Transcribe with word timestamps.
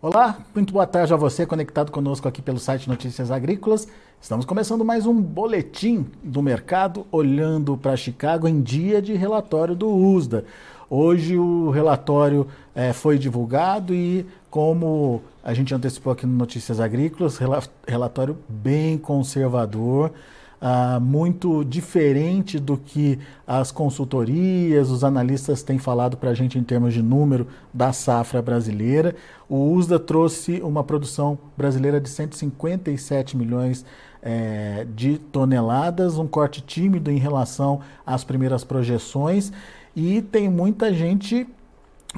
Olá, 0.00 0.38
muito 0.54 0.72
boa 0.72 0.86
tarde 0.86 1.12
a 1.12 1.16
você 1.16 1.44
conectado 1.44 1.90
conosco 1.90 2.28
aqui 2.28 2.40
pelo 2.40 2.60
site 2.60 2.88
Notícias 2.88 3.32
Agrícolas. 3.32 3.88
Estamos 4.20 4.46
começando 4.46 4.84
mais 4.84 5.06
um 5.06 5.20
boletim 5.20 6.06
do 6.22 6.40
mercado 6.40 7.04
olhando 7.10 7.76
para 7.76 7.96
Chicago 7.96 8.46
em 8.46 8.62
dia 8.62 9.02
de 9.02 9.14
relatório 9.14 9.74
do 9.74 9.88
USDA. 9.92 10.44
Hoje 10.88 11.36
o 11.36 11.70
relatório 11.70 12.46
é, 12.76 12.92
foi 12.92 13.18
divulgado 13.18 13.92
e, 13.92 14.24
como 14.48 15.20
a 15.42 15.52
gente 15.52 15.74
antecipou 15.74 16.12
aqui 16.12 16.26
no 16.26 16.32
Notícias 16.32 16.78
Agrícolas, 16.78 17.36
relatório 17.84 18.38
bem 18.48 18.96
conservador 18.98 20.12
ah, 20.60 20.98
muito 21.00 21.64
diferente 21.64 22.58
do 22.58 22.76
que 22.76 23.18
as 23.46 23.70
consultorias, 23.70 24.90
os 24.90 25.04
analistas 25.04 25.62
têm 25.62 25.78
falado 25.78 26.16
para 26.16 26.30
a 26.30 26.34
gente 26.34 26.58
em 26.58 26.62
termos 26.62 26.92
de 26.92 27.02
número 27.02 27.46
da 27.72 27.92
safra 27.92 28.42
brasileira. 28.42 29.14
O 29.48 29.72
USDA 29.72 29.98
trouxe 29.98 30.60
uma 30.60 30.82
produção 30.82 31.38
brasileira 31.56 32.00
de 32.00 32.08
157 32.08 33.36
milhões 33.36 33.84
é, 34.22 34.86
de 34.94 35.18
toneladas, 35.18 36.18
um 36.18 36.26
corte 36.26 36.60
tímido 36.60 37.10
em 37.10 37.18
relação 37.18 37.80
às 38.04 38.24
primeiras 38.24 38.64
projeções, 38.64 39.52
e 39.94 40.20
tem 40.20 40.48
muita 40.48 40.92
gente 40.92 41.46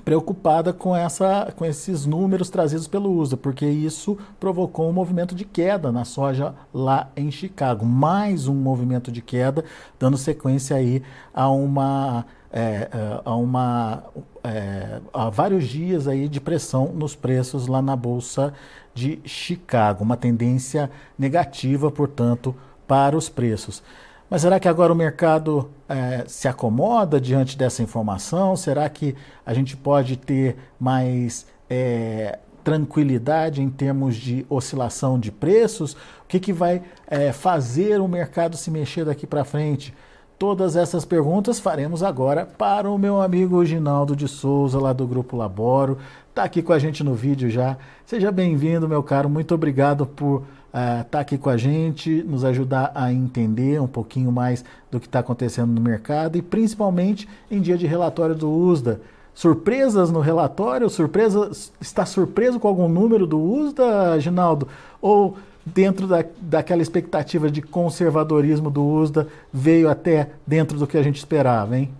preocupada 0.00 0.72
com, 0.72 0.95
essa, 0.95 1.52
com 1.56 1.64
esses 1.64 2.06
números 2.06 2.50
trazidos 2.50 2.88
pelo 2.88 3.12
USA, 3.12 3.36
porque 3.36 3.66
isso 3.66 4.18
provocou 4.38 4.88
um 4.88 4.92
movimento 4.92 5.34
de 5.34 5.45
queda 5.45 5.92
na 5.92 6.04
soja 6.04 6.54
lá 6.73 7.10
em 7.16 7.30
Chicago. 7.30 7.84
Mais 7.84 8.48
um 8.48 8.54
movimento 8.54 9.12
de 9.12 9.23
queda, 9.23 9.64
dando 9.98 10.16
sequência 10.16 10.76
aí 10.76 11.02
a 11.32 11.48
uma. 11.48 12.24
É, 12.52 12.88
é 12.92 13.20
a, 13.24 13.34
uma 13.36 14.02
é, 14.42 15.00
a 15.12 15.30
vários 15.30 15.68
dias 15.68 16.09
aí 16.09 16.29
de 16.29 16.40
pressão 16.40 16.92
nos 16.92 17.14
preços 17.14 17.68
lá 17.68 17.80
na 17.80 17.95
Bolsa 17.95 18.52
de 18.92 19.20
Chicago. 19.24 20.02
Uma 20.02 20.16
tendência 20.16 20.90
negativa, 21.16 21.90
portanto, 21.90 22.54
para 22.88 23.16
os 23.16 23.29
preços. 23.29 23.82
Mas 24.30 24.42
será 24.42 24.60
que 24.60 24.68
agora 24.68 24.92
o 24.92 24.96
mercado 24.96 25.68
é, 25.88 26.24
se 26.28 26.46
acomoda 26.46 27.20
diante 27.20 27.59
dessa 27.59 27.82
informação? 27.82 28.54
Será 28.54 28.88
que 28.88 29.16
a 29.45 29.52
gente 29.52 29.76
pode 29.76 30.16
ter 30.16 30.56
mais 30.78 31.48
é, 31.68 32.38
tranquilidade 32.62 33.60
em 33.60 33.68
termos 33.68 34.14
de 34.14 34.46
oscilação 34.48 35.18
de 35.18 35.32
preços? 35.32 35.95
O 35.95 36.28
que, 36.28 36.38
que 36.38 36.52
vai 36.52 36.80
é, 37.08 37.32
fazer 37.32 38.01
o 38.01 38.06
mercado 38.06 38.56
se 38.56 38.70
mexer 38.70 39.04
daqui 39.04 39.26
para 39.26 39.45
frente? 39.45 39.92
Todas 40.38 40.76
essas 40.76 41.04
perguntas 41.04 41.58
faremos 41.58 42.02
agora 42.02 42.46
para 42.46 42.88
o 42.88 42.96
meu 42.96 43.20
amigo 43.20 43.62
Ginaldo 43.64 44.14
de 44.14 44.28
Souza, 44.28 44.78
lá 44.78 44.92
do 44.92 45.08
Grupo 45.08 45.36
Laboro. 45.36 45.98
Está 46.41 46.46
aqui 46.46 46.63
com 46.63 46.73
a 46.73 46.79
gente 46.79 47.05
no 47.05 47.15
vídeo 47.15 47.51
já. 47.51 47.77
Seja 48.07 48.33
bem-vindo, 48.33 48.88
meu 48.88 49.02
caro. 49.02 49.29
Muito 49.29 49.55
obrigado 49.55 50.07
por 50.07 50.43
estar 50.69 51.02
uh, 51.02 51.05
tá 51.05 51.21
aqui 51.21 51.37
com 51.37 51.51
a 51.51 51.57
gente, 51.59 52.23
nos 52.23 52.47
ajudar 52.47 52.93
a 52.95 53.13
entender 53.13 53.79
um 53.79 53.87
pouquinho 53.87 54.32
mais 54.32 54.65
do 54.91 54.99
que 54.99 55.05
está 55.05 55.19
acontecendo 55.19 55.71
no 55.71 55.82
mercado 55.82 56.38
e 56.38 56.41
principalmente 56.41 57.29
em 57.51 57.60
dia 57.60 57.77
de 57.77 57.87
relatório 57.87 58.35
do 58.35 58.51
USDA. 58.51 59.02
Surpresas 59.35 60.10
no 60.10 60.21
relatório? 60.21 60.88
Surpresa, 60.88 61.51
está 61.79 62.07
surpreso 62.07 62.59
com 62.59 62.69
algum 62.69 62.88
número 62.88 63.27
do 63.27 63.38
USDA, 63.38 64.19
Ginaldo? 64.19 64.66
Ou 64.99 65.37
dentro 65.66 66.06
da, 66.06 66.25
daquela 66.41 66.81
expectativa 66.81 67.50
de 67.50 67.60
conservadorismo 67.60 68.71
do 68.71 68.82
USDA 68.82 69.28
veio 69.53 69.91
até 69.91 70.31
dentro 70.47 70.78
do 70.78 70.87
que 70.87 70.97
a 70.97 71.03
gente 71.03 71.19
esperava, 71.19 71.77
hein? 71.77 71.91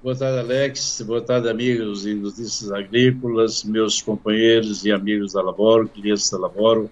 Boa 0.00 0.14
tarde, 0.14 0.38
Alex. 0.38 1.02
Boa 1.04 1.20
tarde, 1.20 1.48
amigos 1.48 2.06
e 2.06 2.14
notícias 2.14 2.70
agrícolas, 2.70 3.64
meus 3.64 4.00
companheiros 4.00 4.84
e 4.84 4.92
amigos 4.92 5.32
da 5.32 5.42
Laboro, 5.42 5.88
clientes 5.88 6.30
da 6.30 6.38
Laboro. 6.38 6.88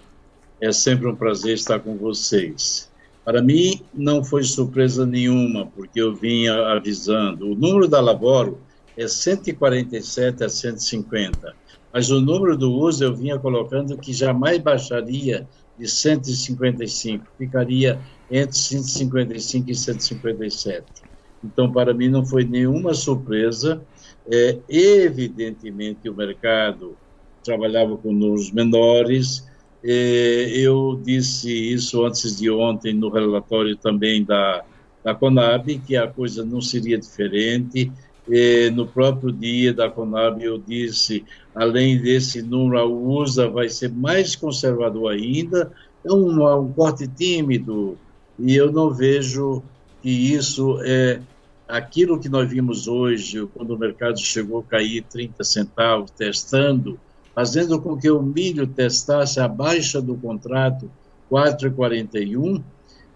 É 0.61 0.73
sempre 0.73 1.07
um 1.07 1.15
prazer 1.15 1.55
estar 1.55 1.79
com 1.79 1.97
vocês. 1.97 2.91
Para 3.25 3.41
mim, 3.41 3.81
não 3.95 4.25
foi 4.25 4.43
surpresa 4.43 5.07
nenhuma, 5.07 5.67
porque 5.67 6.01
eu 6.01 6.17
vinha 6.17 6.53
avisando. 6.73 7.53
O 7.53 7.55
número 7.55 7.87
da 7.87 8.01
Laboro 8.01 8.59
é 8.97 9.07
147 9.07 10.43
a 10.43 10.49
150, 10.49 11.55
mas 11.93 12.11
o 12.11 12.21
número 12.21 12.57
do 12.57 12.73
uso 12.73 13.05
eu 13.05 13.15
vinha 13.15 13.39
colocando 13.39 13.97
que 13.97 14.13
jamais 14.13 14.59
baixaria 14.59 15.47
de 15.79 15.87
155, 15.87 17.25
ficaria 17.39 18.01
entre 18.29 18.59
155 18.59 19.71
e 19.71 19.75
157. 19.77 21.06
Então, 21.53 21.71
para 21.71 21.95
mim, 21.95 22.09
não 22.09 22.25
foi 22.25 22.45
nenhuma 22.45 22.95
surpresa. 22.95 23.83
É, 24.31 24.59
evidentemente, 24.69 26.09
o 26.09 26.15
mercado 26.15 26.97
trabalhava 27.45 27.97
com 27.97 28.13
números 28.13 28.51
menores, 28.51 29.47
é, 29.89 30.51
eu 30.53 31.01
disse 31.01 31.49
isso 31.73 32.05
antes 32.05 32.37
de 32.37 32.51
ontem 32.51 32.93
no 32.93 33.09
relatório 33.09 33.77
também 33.77 34.25
da, 34.25 34.65
da 35.05 35.15
Conab, 35.15 35.79
que 35.79 35.97
a 35.97 36.09
coisa 36.09 36.45
não 36.45 36.61
seria 36.61 36.99
diferente. 36.99 37.93
É, 38.29 38.69
no 38.71 38.85
próprio 38.85 39.31
dia 39.31 39.73
da 39.73 39.89
Conab, 39.89 40.43
eu 40.43 40.59
disse, 40.59 41.25
além 41.55 42.03
desse 42.03 42.43
número, 42.43 42.81
a 42.81 42.85
USA 42.85 43.49
vai 43.49 43.69
ser 43.69 43.93
mais 43.93 44.35
conservador 44.35 45.13
ainda. 45.13 45.71
É 46.05 46.13
um, 46.13 46.59
um 46.59 46.73
corte 46.73 47.07
tímido, 47.07 47.97
e 48.37 48.57
eu 48.57 48.73
não 48.73 48.91
vejo 48.91 49.63
que 50.03 50.11
isso 50.11 50.81
é 50.83 51.21
aquilo 51.69 52.19
que 52.19 52.29
nós 52.29 52.49
vimos 52.49 52.87
hoje, 52.87 53.47
quando 53.55 53.75
o 53.75 53.79
mercado 53.79 54.19
chegou 54.19 54.61
a 54.61 54.65
cair 54.65 55.03
30 55.03 55.43
centavos, 55.45 56.11
testando 56.11 56.99
fazendo 57.37 57.79
com 57.79 57.99
que 57.99 58.11
o 58.11 58.23
milho 58.23 58.67
testasse 58.67 59.39
a 59.39 59.47
baixa 59.47 60.01
do 60.01 60.17
contrato 60.17 60.91
4,41. 61.31 62.65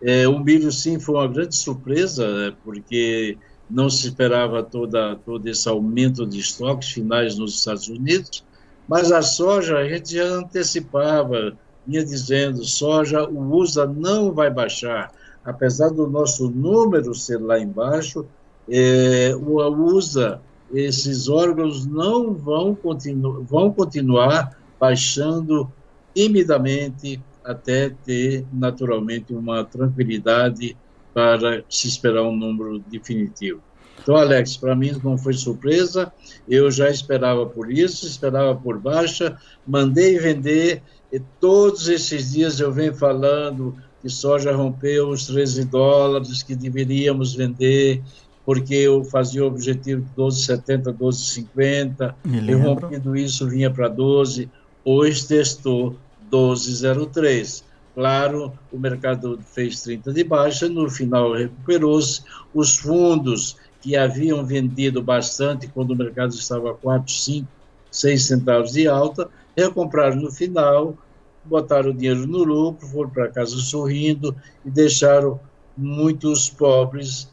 É, 0.03 0.29
o 0.29 0.39
milho, 0.39 0.71
sim, 0.71 1.01
foi 1.01 1.15
uma 1.15 1.27
grande 1.27 1.57
surpresa, 1.57 2.27
é, 2.27 2.53
porque 2.63 3.39
não 3.69 3.89
se 3.89 4.09
esperava 4.09 4.63
toda, 4.63 5.17
todo 5.17 5.47
esse 5.47 5.67
aumento 5.67 6.27
de 6.27 6.39
estoques 6.39 6.91
finais 6.91 7.39
nos 7.39 7.55
Estados 7.55 7.89
Unidos, 7.89 8.45
mas 8.87 9.11
a 9.11 9.23
soja 9.23 9.79
a 9.79 9.89
gente 9.89 10.15
já 10.17 10.25
antecipava, 10.25 11.57
vinha 11.87 12.05
dizendo, 12.05 12.63
soja, 12.63 13.25
o 13.25 13.57
USA 13.57 13.87
não 13.87 14.33
vai 14.33 14.51
baixar, 14.51 15.13
apesar 15.43 15.89
do 15.89 16.07
nosso 16.07 16.51
número 16.51 17.15
ser 17.15 17.41
lá 17.41 17.59
embaixo, 17.59 18.27
é, 18.69 19.35
o 19.35 19.59
USA 19.95 20.41
esses 20.73 21.29
órgãos 21.29 21.85
não 21.87 22.33
vão, 22.33 22.75
continu 22.75 23.43
vão 23.43 23.73
continuar 23.73 24.57
baixando 24.79 25.71
timidamente 26.15 27.21
até 27.45 27.91
ter 28.05 28.45
naturalmente 28.53 29.35
uma 29.35 29.65
tranquilidade 29.65 30.77
para 31.13 31.65
se 31.69 31.89
esperar 31.89 32.23
um 32.23 32.37
número 32.37 32.79
definitivo. 32.79 33.61
Então, 34.03 34.17
Alex, 34.17 34.57
para 34.57 34.75
mim 34.75 34.93
não 35.03 35.19
foi 35.19 35.35
surpresa, 35.35 36.13
eu 36.49 36.71
já 36.71 36.89
esperava 36.89 37.45
por 37.45 37.71
isso, 37.71 38.07
esperava 38.07 38.55
por 38.55 38.79
baixa, 38.79 39.37
mandei 39.67 40.19
vender, 40.19 40.83
e 41.13 41.21
todos 41.41 41.89
esses 41.89 42.33
dias 42.33 42.61
eu 42.61 42.73
venho 42.73 42.95
falando 42.95 43.77
que 44.01 44.09
soja 44.09 44.55
rompeu 44.55 45.09
os 45.09 45.27
13 45.27 45.67
dólares, 45.67 46.43
que 46.43 46.55
deveríamos 46.55 47.35
vender, 47.35 48.03
porque 48.45 48.75
eu 48.75 49.05
fazia 49.05 49.45
o 49.45 49.47
objetivo 49.47 50.03
de 50.03 50.11
12,70, 50.17 50.95
12,50, 50.95 52.15
e 52.25 52.53
rompido 52.55 53.17
isso 53.17 53.49
vinha 53.49 53.71
para 53.71 53.89
12, 53.89 54.49
hoje 54.85 55.27
testou 55.27 55.97
12,03. 56.31 57.65
Claro, 57.95 58.53
o 58.73 58.79
mercado 58.79 59.39
fez 59.53 59.83
30 59.83 60.13
de 60.13 60.25
baixa, 60.25 60.69
no 60.69 60.89
final 60.89 61.33
recuperou-se. 61.33 62.23
Os 62.55 62.77
fundos 62.77 63.57
que 63.81 63.97
haviam 63.97 64.45
vendido 64.45 65.03
bastante 65.03 65.67
quando 65.67 65.91
o 65.91 65.97
mercado 65.97 66.33
estava 66.33 66.71
a 66.71 66.75
4, 66.75 67.13
5, 67.13 67.49
6 67.91 68.27
centavos 68.27 68.73
de 68.73 68.87
alta, 68.87 69.29
recompraram 69.57 70.17
no 70.17 70.31
final, 70.31 70.97
botaram 71.45 71.91
o 71.91 71.95
dinheiro 71.95 72.27
no 72.27 72.45
lucro, 72.45 72.87
foram 72.87 73.11
para 73.11 73.29
casa 73.29 73.57
sorrindo 73.59 74.35
e 74.65 74.71
deixaram 74.71 75.41
muitos 75.77 76.49
pobres 76.49 77.29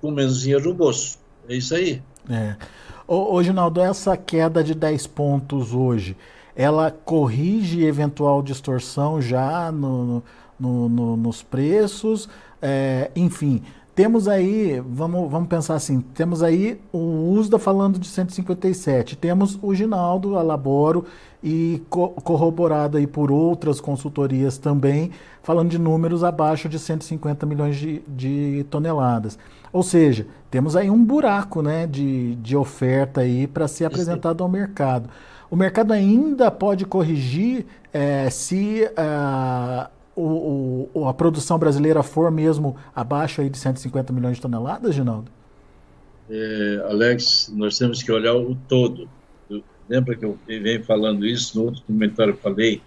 com 0.00 0.14
dinheiro 0.14 0.68
no 0.68 0.74
bolso. 0.74 1.18
É 1.48 1.56
isso 1.56 1.74
aí. 1.74 2.02
É. 2.28 2.56
Ô, 3.06 3.34
ô 3.34 3.42
Ginaldo, 3.42 3.80
essa 3.80 4.16
queda 4.16 4.62
de 4.64 4.74
10 4.74 5.06
pontos 5.08 5.72
hoje, 5.72 6.16
ela 6.54 6.90
corrige 6.90 7.84
eventual 7.84 8.42
distorção 8.42 9.20
já 9.20 9.70
no, 9.70 10.22
no, 10.58 10.88
no 10.88 11.16
nos 11.16 11.42
preços? 11.42 12.28
É, 12.60 13.10
enfim, 13.14 13.62
temos 13.96 14.28
aí, 14.28 14.78
vamos, 14.86 15.30
vamos 15.30 15.48
pensar 15.48 15.74
assim, 15.74 16.02
temos 16.02 16.42
aí 16.42 16.78
o 16.92 17.30
USDA 17.30 17.58
falando 17.58 17.98
de 17.98 18.06
157, 18.06 19.16
temos 19.16 19.58
o 19.62 19.74
Ginaldo 19.74 20.36
Alaboro 20.36 21.06
e 21.42 21.82
co 21.88 22.10
corroborado 22.10 22.98
aí 22.98 23.06
por 23.06 23.32
outras 23.32 23.80
consultorias 23.80 24.58
também, 24.58 25.12
falando 25.42 25.70
de 25.70 25.78
números 25.78 26.22
abaixo 26.22 26.68
de 26.68 26.78
150 26.78 27.46
milhões 27.46 27.76
de, 27.76 28.02
de 28.06 28.66
toneladas. 28.68 29.38
Ou 29.72 29.82
seja, 29.82 30.26
temos 30.50 30.76
aí 30.76 30.90
um 30.90 31.02
buraco 31.02 31.62
né, 31.62 31.86
de, 31.86 32.34
de 32.36 32.54
oferta 32.54 33.22
aí 33.22 33.46
para 33.46 33.66
ser 33.66 33.86
apresentado 33.86 34.44
ao 34.44 34.48
mercado. 34.48 35.08
O 35.50 35.56
mercado 35.56 35.94
ainda 35.94 36.50
pode 36.50 36.84
corrigir 36.84 37.64
é, 37.94 38.28
se 38.28 38.90
uh, 38.90 39.95
o, 40.16 40.88
o, 40.94 41.06
a 41.06 41.12
produção 41.12 41.58
brasileira 41.58 42.02
for 42.02 42.30
mesmo 42.30 42.74
abaixo 42.94 43.42
aí 43.42 43.50
de 43.50 43.58
150 43.58 44.12
milhões 44.12 44.36
de 44.36 44.42
toneladas, 44.42 44.94
Ginaldo? 44.94 45.30
É, 46.30 46.84
Alex, 46.88 47.52
nós 47.54 47.76
temos 47.78 48.02
que 48.02 48.10
olhar 48.10 48.34
o 48.34 48.56
todo. 48.66 49.08
lembra 49.88 50.16
que 50.16 50.24
eu 50.24 50.38
venho 50.46 50.82
falando 50.84 51.24
isso 51.26 51.58
no 51.58 51.66
outro 51.66 51.82
comentário 51.82 52.36
falei? 52.42 52.80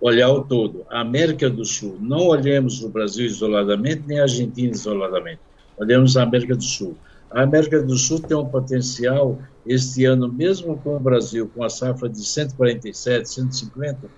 Olhar 0.00 0.30
o 0.30 0.44
todo. 0.44 0.86
A 0.88 1.00
América 1.00 1.50
do 1.50 1.64
Sul, 1.64 1.98
não 2.00 2.28
olhemos 2.28 2.82
o 2.82 2.88
Brasil 2.88 3.26
isoladamente, 3.26 4.04
nem 4.06 4.20
a 4.20 4.22
Argentina 4.22 4.72
isoladamente. 4.72 5.40
Olhemos 5.76 6.16
a 6.16 6.22
América 6.22 6.54
do 6.54 6.62
Sul. 6.62 6.96
A 7.30 7.42
América 7.42 7.82
do 7.82 7.96
Sul 7.96 8.20
tem 8.20 8.36
um 8.36 8.46
potencial, 8.46 9.38
este 9.66 10.04
ano, 10.04 10.32
mesmo 10.32 10.78
com 10.78 10.96
o 10.96 11.00
Brasil, 11.00 11.50
com 11.52 11.64
a 11.64 11.68
safra 11.68 12.08
de 12.08 12.24
147, 12.24 13.28
150, 13.28 14.08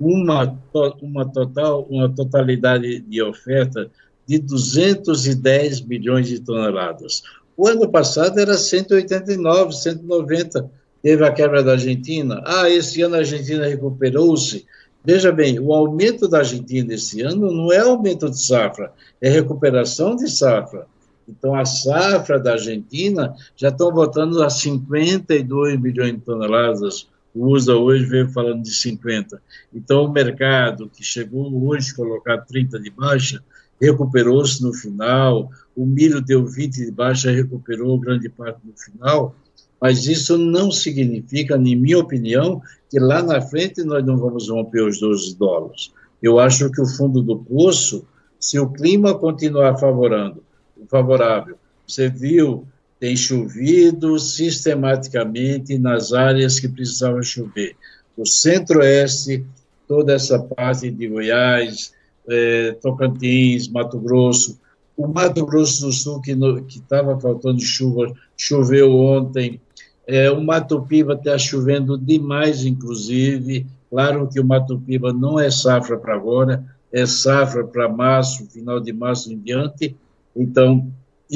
uma, 0.00 0.58
uma, 1.00 1.24
total, 1.24 1.86
uma 1.88 2.08
totalidade 2.08 3.00
de 3.00 3.22
oferta 3.22 3.90
de 4.26 4.38
210 4.38 5.80
bilhões 5.80 6.28
de 6.28 6.40
toneladas. 6.40 7.22
O 7.56 7.68
ano 7.68 7.88
passado 7.88 8.38
era 8.38 8.54
189, 8.54 9.72
190. 9.72 10.70
Teve 11.02 11.24
a 11.24 11.32
quebra 11.32 11.62
da 11.62 11.72
Argentina. 11.72 12.42
Ah, 12.44 12.68
esse 12.68 13.02
ano 13.02 13.14
a 13.14 13.18
Argentina 13.18 13.66
recuperou-se. 13.66 14.64
Veja 15.04 15.30
bem, 15.30 15.60
o 15.60 15.72
aumento 15.72 16.26
da 16.26 16.38
Argentina 16.38 16.94
esse 16.94 17.20
ano 17.20 17.52
não 17.52 17.70
é 17.70 17.78
aumento 17.78 18.30
de 18.30 18.42
safra, 18.42 18.90
é 19.20 19.28
recuperação 19.28 20.16
de 20.16 20.30
safra. 20.30 20.86
Então, 21.28 21.54
a 21.54 21.64
safra 21.64 22.38
da 22.38 22.52
Argentina 22.52 23.34
já 23.54 23.68
estão 23.68 23.92
voltando 23.92 24.42
a 24.42 24.48
52 24.48 25.78
bilhões 25.78 26.14
de 26.14 26.20
toneladas 26.20 27.08
o 27.34 27.52
USA 27.52 27.74
hoje 27.74 28.04
veio 28.04 28.28
falando 28.28 28.62
de 28.62 28.72
50. 28.72 29.42
Então, 29.74 30.04
o 30.04 30.12
mercado 30.12 30.88
que 30.88 31.02
chegou 31.02 31.68
hoje 31.68 31.94
colocar 31.94 32.38
30 32.38 32.78
de 32.78 32.90
baixa, 32.90 33.42
recuperou-se 33.80 34.62
no 34.62 34.72
final, 34.72 35.50
o 35.74 35.84
milho 35.84 36.20
deu 36.20 36.46
20 36.46 36.84
de 36.84 36.90
baixa, 36.90 37.30
recuperou 37.30 37.98
grande 37.98 38.28
parte 38.28 38.60
no 38.64 38.72
final, 38.76 39.34
mas 39.80 40.06
isso 40.06 40.38
não 40.38 40.70
significa, 40.70 41.56
na 41.56 41.62
minha 41.62 41.98
opinião, 41.98 42.62
que 42.88 42.98
lá 42.98 43.22
na 43.22 43.40
frente 43.40 43.82
nós 43.82 44.04
não 44.04 44.16
vamos 44.16 44.48
romper 44.48 44.82
os 44.82 45.00
12 45.00 45.36
dólares. 45.36 45.92
Eu 46.22 46.38
acho 46.38 46.70
que 46.70 46.80
o 46.80 46.86
fundo 46.86 47.20
do 47.20 47.38
poço, 47.38 48.06
se 48.38 48.58
o 48.58 48.70
clima 48.70 49.18
continuar 49.18 49.76
favorável, 49.76 50.42
favorável 50.88 51.56
você 51.86 52.08
viu 52.08 52.66
tem 53.04 53.14
chovido 53.14 54.18
sistematicamente 54.18 55.76
nas 55.76 56.14
áreas 56.14 56.58
que 56.58 56.66
precisavam 56.66 57.22
chover. 57.22 57.76
O 58.16 58.24
centro-oeste, 58.24 59.44
toda 59.86 60.14
essa 60.14 60.38
parte 60.38 60.90
de 60.90 61.06
Goiás, 61.06 61.92
eh, 62.26 62.74
Tocantins, 62.80 63.68
Mato 63.68 63.98
Grosso, 63.98 64.58
o 64.96 65.06
Mato 65.06 65.44
Grosso 65.44 65.84
do 65.84 65.92
Sul, 65.92 66.22
que 66.22 66.34
estava 66.70 67.20
faltando 67.20 67.60
chuva, 67.60 68.10
choveu 68.38 68.96
ontem. 68.96 69.60
É, 70.06 70.30
o 70.30 70.42
Mato 70.42 70.80
Piba 70.80 71.12
está 71.12 71.36
chovendo 71.36 71.98
demais, 71.98 72.64
inclusive. 72.64 73.66
Claro 73.90 74.30
que 74.32 74.40
o 74.40 74.46
Mato 74.46 74.80
Piba 74.80 75.12
não 75.12 75.38
é 75.38 75.50
safra 75.50 75.98
para 75.98 76.14
agora, 76.14 76.64
é 76.90 77.04
safra 77.04 77.64
para 77.64 77.86
março, 77.86 78.46
final 78.46 78.80
de 78.80 78.94
março 78.94 79.30
em 79.30 79.38
diante. 79.38 79.94
Então, 80.34 80.90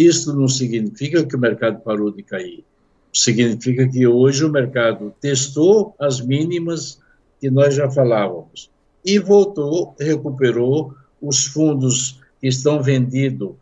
isso 0.06 0.34
não 0.34 0.48
significa 0.48 1.24
que 1.24 1.36
o 1.36 1.38
mercado 1.38 1.80
parou 1.80 2.10
de 2.10 2.22
cair. 2.22 2.64
Significa 3.12 3.88
que 3.88 4.06
hoje 4.06 4.44
o 4.44 4.50
mercado 4.50 5.12
testou 5.20 5.94
as 5.98 6.20
mínimas 6.20 6.98
que 7.40 7.50
nós 7.50 7.74
já 7.74 7.90
falávamos 7.90 8.70
e 9.04 9.18
voltou, 9.18 9.94
recuperou 9.98 10.94
os 11.20 11.46
fundos 11.46 12.20
que 12.40 12.48
estão 12.48 12.82
vendidos 12.82 13.52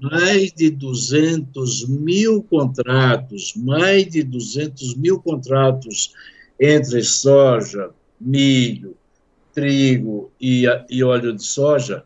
mais 0.00 0.52
de 0.52 0.70
200 0.70 1.88
mil 1.88 2.42
contratos, 2.42 3.52
mais 3.56 4.06
de 4.06 4.22
200 4.22 4.96
mil 4.96 5.20
contratos 5.20 6.14
entre 6.58 7.02
soja, 7.02 7.90
milho, 8.20 8.96
trigo 9.52 10.30
e, 10.40 10.64
e 10.88 11.04
óleo 11.04 11.34
de 11.34 11.44
soja, 11.44 12.04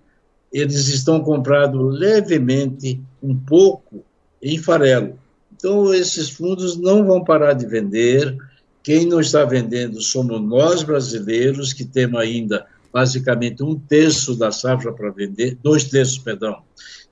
eles 0.52 0.88
estão 0.88 1.22
comprando 1.22 1.82
levemente 1.82 3.00
um 3.26 3.36
pouco 3.36 4.04
em 4.40 4.56
farelo. 4.58 5.18
Então, 5.54 5.92
esses 5.92 6.30
fundos 6.30 6.76
não 6.76 7.04
vão 7.04 7.24
parar 7.24 7.54
de 7.54 7.66
vender. 7.66 8.36
Quem 8.82 9.04
não 9.06 9.20
está 9.20 9.44
vendendo 9.44 10.00
somos 10.00 10.40
nós 10.40 10.84
brasileiros, 10.84 11.72
que 11.72 11.84
temos 11.84 12.20
ainda 12.20 12.66
basicamente 12.92 13.62
um 13.62 13.78
terço 13.78 14.36
da 14.36 14.52
safra 14.52 14.92
para 14.92 15.10
vender, 15.10 15.58
dois 15.62 15.84
terços, 15.84 16.18
perdão. 16.18 16.62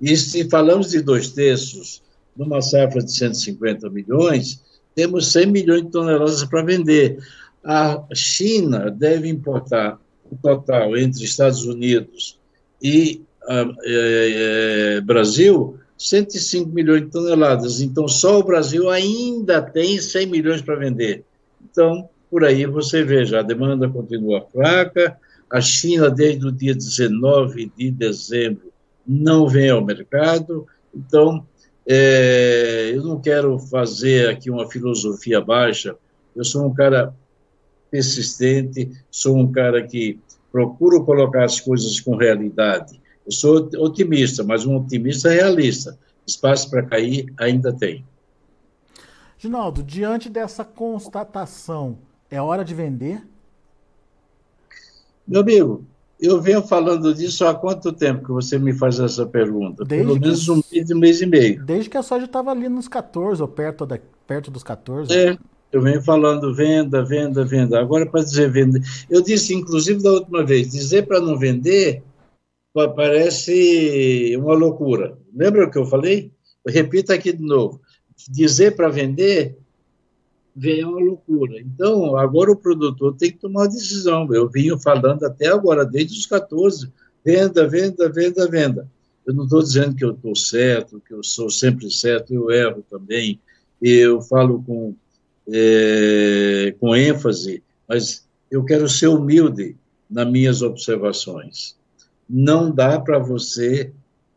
E 0.00 0.16
se 0.16 0.49
falamos 0.49 0.90
de 0.90 1.00
dois 1.00 1.31
terços, 1.31 2.02
numa 2.37 2.62
safra 2.62 3.02
de 3.02 3.12
150 3.12 3.90
milhões, 3.90 4.62
temos 4.94 5.32
100 5.32 5.46
milhões 5.46 5.82
de 5.82 5.90
toneladas 5.90 6.44
para 6.44 6.62
vender. 6.62 7.19
A 7.64 8.05
China 8.14 8.90
deve 8.90 9.28
importar 9.28 9.99
o 10.31 10.37
total 10.37 10.96
entre 10.96 11.25
Estados 11.25 11.64
Unidos 11.64 12.38
e 12.82 13.22
é, 13.49 14.96
é, 14.96 15.00
Brasil 15.00 15.78
105 16.05 16.71
milhões 16.71 17.03
de 17.03 17.11
toneladas. 17.11 17.81
Então, 17.81 18.06
só 18.06 18.39
o 18.39 18.45
Brasil 18.45 18.91
ainda 18.91 19.62
tem 19.62 19.99
100 19.99 20.27
milhões 20.27 20.61
para 20.61 20.77
vender. 20.77 21.25
Então, 21.65 22.09
por 22.31 22.45
aí 22.45 22.67
você 22.67 23.03
veja, 23.03 23.41
a 23.41 23.43
demanda 23.43 23.89
continua 23.89 24.47
fraca. 24.53 25.17
A 25.51 25.62
China, 25.62 26.11
desde 26.11 26.47
o 26.47 26.53
dia 26.53 26.75
19 26.75 27.73
de 27.77 27.91
dezembro, 27.91 28.71
não 29.06 29.49
vem 29.49 29.71
ao 29.71 29.85
mercado. 29.85 30.67
Então, 30.95 31.47
é, 31.87 32.93
eu 32.95 33.03
não 33.03 33.19
quero 33.19 33.59
fazer 33.59 34.29
aqui 34.29 34.50
uma 34.50 34.71
filosofia 34.71 35.41
baixa. 35.41 35.97
Eu 36.37 36.45
sou 36.45 36.67
um 36.67 36.75
cara 36.75 37.15
persistente, 37.91 38.91
sou 39.11 39.39
um 39.39 39.50
cara 39.50 39.83
que 39.87 40.19
procuro 40.53 41.03
colocar 41.03 41.45
as 41.45 41.61
coisas 41.61 41.99
com 41.99 42.17
realidade. 42.17 43.00
Eu 43.26 43.32
sou 43.32 43.69
otimista, 43.79 44.44
mas 44.44 44.67
um 44.67 44.76
otimista 44.76 45.31
realista. 45.31 45.99
Espaço 46.26 46.71
para 46.71 46.82
cair 46.82 47.32
ainda 47.38 47.73
tem. 47.73 48.05
Ginaldo, 49.38 49.83
diante 49.83 50.28
dessa 50.31 50.64
constatação, 50.64 51.99
é 52.31 52.40
hora 52.40 52.64
de 52.64 52.75
vender? 52.75 53.23
Meu 55.26 55.40
amigo, 55.40 55.85
eu 56.21 56.40
venho 56.40 56.62
falando 56.62 57.14
disso 57.14 57.47
há 57.47 57.54
quanto 57.54 57.93
tempo 57.93 58.25
que 58.25 58.33
você 58.33 58.59
me 58.59 58.73
faz 58.73 58.99
essa 58.99 59.26
pergunta? 59.26 59.85
Desde 59.85 60.07
Pelo 60.07 60.21
menos 60.21 60.49
um 60.49 60.62
mês, 60.73 60.90
um 60.90 60.99
mês 60.99 61.21
e 61.21 61.26
meio. 61.26 61.64
Desde 61.64 61.90
que 61.90 61.97
a 61.97 62.02
soja 62.02 62.25
estava 62.25 62.50
ali 62.50 62.69
nos 62.69 62.88
14, 62.88 63.43
ou 63.43 63.49
perto, 63.49 63.85
da, 63.85 63.99
perto 64.26 64.50
dos 64.50 64.62
14. 64.62 65.12
É, 65.12 65.37
eu 65.73 65.83
venho 65.83 66.00
falando 66.02 66.54
venda, 66.54 67.04
venda, 67.04 67.45
venda. 67.45 67.81
Agora, 67.81 68.07
para 68.07 68.23
dizer 68.23 68.50
venda. 68.50 68.81
Eu 69.11 69.21
disse, 69.21 69.54
inclusive, 69.54 70.02
da 70.02 70.12
última 70.12 70.45
vez, 70.45 70.71
dizer 70.71 71.07
para 71.07 71.21
não 71.21 71.38
vender 71.38 72.02
parece 72.75 74.37
uma 74.37 74.54
loucura. 74.54 75.16
Lembra 75.33 75.66
o 75.66 75.71
que 75.71 75.78
eu 75.78 75.87
falei? 75.87 76.33
Repita 76.66 77.14
aqui 77.14 77.33
de 77.33 77.43
novo. 77.43 77.81
Dizer 78.28 78.75
para 78.75 78.88
vender 78.88 79.57
é 80.61 80.87
uma 80.87 81.00
loucura. 81.00 81.61
Então, 81.61 82.16
agora 82.16 82.50
o 82.50 82.57
produtor 82.57 83.16
tem 83.16 83.31
que 83.31 83.38
tomar 83.38 83.62
uma 83.62 83.69
decisão. 83.69 84.33
Eu 84.33 84.49
vinha 84.49 84.76
falando 84.78 85.25
até 85.25 85.49
agora, 85.49 85.85
desde 85.85 86.19
os 86.19 86.26
14, 86.26 86.90
venda, 87.25 87.69
venda, 87.69 88.09
venda, 88.09 88.49
venda. 88.49 88.88
Eu 89.26 89.35
não 89.35 89.45
estou 89.45 89.62
dizendo 89.62 89.95
que 89.95 90.04
eu 90.04 90.12
estou 90.12 90.37
certo, 90.37 91.02
que 91.07 91.14
eu 91.14 91.23
sou 91.23 91.50
sempre 91.50 91.90
certo, 91.90 92.33
eu 92.33 92.50
erro 92.50 92.85
também. 92.88 93.40
Eu 93.81 94.21
falo 94.21 94.62
com, 94.62 94.95
é, 95.49 96.75
com 96.78 96.95
ênfase, 96.95 97.62
mas 97.88 98.25
eu 98.50 98.64
quero 98.64 98.88
ser 98.88 99.09
humilde 99.09 99.76
nas 100.09 100.31
minhas 100.31 100.62
observações 100.62 101.76
não 102.28 102.71
dá 102.71 102.99
para 102.99 103.19
você 103.19 103.93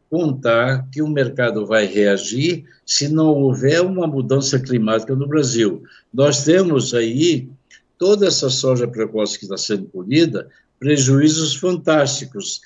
contar 0.09 0.87
que 0.91 1.01
o 1.01 1.07
mercado 1.07 1.65
vai 1.65 1.85
reagir 1.85 2.65
se 2.85 3.07
não 3.07 3.27
houver 3.27 3.81
uma 3.81 4.07
mudança 4.07 4.59
climática 4.59 5.15
no 5.15 5.27
Brasil. 5.27 5.83
Nós 6.13 6.43
temos 6.43 6.93
aí 6.93 7.49
toda 7.97 8.27
essa 8.27 8.49
soja 8.49 8.87
precoce 8.87 9.37
que 9.37 9.45
está 9.45 9.57
sendo 9.57 9.87
colhida, 9.87 10.47
prejuízos 10.79 11.55
fantásticos, 11.55 12.61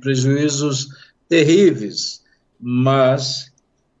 prejuízos 0.00 0.88
terríveis. 1.28 2.22
mas 2.60 3.52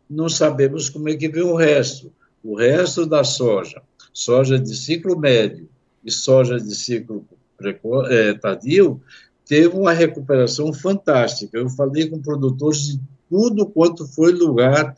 não 0.08 0.28
sabemos 0.28 0.88
como 0.88 1.08
é 1.08 1.16
que 1.16 1.28
vem 1.28 1.42
o 1.42 1.56
resto. 1.56 2.12
O 2.42 2.54
resto 2.54 3.06
da 3.06 3.24
soja, 3.24 3.82
soja 4.12 4.58
de 4.58 4.76
ciclo 4.76 5.18
médio 5.18 5.68
e 6.04 6.10
soja 6.10 6.60
de 6.60 6.74
ciclo 6.74 7.26
preco, 7.56 8.02
é, 8.06 8.34
tardio, 8.34 9.00
teve 9.46 9.76
uma 9.76 9.92
recuperação 9.92 10.72
fantástica. 10.72 11.58
Eu 11.58 11.68
falei 11.70 12.08
com 12.08 12.20
produtores 12.20 12.86
de 12.86 13.00
tudo 13.28 13.66
quanto 13.66 14.06
foi 14.06 14.32
lugar 14.32 14.94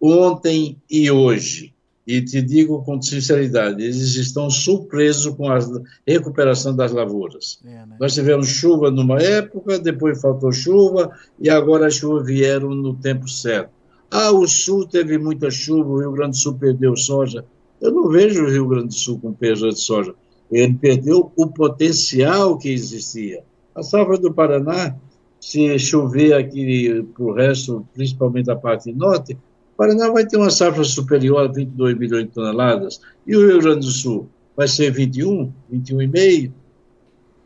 ontem 0.00 0.76
e 0.90 1.10
hoje. 1.10 1.74
E 2.06 2.22
te 2.22 2.40
digo 2.40 2.82
com 2.84 3.02
sinceridade, 3.02 3.82
eles 3.82 4.16
estão 4.16 4.48
surpresos 4.48 5.34
com 5.34 5.50
a 5.50 5.58
recuperação 6.06 6.74
das 6.74 6.90
lavouras. 6.90 7.60
É, 7.62 7.68
né? 7.68 7.96
Nós 8.00 8.14
tivemos 8.14 8.48
chuva 8.48 8.90
numa 8.90 9.20
época, 9.20 9.78
depois 9.78 10.18
faltou 10.18 10.50
chuva, 10.50 11.10
e 11.38 11.50
agora 11.50 11.86
as 11.86 11.96
chuvas 11.96 12.26
vieram 12.26 12.70
no 12.70 12.94
tempo 12.94 13.28
certo. 13.28 13.70
Ah, 14.10 14.32
o 14.32 14.46
Sul 14.46 14.86
teve 14.86 15.18
muita 15.18 15.50
chuva, 15.50 15.90
o 15.90 16.00
Rio 16.00 16.12
Grande 16.12 16.30
do 16.30 16.36
Sul 16.38 16.54
perdeu 16.54 16.96
soja. 16.96 17.44
Eu 17.78 17.92
não 17.92 18.08
vejo 18.08 18.42
o 18.42 18.50
Rio 18.50 18.66
Grande 18.66 18.88
do 18.88 18.94
Sul 18.94 19.20
com 19.20 19.34
perda 19.34 19.68
de 19.68 19.78
soja. 19.78 20.14
Ele 20.50 20.72
perdeu 20.80 21.30
o 21.36 21.46
potencial 21.46 22.56
que 22.56 22.70
existia. 22.70 23.44
A 23.78 23.82
safra 23.84 24.18
do 24.18 24.34
Paraná, 24.34 24.96
se 25.40 25.78
chover 25.78 26.32
aqui 26.32 27.00
para 27.14 27.24
o 27.24 27.32
resto, 27.32 27.86
principalmente 27.94 28.50
a 28.50 28.56
parte 28.56 28.92
norte, 28.92 29.34
o 29.34 29.76
Paraná 29.76 30.10
vai 30.10 30.26
ter 30.26 30.36
uma 30.36 30.50
safra 30.50 30.82
superior 30.82 31.44
a 31.44 31.52
22 31.52 31.96
milhões 31.96 32.24
de 32.24 32.30
toneladas. 32.32 33.00
E 33.24 33.36
o 33.36 33.46
Rio 33.46 33.60
Grande 33.60 33.86
do 33.86 33.92
Sul 33.92 34.28
vai 34.56 34.66
ser 34.66 34.90
21, 34.90 35.52
21,5. 35.72 36.50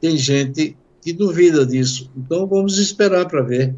Tem 0.00 0.16
gente 0.16 0.74
que 1.02 1.12
duvida 1.12 1.66
disso. 1.66 2.10
Então 2.16 2.46
vamos 2.46 2.78
esperar 2.78 3.28
para 3.28 3.42
ver. 3.42 3.74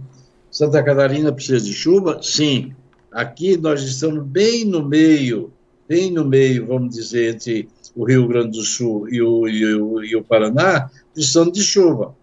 Santa 0.48 0.80
Catarina 0.80 1.32
precisa 1.32 1.64
de 1.64 1.72
chuva? 1.72 2.20
Sim. 2.22 2.72
Aqui 3.10 3.56
nós 3.56 3.82
estamos 3.82 4.24
bem 4.24 4.64
no 4.64 4.86
meio, 4.86 5.52
bem 5.88 6.12
no 6.12 6.24
meio, 6.24 6.68
vamos 6.68 6.94
dizer, 6.94 7.34
entre 7.34 7.68
o 7.96 8.04
Rio 8.04 8.28
Grande 8.28 8.58
do 8.58 8.64
Sul 8.64 9.08
e 9.08 9.20
o, 9.20 9.48
e 9.48 9.74
o, 9.74 10.04
e 10.04 10.14
o 10.14 10.22
Paraná, 10.22 10.88
precisando 11.12 11.50
de 11.50 11.60
chuva. 11.60 12.14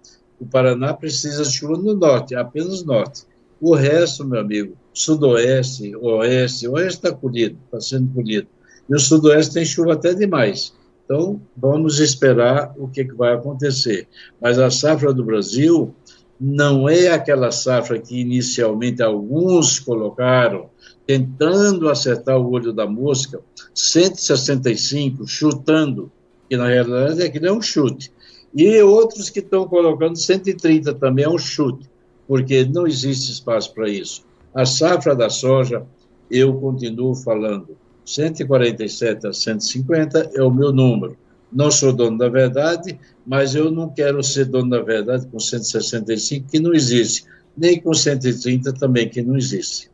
O 0.41 0.45
Paraná 0.47 0.91
precisa 0.91 1.43
de 1.43 1.51
chuva 1.51 1.77
no 1.77 1.93
norte, 1.93 2.33
apenas 2.33 2.83
norte. 2.83 3.25
O 3.61 3.75
resto, 3.75 4.25
meu 4.25 4.41
amigo, 4.41 4.75
sudoeste, 4.91 5.95
oeste, 5.95 6.67
oeste 6.67 7.05
está 7.05 7.11
colhido, 7.11 7.59
está 7.65 7.79
sendo 7.79 8.11
colhido. 8.11 8.47
E 8.89 8.95
o 8.95 8.99
sudoeste 8.99 9.53
tem 9.53 9.63
chuva 9.63 9.93
até 9.93 10.15
demais. 10.15 10.73
Então, 11.05 11.39
vamos 11.55 11.99
esperar 11.99 12.73
o 12.75 12.87
que, 12.87 13.05
que 13.05 13.13
vai 13.13 13.35
acontecer. 13.35 14.07
Mas 14.41 14.57
a 14.57 14.71
safra 14.71 15.13
do 15.13 15.23
Brasil 15.23 15.93
não 16.39 16.89
é 16.89 17.09
aquela 17.09 17.51
safra 17.51 17.99
que 17.99 18.19
inicialmente 18.19 19.03
alguns 19.03 19.79
colocaram, 19.79 20.71
tentando 21.05 21.87
acertar 21.87 22.39
o 22.39 22.49
olho 22.49 22.73
da 22.73 22.87
mosca, 22.87 23.39
165, 23.75 25.27
chutando, 25.27 26.11
que 26.49 26.57
na 26.57 26.67
realidade 26.67 27.21
aquilo 27.21 27.45
é 27.45 27.51
um 27.51 27.61
chute. 27.61 28.11
E 28.53 28.81
outros 28.81 29.29
que 29.29 29.39
estão 29.39 29.67
colocando 29.67 30.17
130 30.17 30.93
também 30.95 31.25
é 31.25 31.29
um 31.29 31.37
chute, 31.37 31.89
porque 32.27 32.65
não 32.65 32.85
existe 32.85 33.31
espaço 33.31 33.73
para 33.73 33.89
isso. 33.89 34.25
A 34.53 34.65
safra 34.65 35.15
da 35.15 35.29
soja, 35.29 35.85
eu 36.29 36.53
continuo 36.59 37.15
falando, 37.15 37.77
147 38.05 39.27
a 39.27 39.33
150 39.33 40.31
é 40.33 40.43
o 40.43 40.51
meu 40.51 40.73
número. 40.73 41.17
Não 41.51 41.69
sou 41.69 41.91
dono 41.91 42.17
da 42.17 42.29
verdade, 42.29 42.97
mas 43.25 43.55
eu 43.55 43.71
não 43.71 43.89
quero 43.89 44.23
ser 44.23 44.45
dono 44.45 44.69
da 44.69 44.81
verdade 44.81 45.27
com 45.27 45.39
165, 45.39 46.49
que 46.49 46.59
não 46.59 46.73
existe, 46.73 47.25
nem 47.55 47.79
com 47.79 47.93
130 47.93 48.73
também, 48.73 49.09
que 49.09 49.21
não 49.21 49.37
existe. 49.37 49.91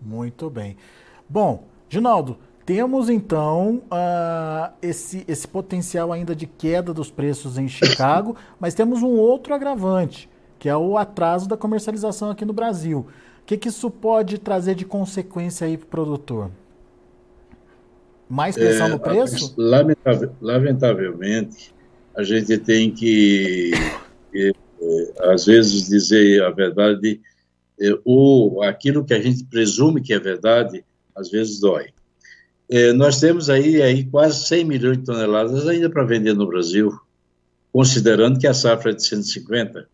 Muito 0.00 0.50
bem. 0.50 0.76
Bom, 1.28 1.66
Ginaldo, 1.88 2.36
temos 2.64 3.10
então 3.10 3.82
uh, 3.86 4.72
esse, 4.80 5.24
esse 5.28 5.46
potencial 5.46 6.12
ainda 6.12 6.34
de 6.34 6.46
queda 6.46 6.94
dos 6.94 7.10
preços 7.10 7.58
em 7.58 7.68
Chicago, 7.68 8.36
mas 8.58 8.74
temos 8.74 9.02
um 9.02 9.10
outro 9.10 9.54
agravante, 9.54 10.28
que 10.58 10.68
é 10.68 10.76
o 10.76 10.96
atraso 10.96 11.48
da 11.48 11.56
comercialização 11.56 12.30
aqui 12.30 12.44
no 12.44 12.52
Brasil. 12.52 13.06
O 13.42 13.46
que, 13.46 13.58
que 13.58 13.68
isso 13.68 13.90
pode 13.90 14.38
trazer 14.38 14.74
de 14.74 14.86
consequência 14.86 15.66
aí 15.66 15.76
para 15.76 15.84
o 15.84 15.88
produtor? 15.88 16.50
Mais 18.28 18.54
pressão 18.54 18.86
é, 18.86 18.90
no 18.90 18.98
preço? 18.98 19.54
Lamentavel, 19.58 20.32
lamentavelmente, 20.40 21.74
a 22.16 22.22
gente 22.22 22.56
tem 22.56 22.90
que, 22.90 23.72
é, 24.34 24.52
às 25.30 25.44
vezes, 25.44 25.86
dizer 25.86 26.42
a 26.42 26.50
verdade, 26.50 27.20
é, 27.78 27.98
ou 28.02 28.62
aquilo 28.62 29.04
que 29.04 29.12
a 29.12 29.20
gente 29.20 29.44
presume 29.44 30.00
que 30.00 30.14
é 30.14 30.18
verdade, 30.18 30.82
às 31.14 31.30
vezes 31.30 31.60
dói. 31.60 31.93
É, 32.68 32.92
nós 32.92 33.20
temos 33.20 33.50
aí, 33.50 33.82
aí 33.82 34.04
quase 34.04 34.46
100 34.46 34.64
milhões 34.64 34.98
de 34.98 35.04
toneladas 35.04 35.68
ainda 35.68 35.90
para 35.90 36.04
vender 36.04 36.34
no 36.34 36.46
Brasil, 36.46 36.90
considerando 37.72 38.38
que 38.38 38.46
a 38.46 38.54
safra 38.54 38.92
é 38.92 38.94
de 38.94 39.04
150. 39.06 39.86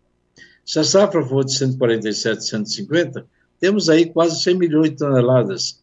Se 0.65 0.79
a 0.79 0.85
safra 0.85 1.25
for 1.25 1.45
de 1.45 1.53
147, 1.57 2.45
150, 2.45 3.27
temos 3.59 3.89
aí 3.89 4.07
quase 4.07 4.41
100 4.43 4.55
milhões 4.57 4.91
de 4.91 4.97
toneladas. 4.97 5.83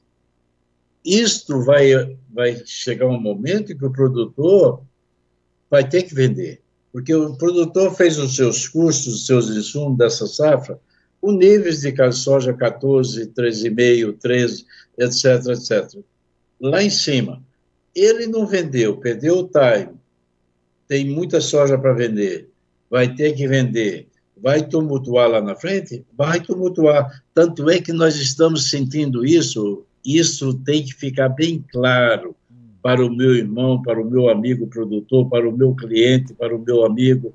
Isto 1.03 1.61
vai, 1.63 2.17
vai 2.29 2.61
chegar 2.65 3.07
um 3.07 3.19
momento 3.19 3.77
que 3.77 3.85
o 3.85 3.91
produtor 3.91 4.81
vai 5.69 5.87
ter 5.87 6.03
que 6.03 6.15
vender, 6.15 6.61
porque 6.91 7.13
o 7.13 7.35
produtor 7.35 7.93
fez 7.95 8.17
os 8.17 8.35
seus 8.35 8.67
custos, 8.67 9.13
os 9.13 9.25
seus 9.25 9.49
insumos 9.49 9.97
dessa 9.97 10.25
safra, 10.25 10.79
com 11.19 11.33
níveis 11.33 11.81
de 11.81 12.11
soja 12.13 12.53
14, 12.53 13.27
13,5, 13.27 14.17
13, 14.19 14.65
etc, 14.97 15.47
etc. 15.47 15.99
Lá 16.59 16.83
em 16.83 16.89
cima. 16.89 17.41
Ele 17.95 18.27
não 18.27 18.45
vendeu, 18.45 18.97
perdeu 18.97 19.39
o 19.39 19.47
time, 19.47 19.95
tem 20.87 21.09
muita 21.09 21.41
soja 21.41 21.77
para 21.77 21.93
vender, 21.93 22.49
vai 22.89 23.13
ter 23.13 23.33
que 23.33 23.47
vender, 23.47 24.07
vai 24.41 24.61
tumultuar 24.61 25.29
lá 25.29 25.41
na 25.41 25.55
frente? 25.55 26.05
Vai 26.15 26.39
tumultuar. 26.39 27.23
Tanto 27.33 27.69
é 27.69 27.81
que 27.81 27.91
nós 27.91 28.15
estamos 28.15 28.69
sentindo 28.69 29.25
isso, 29.25 29.83
isso 30.05 30.53
tem 30.53 30.83
que 30.83 30.93
ficar 30.93 31.29
bem 31.29 31.63
claro 31.71 32.35
para 32.81 33.05
o 33.05 33.09
meu 33.09 33.35
irmão, 33.35 33.81
para 33.81 33.99
o 33.99 34.09
meu 34.09 34.29
amigo 34.29 34.67
produtor, 34.67 35.27
para 35.29 35.49
o 35.49 35.51
meu 35.51 35.75
cliente, 35.75 36.33
para 36.33 36.55
o 36.55 36.59
meu 36.59 36.85
amigo. 36.85 37.33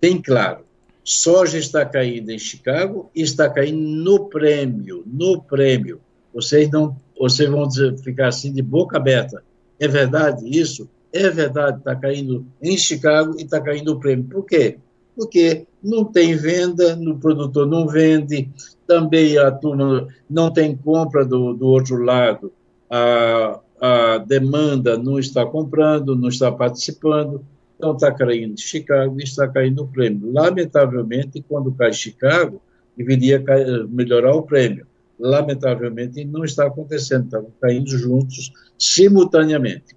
Bem 0.00 0.20
claro. 0.20 0.64
Soja 1.04 1.58
está 1.58 1.86
caindo 1.86 2.30
em 2.30 2.38
Chicago 2.38 3.10
e 3.14 3.22
está 3.22 3.48
caindo 3.48 3.78
no 3.78 4.28
prêmio, 4.28 5.02
no 5.06 5.40
prêmio. 5.40 6.00
Vocês 6.34 6.70
não, 6.70 6.96
vocês 7.18 7.48
vão 7.48 7.66
dizer, 7.66 7.98
ficar 7.98 8.28
assim 8.28 8.52
de 8.52 8.62
boca 8.62 8.96
aberta. 8.96 9.42
É 9.78 9.88
verdade 9.88 10.44
isso? 10.48 10.88
É 11.12 11.28
verdade, 11.30 11.78
está 11.78 11.96
caindo 11.96 12.46
em 12.62 12.76
Chicago 12.76 13.34
e 13.38 13.42
está 13.42 13.60
caindo 13.60 13.92
o 13.92 14.00
prêmio. 14.00 14.24
Por 14.24 14.44
quê? 14.44 14.78
Porque 15.16 15.66
não 15.82 16.04
tem 16.04 16.36
venda, 16.36 16.94
o 16.96 17.18
produtor 17.18 17.66
não 17.66 17.88
vende, 17.88 18.48
também 18.86 19.36
a 19.38 19.50
turma 19.50 20.06
não 20.28 20.50
tem 20.52 20.76
compra 20.76 21.24
do, 21.24 21.54
do 21.54 21.66
outro 21.66 21.96
lado. 21.96 22.52
A, 22.90 23.60
a 23.80 24.18
demanda 24.18 24.96
não 24.96 25.18
está 25.18 25.44
comprando, 25.46 26.14
não 26.14 26.28
está 26.28 26.52
participando, 26.52 27.44
então 27.76 27.92
está 27.92 28.12
caindo 28.12 28.60
Chicago 28.60 29.18
e 29.18 29.24
está 29.24 29.46
caindo 29.48 29.82
o 29.82 29.88
prêmio. 29.88 30.32
Lamentavelmente, 30.32 31.44
quando 31.48 31.72
cai 31.72 31.92
Chicago, 31.92 32.60
deveria 32.96 33.42
melhorar 33.88 34.34
o 34.34 34.42
prêmio. 34.42 34.86
Lamentavelmente, 35.18 36.24
não 36.24 36.44
está 36.44 36.66
acontecendo, 36.66 37.24
estão 37.24 37.46
caindo 37.60 37.90
juntos, 37.90 38.52
simultaneamente. 38.78 39.96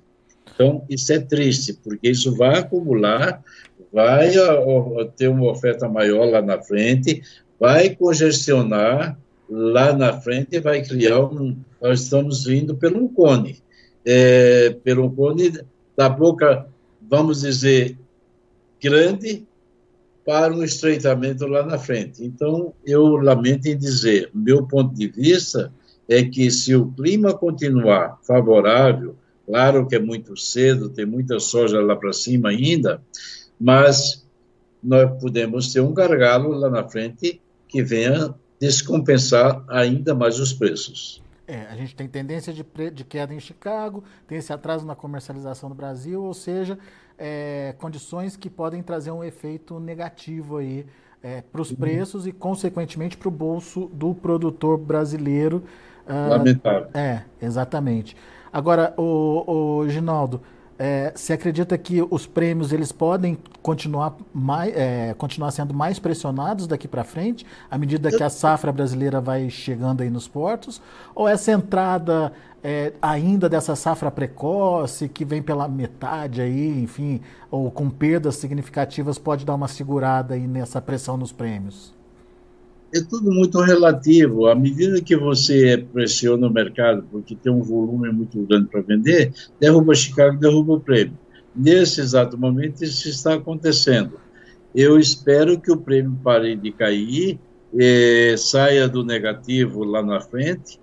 Então, 0.53 0.83
isso 0.89 1.11
é 1.13 1.19
triste, 1.19 1.73
porque 1.73 2.09
isso 2.09 2.35
vai 2.35 2.59
acumular, 2.59 3.43
vai 3.91 4.31
ter 5.15 5.27
uma 5.27 5.51
oferta 5.51 5.87
maior 5.87 6.29
lá 6.29 6.41
na 6.41 6.61
frente, 6.61 7.21
vai 7.59 7.95
congestionar 7.95 9.17
lá 9.49 9.91
na 9.91 10.19
frente 10.21 10.59
vai 10.59 10.81
criar 10.81 11.19
um. 11.25 11.57
Nós 11.81 12.03
estamos 12.03 12.45
vindo 12.45 12.75
pelo 12.77 13.03
um 13.03 13.07
cone 13.07 13.61
é, 14.05 14.71
pelo 14.83 15.11
cone 15.11 15.51
da 15.95 16.09
boca, 16.09 16.67
vamos 17.01 17.41
dizer, 17.41 17.97
grande 18.81 19.45
para 20.31 20.53
um 20.53 20.63
estreitamento 20.63 21.45
lá 21.45 21.61
na 21.61 21.77
frente. 21.77 22.23
Então, 22.23 22.73
eu 22.85 23.17
lamento 23.17 23.67
em 23.67 23.77
dizer, 23.77 24.31
meu 24.33 24.65
ponto 24.65 24.95
de 24.95 25.09
vista 25.09 25.73
é 26.07 26.23
que 26.23 26.49
se 26.49 26.73
o 26.73 26.89
clima 26.89 27.33
continuar 27.33 28.17
favorável, 28.23 29.17
claro 29.45 29.85
que 29.85 29.93
é 29.93 29.99
muito 29.99 30.37
cedo, 30.37 30.87
tem 30.87 31.05
muita 31.05 31.37
soja 31.37 31.81
lá 31.81 31.97
para 31.97 32.13
cima 32.13 32.47
ainda, 32.47 33.01
mas 33.59 34.25
nós 34.81 35.19
podemos 35.19 35.73
ter 35.73 35.81
um 35.81 35.93
gargalo 35.93 36.53
lá 36.53 36.69
na 36.69 36.87
frente 36.87 37.41
que 37.67 37.83
venha 37.83 38.33
descompensar 38.57 39.61
ainda 39.67 40.15
mais 40.15 40.39
os 40.39 40.53
preços. 40.53 41.21
É, 41.45 41.67
a 41.69 41.75
gente 41.75 41.93
tem 41.93 42.07
tendência 42.07 42.53
de, 42.53 42.63
de, 42.93 43.03
queda 43.03 43.33
em 43.33 43.39
Chicago, 43.41 44.05
tem 44.25 44.37
esse 44.37 44.53
atraso 44.53 44.85
na 44.85 44.95
comercialização 44.95 45.67
no 45.67 45.75
Brasil, 45.75 46.23
ou 46.23 46.33
seja, 46.33 46.79
é, 47.23 47.75
condições 47.77 48.35
que 48.35 48.49
podem 48.49 48.81
trazer 48.81 49.11
um 49.11 49.23
efeito 49.23 49.79
negativo 49.79 50.57
aí 50.57 50.87
é, 51.21 51.41
para 51.41 51.61
os 51.61 51.71
preços 51.71 52.25
e, 52.25 52.31
consequentemente, 52.31 53.15
para 53.15 53.27
o 53.27 53.31
bolso 53.31 53.91
do 53.93 54.15
produtor 54.15 54.75
brasileiro. 54.75 55.63
Ah, 56.07 56.29
Lamentável. 56.31 56.89
É, 56.95 57.21
exatamente. 57.39 58.17
Agora, 58.51 58.91
o, 58.97 59.81
o 59.81 59.87
Ginaldo, 59.87 60.41
é, 60.79 61.13
você 61.15 61.33
acredita 61.33 61.77
que 61.77 62.01
os 62.09 62.25
prêmios 62.25 62.73
eles 62.73 62.91
podem 62.91 63.37
continuar, 63.61 64.17
mais, 64.33 64.75
é, 64.75 65.13
continuar 65.13 65.51
sendo 65.51 65.75
mais 65.75 65.99
pressionados 65.99 66.65
daqui 66.65 66.87
para 66.87 67.03
frente, 67.03 67.45
à 67.69 67.77
medida 67.77 68.09
que 68.09 68.23
a 68.23 68.31
safra 68.31 68.71
brasileira 68.71 69.21
vai 69.21 69.47
chegando 69.47 70.01
aí 70.01 70.09
nos 70.09 70.27
portos? 70.27 70.81
Ou 71.13 71.27
essa 71.27 71.51
entrada 71.51 72.33
é, 72.63 72.93
ainda 73.01 73.49
dessa 73.49 73.75
safra 73.75 74.11
precoce, 74.11 75.09
que 75.09 75.25
vem 75.25 75.41
pela 75.41 75.67
metade 75.67 76.41
aí, 76.41 76.81
enfim, 76.81 77.21
ou 77.49 77.71
com 77.71 77.89
perdas 77.89 78.35
significativas, 78.35 79.17
pode 79.17 79.45
dar 79.45 79.55
uma 79.55 79.67
segurada 79.67 80.35
aí 80.35 80.47
nessa 80.47 80.81
pressão 80.81 81.17
nos 81.17 81.31
prêmios? 81.31 81.93
é 82.93 83.01
tudo 83.01 83.31
muito 83.31 83.59
relativo. 83.61 84.47
À 84.47 84.55
medida 84.55 85.01
que 85.01 85.15
você 85.15 85.85
pressiona 85.91 86.47
o 86.47 86.53
mercado, 86.53 87.05
porque 87.09 87.35
tem 87.35 87.51
um 87.51 87.61
volume 87.61 88.11
muito 88.11 88.39
grande 88.43 88.67
para 88.67 88.81
vender, 88.81 89.33
derruba 89.59 89.95
Chicago, 89.95 90.37
derruba 90.37 90.73
o 90.73 90.79
prêmio. 90.79 91.17
Nesse 91.55 92.01
exato 92.01 92.37
momento, 92.37 92.83
isso 92.83 93.09
está 93.09 93.35
acontecendo. 93.35 94.19
Eu 94.73 94.99
espero 94.99 95.59
que 95.59 95.71
o 95.71 95.77
prêmio 95.77 96.17
pare 96.23 96.55
de 96.55 96.71
cair, 96.71 97.39
eh, 97.77 98.35
saia 98.37 98.87
do 98.87 99.03
negativo 99.03 99.83
lá 99.83 100.01
na 100.01 100.21
frente, 100.21 100.79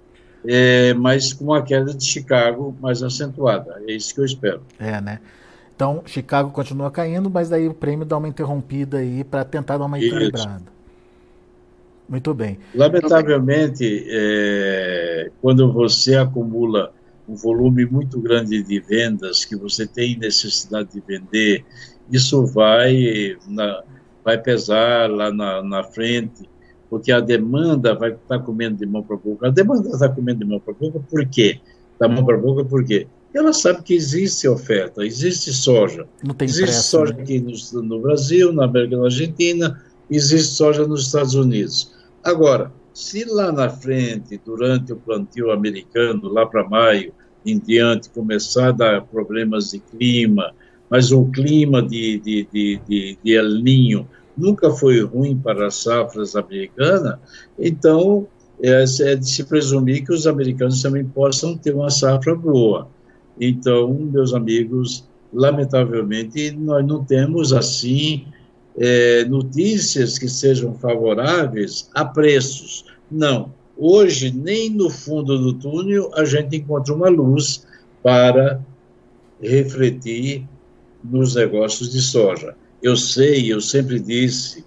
eh, 0.46 0.94
mas 0.94 1.32
com 1.32 1.52
a 1.52 1.62
queda 1.62 1.94
de 1.94 2.04
Chicago 2.04 2.76
mais 2.80 3.02
acentuada. 3.02 3.80
É 3.86 3.92
isso 3.92 4.14
que 4.14 4.20
eu 4.20 4.24
espero. 4.24 4.62
É, 4.78 5.00
né? 5.00 5.20
Então, 5.74 6.02
Chicago 6.06 6.50
continua 6.50 6.90
caindo, 6.90 7.30
mas 7.30 7.48
daí 7.48 7.68
o 7.68 7.74
prêmio 7.74 8.04
dá 8.04 8.16
uma 8.16 8.28
interrompida 8.28 8.98
aí 8.98 9.22
para 9.22 9.44
tentar 9.44 9.78
dar 9.78 9.84
uma 9.84 9.98
equilibrada. 9.98 10.56
Isso. 10.56 10.78
Muito 12.08 12.32
bem. 12.32 12.58
Lamentavelmente, 12.74 14.06
é, 14.08 15.30
quando 15.42 15.70
você 15.72 16.16
acumula 16.16 16.92
um 17.28 17.34
volume 17.34 17.84
muito 17.84 18.18
grande 18.20 18.62
de 18.62 18.80
vendas, 18.80 19.44
que 19.44 19.54
você 19.54 19.86
tem 19.86 20.16
necessidade 20.16 20.88
de 20.94 21.00
vender, 21.06 21.64
isso 22.10 22.46
vai, 22.46 23.36
na, 23.46 23.82
vai 24.24 24.38
pesar 24.38 25.10
lá 25.10 25.30
na, 25.30 25.62
na 25.62 25.84
frente, 25.84 26.48
porque 26.88 27.12
a 27.12 27.20
demanda 27.20 27.94
vai 27.94 28.10
estar 28.10 28.38
tá 28.38 28.38
comendo 28.38 28.78
de 28.78 28.86
mão 28.86 29.02
para 29.02 29.16
boca. 29.16 29.48
A 29.48 29.50
demanda 29.50 29.88
está 29.88 30.08
comendo 30.08 30.40
de 30.40 30.46
mão 30.46 30.60
para 30.60 30.74
boca 30.74 31.00
por 31.00 31.26
quê? 31.26 31.60
Da 31.98 32.08
mão 32.08 32.24
para 32.24 32.36
boca 32.38 32.64
por 32.64 32.84
quê? 32.84 33.06
Ela 33.34 33.52
sabe 33.52 33.82
que 33.82 33.94
existe 33.94 34.48
oferta, 34.48 35.04
existe 35.04 35.52
soja. 35.52 36.06
Não 36.24 36.34
tem 36.34 36.46
existe 36.46 36.64
pressa, 36.64 36.82
soja 36.82 37.12
né? 37.12 37.22
aqui 37.22 37.40
no, 37.40 37.82
no 37.82 38.00
Brasil, 38.00 38.52
na 38.52 38.64
América 38.64 38.96
na 38.96 39.04
Argentina, 39.04 39.82
existe 40.10 40.54
soja 40.54 40.86
nos 40.86 41.06
Estados 41.06 41.34
Unidos. 41.34 41.92
Agora, 42.24 42.72
se 42.94 43.24
lá 43.24 43.52
na 43.52 43.68
frente, 43.68 44.40
durante 44.44 44.92
o 44.92 44.96
plantio 44.96 45.50
americano, 45.50 46.28
lá 46.28 46.46
para 46.46 46.68
maio 46.68 47.12
em 47.44 47.58
diante, 47.58 48.10
começar 48.10 48.68
a 48.68 48.72
dar 48.72 49.02
problemas 49.02 49.70
de 49.70 49.78
clima, 49.78 50.52
mas 50.90 51.12
o 51.12 51.26
clima 51.26 51.82
de, 51.82 52.18
de, 52.18 52.48
de, 52.52 52.80
de, 52.88 53.18
de 53.22 53.32
El 53.32 53.62
Ninho 53.62 54.08
nunca 54.38 54.70
foi 54.70 55.02
ruim 55.02 55.36
para 55.36 55.66
as 55.66 55.82
safras 55.82 56.36
americanas, 56.36 57.18
então 57.58 58.26
é, 58.62 58.84
é 59.00 59.16
de 59.16 59.28
se 59.28 59.44
presumir 59.44 60.04
que 60.04 60.12
os 60.12 60.26
americanos 60.26 60.82
também 60.82 61.04
possam 61.04 61.56
ter 61.56 61.74
uma 61.74 61.90
safra 61.90 62.34
boa. 62.34 62.88
Então, 63.40 63.92
meus 63.94 64.34
amigos, 64.34 65.08
lamentavelmente, 65.32 66.50
nós 66.52 66.84
não 66.86 67.04
temos 67.04 67.52
assim 67.52 68.26
é, 68.76 69.24
notícias 69.24 70.18
que 70.18 70.28
sejam 70.28 70.74
favoráveis 70.74 71.88
a 71.94 72.04
preços. 72.04 72.84
Não. 73.10 73.52
Hoje, 73.76 74.32
nem 74.32 74.70
no 74.70 74.90
fundo 74.90 75.38
do 75.38 75.52
túnel, 75.52 76.10
a 76.14 76.24
gente 76.24 76.56
encontra 76.56 76.94
uma 76.94 77.08
luz 77.08 77.64
para 78.02 78.60
refletir 79.40 80.44
nos 81.02 81.36
negócios 81.36 81.92
de 81.92 82.00
soja. 82.00 82.56
Eu 82.82 82.96
sei, 82.96 83.52
eu 83.52 83.60
sempre 83.60 83.98
disse, 83.98 84.64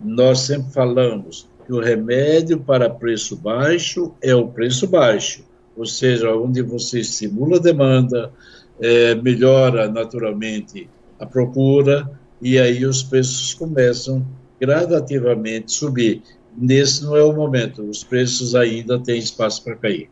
nós 0.00 0.40
sempre 0.40 0.72
falamos 0.72 1.48
que 1.64 1.72
o 1.72 1.80
remédio 1.80 2.58
para 2.58 2.90
preço 2.90 3.36
baixo 3.36 4.12
é 4.20 4.34
o 4.34 4.48
preço 4.48 4.86
baixo, 4.88 5.44
ou 5.76 5.86
seja, 5.86 6.34
onde 6.34 6.60
você 6.60 7.00
estimula 7.00 7.56
a 7.56 7.60
demanda, 7.60 8.32
é, 8.80 9.14
melhora 9.14 9.88
naturalmente 9.88 10.88
a 11.18 11.26
procura, 11.26 12.10
e 12.40 12.58
aí 12.58 12.84
os 12.84 13.02
preços 13.02 13.54
começam 13.54 14.26
gradativamente 14.60 15.66
a 15.66 15.78
subir. 15.78 16.22
Nesse 16.56 17.04
não 17.04 17.16
é 17.16 17.22
o 17.22 17.32
momento, 17.32 17.82
os 17.82 18.02
preços 18.02 18.54
ainda 18.54 18.98
têm 18.98 19.18
espaço 19.18 19.62
para 19.62 19.76
cair. 19.76 20.10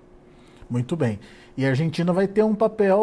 Muito 0.69 0.97
bem. 0.97 1.19
E 1.57 1.67
a 1.67 1.71
Argentina 1.71 2.13
vai 2.13 2.29
ter 2.29 2.45
um 2.45 2.55
papel 2.55 3.01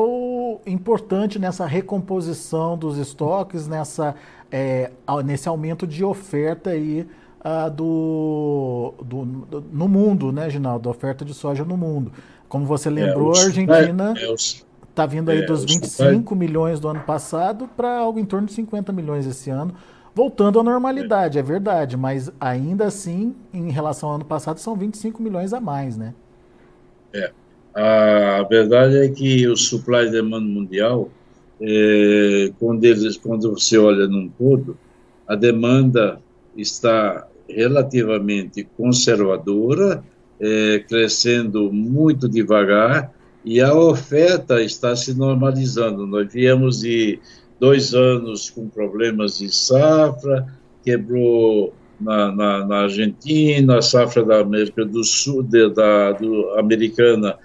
importante 0.67 1.39
nessa 1.39 1.65
recomposição 1.65 2.77
dos 2.77 2.97
estoques, 2.97 3.67
nessa, 3.67 4.15
é, 4.51 4.91
nesse 5.25 5.47
aumento 5.47 5.87
de 5.87 6.03
oferta 6.03 6.71
aí, 6.71 7.07
uh, 7.39 7.69
do, 7.71 8.93
do, 9.03 9.25
do, 9.25 9.61
no 9.71 9.87
mundo, 9.87 10.31
né, 10.31 10.49
Ginaldo? 10.49 10.89
Oferta 10.89 11.23
de 11.23 11.33
soja 11.33 11.63
no 11.63 11.77
mundo. 11.77 12.11
Como 12.47 12.65
você 12.65 12.89
lembrou, 12.89 13.33
é, 13.33 13.39
a 13.39 13.43
Argentina. 13.45 14.13
É, 14.17 14.33
Está 14.33 15.05
vindo 15.05 15.29
aí 15.29 15.43
é, 15.43 15.45
dos 15.45 15.63
25 15.63 16.35
milhões 16.35 16.79
do 16.79 16.87
ano 16.87 17.01
passado 17.01 17.69
para 17.77 17.99
algo 17.99 18.17
em 18.17 18.25
torno 18.25 18.47
de 18.47 18.53
50 18.53 18.91
milhões 18.91 19.27
esse 19.27 19.47
ano, 19.47 19.75
voltando 20.15 20.59
à 20.59 20.63
normalidade, 20.63 21.37
é. 21.37 21.41
é 21.41 21.43
verdade, 21.43 21.95
mas 21.95 22.31
ainda 22.39 22.87
assim, 22.87 23.35
em 23.53 23.69
relação 23.69 24.09
ao 24.09 24.15
ano 24.15 24.25
passado, 24.25 24.59
são 24.59 24.75
25 24.75 25.21
milhões 25.21 25.53
a 25.53 25.61
mais, 25.61 25.97
né? 25.97 26.15
É. 27.13 27.31
A 27.79 28.41
verdade 28.41 28.97
é 28.97 29.07
que 29.07 29.47
o 29.47 29.55
supply 29.55 30.09
demand 30.09 30.41
mundial, 30.41 31.11
é, 31.61 32.51
quando, 32.57 32.83
eles, 32.83 33.17
quando 33.17 33.51
você 33.51 33.77
olha 33.77 34.07
num 34.07 34.29
todo, 34.29 34.75
a 35.27 35.35
demanda 35.35 36.19
está 36.55 37.27
relativamente 37.47 38.67
conservadora, 38.75 40.03
é, 40.39 40.83
crescendo 40.89 41.71
muito 41.71 42.27
devagar, 42.27 43.13
e 43.45 43.61
a 43.61 43.75
oferta 43.75 44.59
está 44.59 44.95
se 44.95 45.15
normalizando. 45.15 46.07
Nós 46.07 46.33
viemos 46.33 46.79
de 46.79 47.19
dois 47.59 47.93
anos 47.93 48.49
com 48.49 48.67
problemas 48.67 49.37
de 49.37 49.53
safra, 49.53 50.47
quebrou 50.83 51.75
na, 52.01 52.31
na, 52.31 52.65
na 52.65 52.77
Argentina, 52.85 53.77
a 53.77 53.81
safra 53.83 54.25
da 54.25 54.39
América 54.39 54.83
do 54.83 55.03
Sul, 55.03 55.43
de, 55.43 55.69
da 55.69 56.13
do, 56.13 56.49
americana 56.57 57.37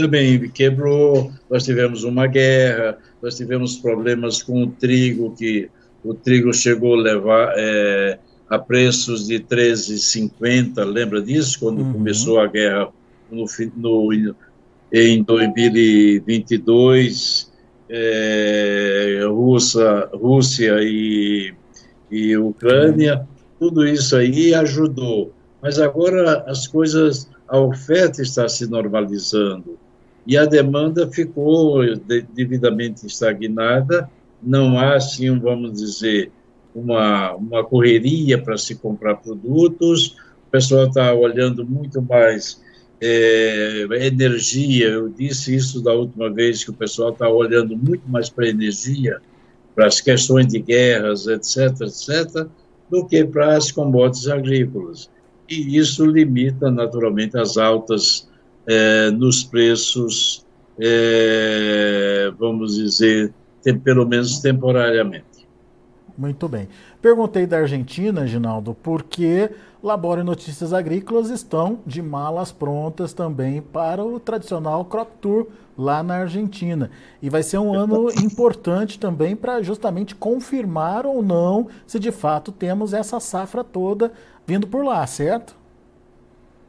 também 0.00 0.48
quebrou, 0.48 1.30
nós 1.50 1.64
tivemos 1.64 2.04
uma 2.04 2.26
guerra, 2.26 2.96
nós 3.20 3.36
tivemos 3.36 3.76
problemas 3.76 4.42
com 4.42 4.62
o 4.62 4.70
trigo, 4.70 5.34
que 5.36 5.68
o 6.02 6.14
trigo 6.14 6.54
chegou 6.54 6.94
a 6.94 7.02
levar 7.02 7.52
é, 7.56 8.18
a 8.48 8.58
preços 8.58 9.26
de 9.26 9.40
13,50, 9.40 10.82
lembra 10.84 11.20
disso? 11.20 11.60
Quando 11.60 11.82
uhum. 11.82 11.92
começou 11.92 12.40
a 12.40 12.46
guerra 12.46 12.88
no, 13.30 13.44
no 13.76 14.10
em 14.92 15.22
2022, 15.22 17.52
é, 17.90 19.20
Rússia, 19.28 20.08
Rússia 20.14 20.78
e, 20.80 21.52
e 22.10 22.34
Ucrânia, 22.38 23.28
tudo 23.58 23.86
isso 23.86 24.16
aí 24.16 24.54
ajudou. 24.54 25.30
Mas 25.60 25.78
agora 25.78 26.42
as 26.46 26.66
coisas, 26.66 27.28
a 27.46 27.60
oferta 27.60 28.22
está 28.22 28.48
se 28.48 28.66
normalizando 28.66 29.78
e 30.26 30.36
a 30.36 30.44
demanda 30.44 31.10
ficou 31.10 31.80
devidamente 32.34 33.06
estagnada. 33.06 34.10
Não 34.42 34.78
há, 34.78 34.96
assim, 34.96 35.38
vamos 35.38 35.74
dizer, 35.74 36.30
uma, 36.74 37.34
uma 37.34 37.64
correria 37.64 38.40
para 38.40 38.56
se 38.56 38.74
comprar 38.74 39.16
produtos. 39.16 40.16
O 40.48 40.50
pessoal 40.50 40.86
está 40.86 41.12
olhando 41.14 41.64
muito 41.64 42.00
mais 42.02 42.60
é, 43.00 43.86
energia, 44.06 44.88
eu 44.88 45.08
disse 45.08 45.54
isso 45.54 45.82
da 45.82 45.94
última 45.94 46.30
vez, 46.30 46.62
que 46.62 46.70
o 46.70 46.74
pessoal 46.74 47.10
está 47.10 47.28
olhando 47.28 47.76
muito 47.76 48.06
mais 48.06 48.28
para 48.28 48.48
energia, 48.48 49.20
para 49.74 49.86
as 49.86 50.00
questões 50.00 50.46
de 50.48 50.60
guerras, 50.60 51.26
etc., 51.26 51.80
etc., 51.80 52.46
do 52.90 53.06
que 53.06 53.24
para 53.24 53.56
as 53.56 53.72
commodities 53.72 54.28
agrícolas. 54.28 55.10
E 55.48 55.78
isso 55.78 56.04
limita, 56.04 56.70
naturalmente, 56.70 57.38
as 57.38 57.56
altas 57.56 58.28
é, 58.66 59.10
nos 59.10 59.44
preços, 59.44 60.44
é, 60.78 62.32
vamos 62.38 62.76
dizer, 62.76 63.32
tem, 63.62 63.78
pelo 63.78 64.06
menos 64.06 64.38
temporariamente. 64.40 65.48
Muito 66.16 66.48
bem. 66.48 66.68
Perguntei 67.00 67.46
da 67.46 67.58
Argentina, 67.58 68.26
Ginaldo, 68.26 68.76
porque 68.82 69.50
Labora 69.82 70.20
e 70.20 70.24
Notícias 70.24 70.72
Agrícolas 70.72 71.30
estão 71.30 71.78
de 71.86 72.02
malas 72.02 72.52
prontas 72.52 73.14
também 73.14 73.62
para 73.62 74.04
o 74.04 74.20
tradicional 74.20 74.84
Crop 74.84 75.08
Tour 75.18 75.46
lá 75.78 76.02
na 76.02 76.16
Argentina. 76.16 76.90
E 77.22 77.30
vai 77.30 77.42
ser 77.42 77.56
um 77.56 77.72
ano 77.74 78.10
importante 78.22 78.98
também 78.98 79.34
para 79.34 79.62
justamente 79.62 80.14
confirmar 80.14 81.06
ou 81.06 81.22
não 81.22 81.68
se 81.86 81.98
de 81.98 82.12
fato 82.12 82.52
temos 82.52 82.92
essa 82.92 83.18
safra 83.18 83.64
toda 83.64 84.12
vindo 84.46 84.66
por 84.66 84.84
lá, 84.84 85.06
certo? 85.06 85.56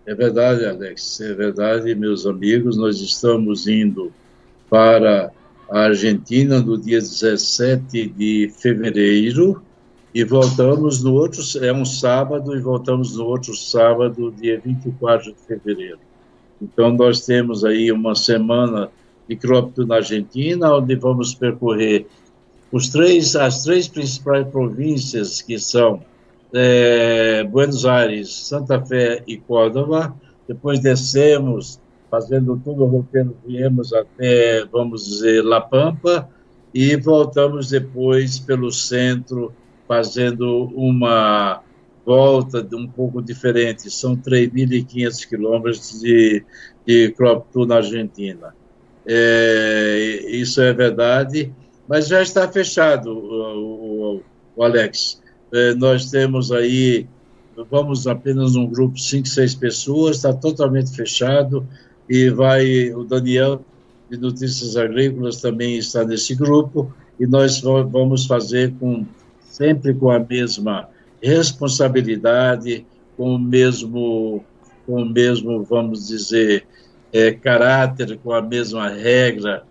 É 0.06 0.16
verdade, 0.16 0.66
Alex, 0.66 1.22
é 1.22 1.34
verdade, 1.34 1.94
meus 1.94 2.26
amigos. 2.26 2.76
Nós 2.76 3.00
estamos 3.00 3.68
indo 3.68 4.12
para 4.70 5.32
a 5.70 5.80
Argentina 5.82 6.60
no 6.60 6.76
dia 6.76 7.00
17 7.00 8.08
de 8.08 8.52
fevereiro 8.58 9.62
e 10.14 10.24
voltamos 10.24 11.04
no 11.04 11.14
outro, 11.14 11.42
é 11.64 11.72
um 11.72 11.86
sábado, 11.86 12.56
e 12.56 12.60
voltamos 12.60 13.16
no 13.16 13.26
outro 13.26 13.56
sábado, 13.56 14.34
dia 14.38 14.60
24 14.60 15.32
de 15.32 15.38
fevereiro. 15.48 16.00
Então, 16.60 16.92
nós 16.92 17.26
temos 17.26 17.64
aí 17.64 17.92
uma 17.92 18.16
semana 18.16 18.90
de 19.30 19.36
Crópito 19.36 19.86
na 19.86 19.98
Argentina, 19.98 20.76
onde 20.76 20.96
vamos 20.96 21.36
percorrer 21.36 22.08
os 22.72 22.90
três, 22.90 23.36
as 23.36 23.64
três 23.64 23.88
principais 23.88 24.48
províncias, 24.48 25.42
que 25.42 25.60
são 25.60 26.02
é, 26.54 27.44
Buenos 27.44 27.86
Aires, 27.86 28.34
Santa 28.34 28.84
Fé 28.86 29.24
e 29.28 29.38
Córdoba. 29.38 30.16
Depois 30.48 30.80
descemos, 30.80 31.80
fazendo 32.10 32.60
todo 32.64 32.84
o 32.84 32.88
roteiro, 32.88 33.36
viemos 33.46 33.94
até, 33.94 34.66
vamos 34.66 35.06
dizer, 35.06 35.44
La 35.44 35.62
Pampa, 35.62 36.30
e 36.74 36.96
voltamos 36.96 37.70
depois 37.70 38.40
pelo 38.40 38.72
centro, 38.72 39.54
fazendo 39.88 40.66
uma 40.76 41.62
volta 42.06 42.66
um 42.74 42.88
pouco 42.88 43.22
diferente. 43.22 43.90
São 43.90 44.16
3.500 44.16 45.28
quilômetros 45.28 46.00
de, 46.02 46.44
de 46.86 47.12
crop 47.12 47.46
tour 47.52 47.68
na 47.68 47.78
Argentina. 47.78 48.54
É, 49.06 50.26
isso 50.28 50.62
é 50.62 50.74
verdade, 50.74 51.52
mas 51.88 52.08
já 52.08 52.22
está 52.22 52.48
fechado, 52.48 53.12
o, 53.12 54.16
o, 54.16 54.24
o 54.56 54.64
Alex. 54.64 55.20
É, 55.54 55.74
nós 55.76 56.10
temos 56.10 56.52
aí, 56.52 57.06
vamos 57.70 58.08
apenas 58.08 58.56
um 58.56 58.68
grupo, 58.68 58.98
cinco, 58.98 59.28
seis 59.28 59.54
pessoas, 59.54 60.18
está 60.18 60.34
totalmente 60.34 60.96
fechado, 60.96 61.66
e 62.10 62.30
vai, 62.30 62.92
o 62.94 63.04
Daniel 63.04 63.62
de 64.10 64.18
Notícias 64.18 64.76
Agrícolas 64.76 65.42
também 65.42 65.78
está 65.78 66.04
nesse 66.04 66.36
grupo, 66.36 66.94
e 67.20 67.28
nós 67.28 67.62
vamos 67.62 68.26
fazer 68.26 68.74
com 68.80 69.06
sempre 69.44 69.94
com 69.94 70.10
a 70.10 70.20
mesma 70.20 70.90
responsabilidade, 71.22 72.86
com 73.16 73.36
o 73.36 73.40
mesmo, 73.40 74.44
com 74.86 75.04
o 75.04 75.06
mesmo, 75.06 75.64
vamos 75.64 76.08
dizer, 76.08 76.66
é, 77.14 77.32
caráter, 77.32 78.18
com 78.24 78.34
a 78.34 78.42
mesma 78.42 78.90
regra. 78.90 79.64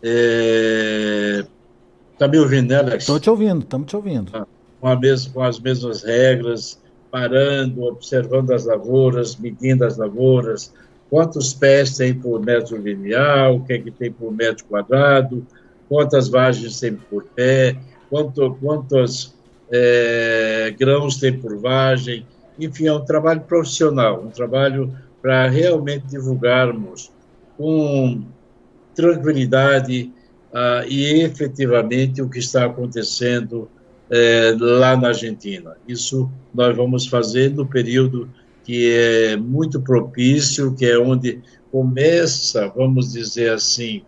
Está 0.00 2.24
é... 2.24 2.28
me 2.28 2.38
ouvindo, 2.38 2.68
né, 2.68 2.76
Alex? 2.76 3.02
Estou 3.02 3.20
te 3.20 3.28
ouvindo, 3.28 3.62
estamos 3.62 3.88
te 3.88 3.96
ouvindo. 3.96 4.30
Ah, 4.32 4.46
com, 4.80 4.90
com 5.32 5.42
as 5.42 5.58
mesmas 5.58 6.02
regras, 6.02 6.80
parando, 7.10 7.84
observando 7.84 8.52
as 8.52 8.64
lavouras, 8.64 9.36
medindo 9.36 9.84
as 9.84 9.96
lavouras, 9.96 10.72
quantos 11.08 11.52
pés 11.54 11.96
tem 11.96 12.14
por 12.14 12.44
metro 12.44 12.76
lineal, 12.76 13.56
o 13.56 13.64
que 13.64 13.74
é 13.74 13.78
que 13.78 13.90
tem 13.90 14.12
por 14.12 14.32
metro 14.32 14.64
quadrado, 14.66 15.46
quantas 15.88 16.28
vagens 16.28 16.80
tem 16.80 16.94
por 16.94 17.24
pé, 17.24 17.76
quanto, 18.10 18.56
quantos 18.60 19.34
é, 19.70 20.74
grãos 20.78 21.16
tem 21.16 21.32
por 21.38 21.56
vagem, 21.58 22.26
enfim, 22.58 22.86
é 22.86 22.92
um 22.92 23.04
trabalho 23.04 23.42
profissional, 23.42 24.22
um 24.22 24.30
trabalho 24.30 24.92
para 25.20 25.48
realmente 25.48 26.06
divulgarmos 26.06 27.10
com 27.56 28.22
tranquilidade 28.94 30.12
uh, 30.52 30.86
e 30.88 31.22
efetivamente 31.22 32.22
o 32.22 32.28
que 32.28 32.38
está 32.38 32.64
acontecendo 32.64 33.68
é, 34.10 34.54
lá 34.58 34.96
na 34.96 35.08
Argentina. 35.08 35.76
Isso 35.86 36.30
nós 36.54 36.76
vamos 36.76 37.06
fazer 37.06 37.50
no 37.50 37.66
período 37.66 38.28
que 38.64 38.90
é 38.90 39.36
muito 39.36 39.80
propício, 39.80 40.74
que 40.74 40.84
é 40.84 40.98
onde 40.98 41.40
começa, 41.70 42.68
vamos 42.68 43.12
dizer 43.12 43.52
assim, 43.52 44.02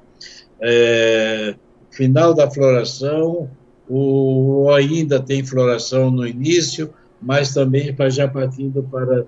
é, 0.61 1.55
final 1.91 2.35
da 2.35 2.51
floração, 2.51 3.49
o 3.89 4.71
ainda 4.71 5.21
tem 5.21 5.45
floração 5.45 6.11
no 6.11 6.27
início, 6.27 6.91
mas 7.21 7.55
também 7.55 7.95
já 8.11 8.29
partindo 8.29 8.83
para 8.83 9.25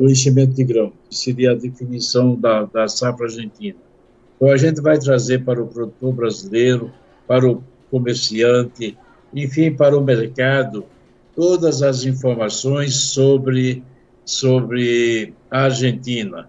o 0.00 0.08
enchimento 0.08 0.54
de 0.54 0.64
grão, 0.64 0.92
que 1.08 1.16
seria 1.16 1.52
a 1.52 1.54
definição 1.54 2.34
da, 2.34 2.64
da 2.64 2.88
safra 2.88 3.26
argentina. 3.26 3.78
Então, 4.36 4.50
a 4.50 4.56
gente 4.56 4.80
vai 4.80 4.98
trazer 4.98 5.44
para 5.44 5.62
o 5.62 5.66
produtor 5.66 6.12
brasileiro, 6.12 6.92
para 7.26 7.46
o 7.46 7.62
comerciante, 7.90 8.96
enfim, 9.34 9.72
para 9.72 9.98
o 9.98 10.02
mercado, 10.02 10.84
todas 11.34 11.82
as 11.82 12.04
informações 12.04 12.94
sobre, 12.94 13.82
sobre 14.24 15.34
a 15.50 15.62
Argentina, 15.64 16.48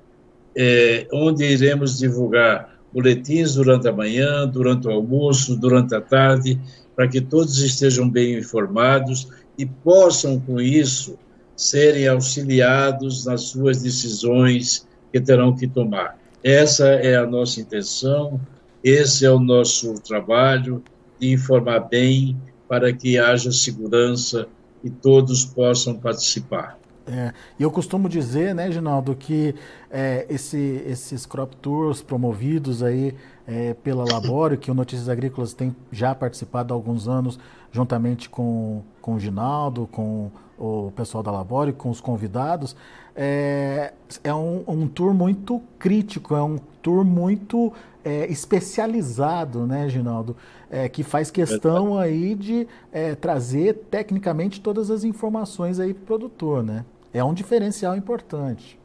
é, 0.56 1.08
onde 1.12 1.44
iremos 1.44 1.98
divulgar 1.98 2.76
boletins 2.94 3.56
durante 3.56 3.88
a 3.88 3.92
manhã, 3.92 4.48
durante 4.48 4.88
o 4.88 4.92
almoço, 4.92 5.58
durante 5.58 5.96
a 5.96 6.02
tarde, 6.02 6.60
para 6.96 7.08
que 7.08 7.20
todos 7.20 7.60
estejam 7.60 8.10
bem 8.10 8.38
informados 8.38 9.28
e 9.58 9.66
possam, 9.66 10.40
com 10.40 10.62
isso, 10.62 11.18
serem 11.56 12.08
auxiliados 12.08 13.26
nas 13.26 13.42
suas 13.44 13.82
decisões 13.82 14.88
que 15.12 15.20
terão 15.20 15.56
que 15.56 15.68
tomar. 15.68 16.18
Essa 16.44 16.88
é 16.88 17.16
a 17.16 17.26
nossa 17.26 17.60
intenção, 17.60 18.40
esse 18.84 19.26
é 19.26 19.32
o 19.32 19.40
nosso 19.40 19.96
trabalho 20.02 20.84
de 21.20 21.32
informar 21.32 21.80
bem 21.80 22.38
para 22.68 22.92
que 22.94 23.18
haja 23.18 23.52
segurança 23.52 24.48
e 24.84 24.90
todos 24.90 25.46
possam 25.46 25.96
participar. 25.96 26.78
É, 27.08 27.34
e 27.60 27.64
eu 27.64 27.70
costumo 27.70 28.10
dizer, 28.10 28.56
né, 28.56 28.72
Ginaldo, 28.72 29.16
que 29.16 29.54
é, 29.92 30.26
esse, 30.28 30.84
esses 30.88 31.26
crop 31.26 31.56
tours 31.58 32.02
promovidos 32.02 32.82
aí 32.82 33.14
é, 33.48 33.76
pela 33.76 34.04
Labório, 34.12 34.58
que 34.58 34.72
o 34.72 34.74
Notícias 34.74 35.08
Agrícolas 35.08 35.54
tem 35.54 35.76
já 35.92 36.16
participado 36.16 36.74
há 36.74 36.76
alguns 36.76 37.08
anos, 37.08 37.38
juntamente 37.72 38.28
com, 38.28 38.82
com 39.02 39.16
o 39.16 39.20
Ginaldo, 39.20 39.88
com 39.92 40.32
o 40.58 40.92
pessoal 40.96 41.22
da 41.22 41.32
Labório, 41.32 41.74
com 41.74 41.90
os 41.90 42.02
convidados, 42.02 42.76
é, 43.16 43.94
é 44.24 44.34
um, 44.34 44.64
um 44.68 44.88
tour 44.88 45.14
muito 45.14 45.62
crítico, 45.78 46.36
é 46.36 46.42
um 46.42 46.58
tour 46.82 47.04
muito 47.04 47.72
é, 48.06 48.32
especializado, 48.32 49.66
né, 49.66 49.90
Ginaldo? 49.90 50.38
É, 50.70 50.88
que 50.88 51.04
faz 51.04 51.32
questão 51.32 51.98
aí 51.98 52.36
de 52.36 52.68
é, 52.92 53.16
trazer 53.16 53.74
tecnicamente 53.90 54.62
todas 54.62 54.92
as 54.92 55.04
informações 55.04 55.80
aí 55.80 55.94
para 55.94 56.04
o 56.04 56.06
produtor, 56.06 56.64
né? 56.64 56.86
É 57.12 57.24
um 57.24 57.34
diferencial 57.34 57.96
importante. 57.96 58.78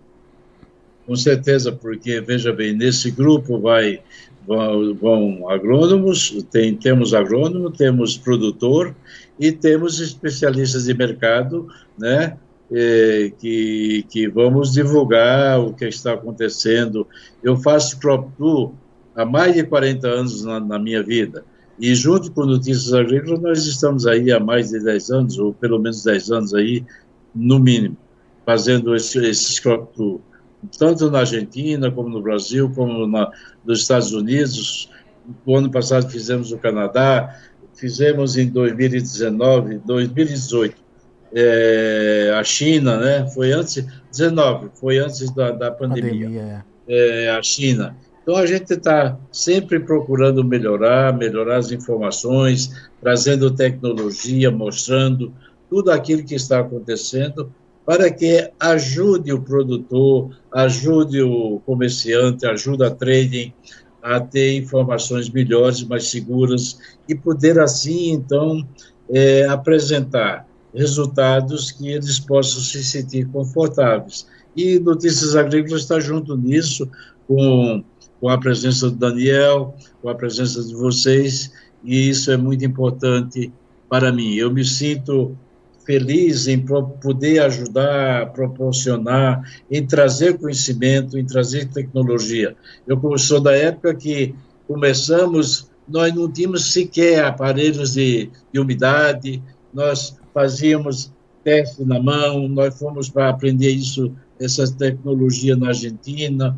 Com 1.07 1.17
certeza, 1.17 1.73
porque, 1.73 2.21
veja 2.21 2.53
bem, 2.53 2.75
nesse 2.75 3.11
grupo 3.11 3.59
vai 3.59 4.01
vão, 4.47 4.95
vão 4.95 5.49
agrônomos, 5.49 6.45
tem, 6.51 6.75
temos 6.75 7.13
agrônomo, 7.15 7.71
temos 7.71 8.17
produtor 8.17 8.95
e 9.39 9.53
temos 9.53 10.01
especialistas 10.01 10.85
de 10.85 10.95
mercado, 10.95 11.69
né, 11.99 12.37
é, 12.73 13.33
que, 13.39 14.05
que 14.09 14.29
vamos 14.29 14.73
divulgar 14.73 15.61
o 15.61 15.75
que 15.75 15.87
está 15.87 16.13
acontecendo. 16.13 17.07
Eu 17.43 17.57
faço 17.57 17.99
crop 17.99 18.31
tour 18.37 18.73
há 19.15 19.25
mais 19.25 19.55
de 19.55 19.65
40 19.65 20.07
anos 20.09 20.45
na, 20.45 20.61
na 20.61 20.79
minha 20.79 21.03
vida. 21.03 21.45
E 21.79 21.95
junto 21.95 22.31
com 22.33 22.45
Notícias 22.45 22.93
Agrícolas, 22.93 23.41
nós 23.41 23.67
estamos 23.67 24.07
aí 24.07 24.31
há 24.31 24.39
mais 24.39 24.71
de 24.71 24.81
10 24.81 25.11
anos, 25.11 25.39
ou 25.39 25.55
pelo 25.55 25.79
menos 25.79 26.05
10 26.05 26.31
anos 26.31 26.55
aí, 26.55 26.85
no 27.35 27.59
mínimo 27.59 27.97
fazendo 28.51 28.97
esse, 28.97 29.63
tour, 29.63 30.21
tanto 30.77 31.09
na 31.09 31.21
Argentina, 31.21 31.89
como 31.89 32.09
no 32.09 32.21
Brasil, 32.21 32.69
como 32.75 33.07
na, 33.07 33.31
nos 33.65 33.83
Estados 33.83 34.13
Unidos. 34.13 34.91
O 35.47 35.57
ano 35.57 35.71
passado 35.71 36.11
fizemos 36.11 36.51
no 36.51 36.59
Canadá, 36.59 37.39
fizemos 37.75 38.37
em 38.37 38.49
2019, 38.49 39.79
2018, 39.85 40.75
é, 41.33 42.35
a 42.37 42.43
China, 42.43 42.99
né? 42.99 43.31
Foi 43.33 43.53
antes, 43.53 43.87
19, 44.11 44.71
foi 44.75 44.99
antes 44.99 45.31
da, 45.33 45.53
da 45.53 45.71
pandemia. 45.71 46.27
pandemia 46.27 46.65
é. 46.89 47.27
É, 47.27 47.31
a 47.31 47.41
China. 47.41 47.97
Então 48.31 48.41
a 48.41 48.47
gente 48.47 48.75
está 48.75 49.19
sempre 49.33 49.81
procurando 49.81 50.45
melhorar, 50.45 51.13
melhorar 51.13 51.57
as 51.57 51.73
informações, 51.73 52.71
trazendo 53.01 53.51
tecnologia, 53.51 54.53
mostrando 54.53 55.35
tudo 55.69 55.91
aquilo 55.91 56.23
que 56.23 56.37
está 56.37 56.61
acontecendo 56.61 57.53
para 57.85 58.09
que 58.09 58.49
ajude 58.61 59.33
o 59.33 59.43
produtor, 59.43 60.31
ajude 60.53 61.21
o 61.21 61.61
comerciante, 61.67 62.47
ajude 62.47 62.85
a 62.85 62.91
trading 62.93 63.53
a 64.01 64.21
ter 64.21 64.57
informações 64.57 65.29
melhores, 65.29 65.83
mais 65.83 66.09
seguras 66.09 66.79
e 67.09 67.17
poder 67.17 67.59
assim 67.59 68.13
então 68.13 68.65
é, 69.13 69.45
apresentar 69.47 70.47
resultados 70.73 71.73
que 71.73 71.89
eles 71.89 72.21
possam 72.21 72.61
se 72.61 72.85
sentir 72.85 73.27
confortáveis. 73.27 74.25
E 74.57 74.79
Notícias 74.79 75.35
Agrícolas 75.35 75.83
está 75.83 75.99
junto 75.99 76.37
nisso, 76.37 76.89
com, 77.27 77.83
com 78.21 78.29
a 78.29 78.39
presença 78.39 78.91
do 78.91 78.97
Daniel, 78.97 79.75
com 80.03 80.09
a 80.09 80.15
presença 80.15 80.63
de 80.63 80.75
vocês, 80.75 81.53
e 81.83 82.11
isso 82.11 82.31
é 82.31 82.37
muito 82.37 82.65
importante 82.65 83.51
para 83.89 84.13
mim. 84.13 84.35
Eu 84.35 84.53
me 84.53 84.65
sinto 84.65 85.37
feliz 85.85 86.47
em 86.47 86.65
poder 87.03 87.41
ajudar, 87.41 88.33
proporcionar, 88.33 89.43
em 89.71 89.85
trazer 89.85 90.39
conhecimento, 90.39 91.19
em 91.19 91.25
trazer 91.25 91.69
tecnologia. 91.69 92.55
Eu 92.87 93.19
sou 93.19 93.41
da 93.41 93.57
época 93.57 93.95
que 93.95 94.35
começamos, 94.69 95.69
nós 95.89 96.15
não 96.15 96.31
tínhamos 96.31 96.73
sequer 96.73 97.25
aparelhos 97.25 97.95
de, 97.95 98.31
de 98.53 98.61
umidade, 98.61 99.43
nós 99.75 100.17
fazíamos 100.33 101.11
teste 101.43 101.85
na 101.85 102.01
mão, 102.01 102.47
nós 102.47 102.79
fomos 102.79 103.09
para 103.09 103.31
aprender 103.31 103.71
isso, 103.71 104.13
essa 104.39 104.71
tecnologia 104.73 105.57
na 105.57 105.69
Argentina, 105.69 106.57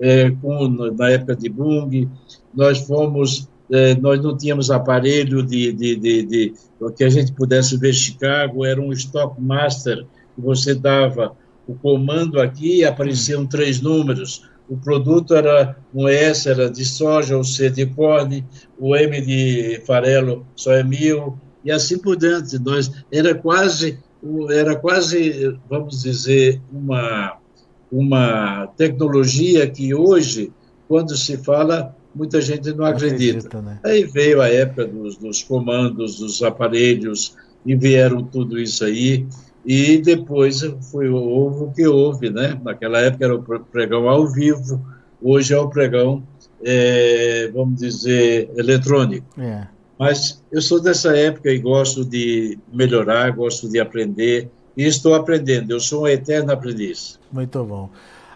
é, 0.00 0.30
com, 0.30 0.68
na 0.68 1.10
época 1.10 1.36
de 1.36 1.48
Bung, 1.48 2.08
nós 2.54 2.78
fomos 2.78 3.48
é, 3.70 3.94
nós 3.94 4.22
não 4.22 4.36
tínhamos 4.36 4.70
aparelho 4.70 5.42
de, 5.42 5.72
de, 5.72 5.96
de, 5.96 6.22
de, 6.22 6.54
que 6.96 7.04
a 7.04 7.08
gente 7.08 7.32
pudesse 7.32 7.76
ver 7.78 7.94
Chicago, 7.94 8.64
era 8.64 8.80
um 8.80 8.92
Stock 8.92 9.40
Master, 9.40 10.04
que 10.34 10.40
você 10.40 10.74
dava 10.74 11.34
o 11.66 11.74
comando 11.74 12.40
aqui 12.40 12.80
e 12.80 12.84
apareciam 12.84 13.46
três 13.46 13.80
números. 13.80 14.48
O 14.68 14.76
produto 14.76 15.34
era 15.34 15.76
um 15.94 16.08
S 16.08 16.48
era 16.48 16.70
de 16.70 16.84
soja, 16.84 17.38
o 17.38 17.44
C 17.44 17.70
de 17.70 17.86
corne, 17.86 18.44
o 18.78 18.94
M 18.94 19.20
de 19.20 19.82
farelo 19.86 20.46
só 20.54 20.72
é 20.72 20.82
mil, 20.82 21.38
e 21.64 21.70
assim 21.70 21.98
por 21.98 22.16
diante. 22.16 22.58
Nós, 22.58 22.90
era 23.10 23.34
quase, 23.34 23.98
era 24.50 24.76
quase, 24.76 25.58
vamos 25.68 26.02
dizer, 26.02 26.60
uma, 26.72 27.38
uma 27.90 28.66
tecnologia 28.76 29.68
que 29.68 29.94
hoje, 29.94 30.52
quando 30.88 31.16
se 31.16 31.36
fala, 31.36 31.94
muita 32.14 32.40
gente 32.40 32.72
não 32.72 32.84
acredita. 32.84 33.38
acredita 33.38 33.62
né? 33.62 33.80
Aí 33.84 34.04
veio 34.04 34.40
a 34.40 34.48
época 34.48 34.86
dos, 34.86 35.16
dos, 35.16 35.42
comandos, 35.42 36.18
dos 36.18 36.42
aparelhos, 36.42 37.36
e 37.66 37.74
vieram 37.74 38.22
tudo 38.22 38.58
isso 38.58 38.84
aí, 38.84 39.26
e 39.64 39.98
depois 39.98 40.60
foi 40.90 41.08
houve 41.08 41.64
o 41.64 41.72
que 41.72 41.86
houve, 41.86 42.28
né? 42.30 42.60
Naquela 42.62 43.00
época 43.00 43.24
era 43.24 43.34
o 43.34 43.42
pregão 43.42 44.08
ao 44.08 44.28
vivo, 44.28 44.84
hoje 45.22 45.54
é 45.54 45.58
o 45.58 45.68
pregão, 45.68 46.22
é, 46.62 47.50
vamos 47.54 47.80
dizer, 47.80 48.50
eletrônico. 48.56 49.40
É. 49.40 49.66
Mas 49.98 50.42
eu 50.52 50.60
sou 50.60 50.80
dessa 50.80 51.16
época 51.16 51.50
e 51.50 51.58
gosto 51.58 52.04
de 52.04 52.58
melhorar, 52.72 53.30
gosto 53.30 53.68
de 53.68 53.80
aprender, 53.80 54.50
e 54.76 54.84
estou 54.84 55.14
aprendendo, 55.14 55.70
eu 55.70 55.80
sou 55.80 56.02
um 56.04 56.08
eterno 56.08 56.52
aprendiz. 56.52 57.18
Muito 57.30 57.62
bom. 57.64 57.90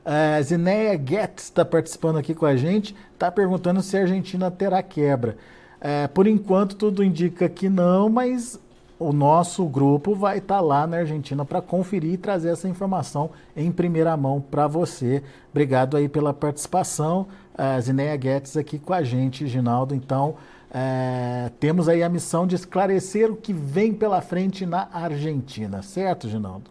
A 0.05 0.41
Zineia 0.41 0.99
Getz 0.99 1.45
está 1.45 1.65
participando 1.65 2.17
aqui 2.17 2.35
com 2.35 2.47
a 2.47 2.57
gente, 2.57 2.95
está 3.13 3.31
perguntando 3.31 3.83
se 3.83 3.97
a 3.97 4.01
Argentina 4.01 4.51
terá 4.51 4.83
quebra. 4.83 5.37
É, 5.81 6.09
por 6.09 6.27
enquanto, 6.27 6.77
tudo 6.77 7.05
indica 7.05 7.49
que 7.49 7.69
não, 7.69 8.09
mas 8.09 8.59
o 8.99 9.13
nosso 9.13 9.65
grupo 9.67 10.15
vai 10.15 10.39
estar 10.39 10.57
tá 10.57 10.61
lá 10.61 10.87
na 10.87 10.99
Argentina 10.99 11.45
para 11.45 11.61
conferir 11.61 12.15
e 12.15 12.17
trazer 12.17 12.51
essa 12.51 12.69
informação 12.69 13.31
em 13.57 13.71
primeira 13.71 14.17
mão 14.17 14.41
para 14.41 14.67
você. 14.67 15.23
Obrigado 15.51 15.97
aí 15.97 16.09
pela 16.09 16.35
participação. 16.35 17.29
A 17.57 17.79
Zineia 17.81 18.17
Guedes 18.17 18.57
aqui 18.57 18.79
com 18.79 18.93
a 18.93 19.03
gente, 19.03 19.47
Ginaldo. 19.47 19.95
Então, 19.95 20.37
é, 20.71 21.51
temos 21.59 21.89
aí 21.89 22.03
a 22.03 22.09
missão 22.09 22.47
de 22.47 22.55
esclarecer 22.55 23.31
o 23.31 23.37
que 23.37 23.53
vem 23.53 23.95
pela 23.95 24.21
frente 24.21 24.67
na 24.67 24.89
Argentina, 24.93 25.83
certo, 25.83 26.29
Ginaldo? 26.29 26.71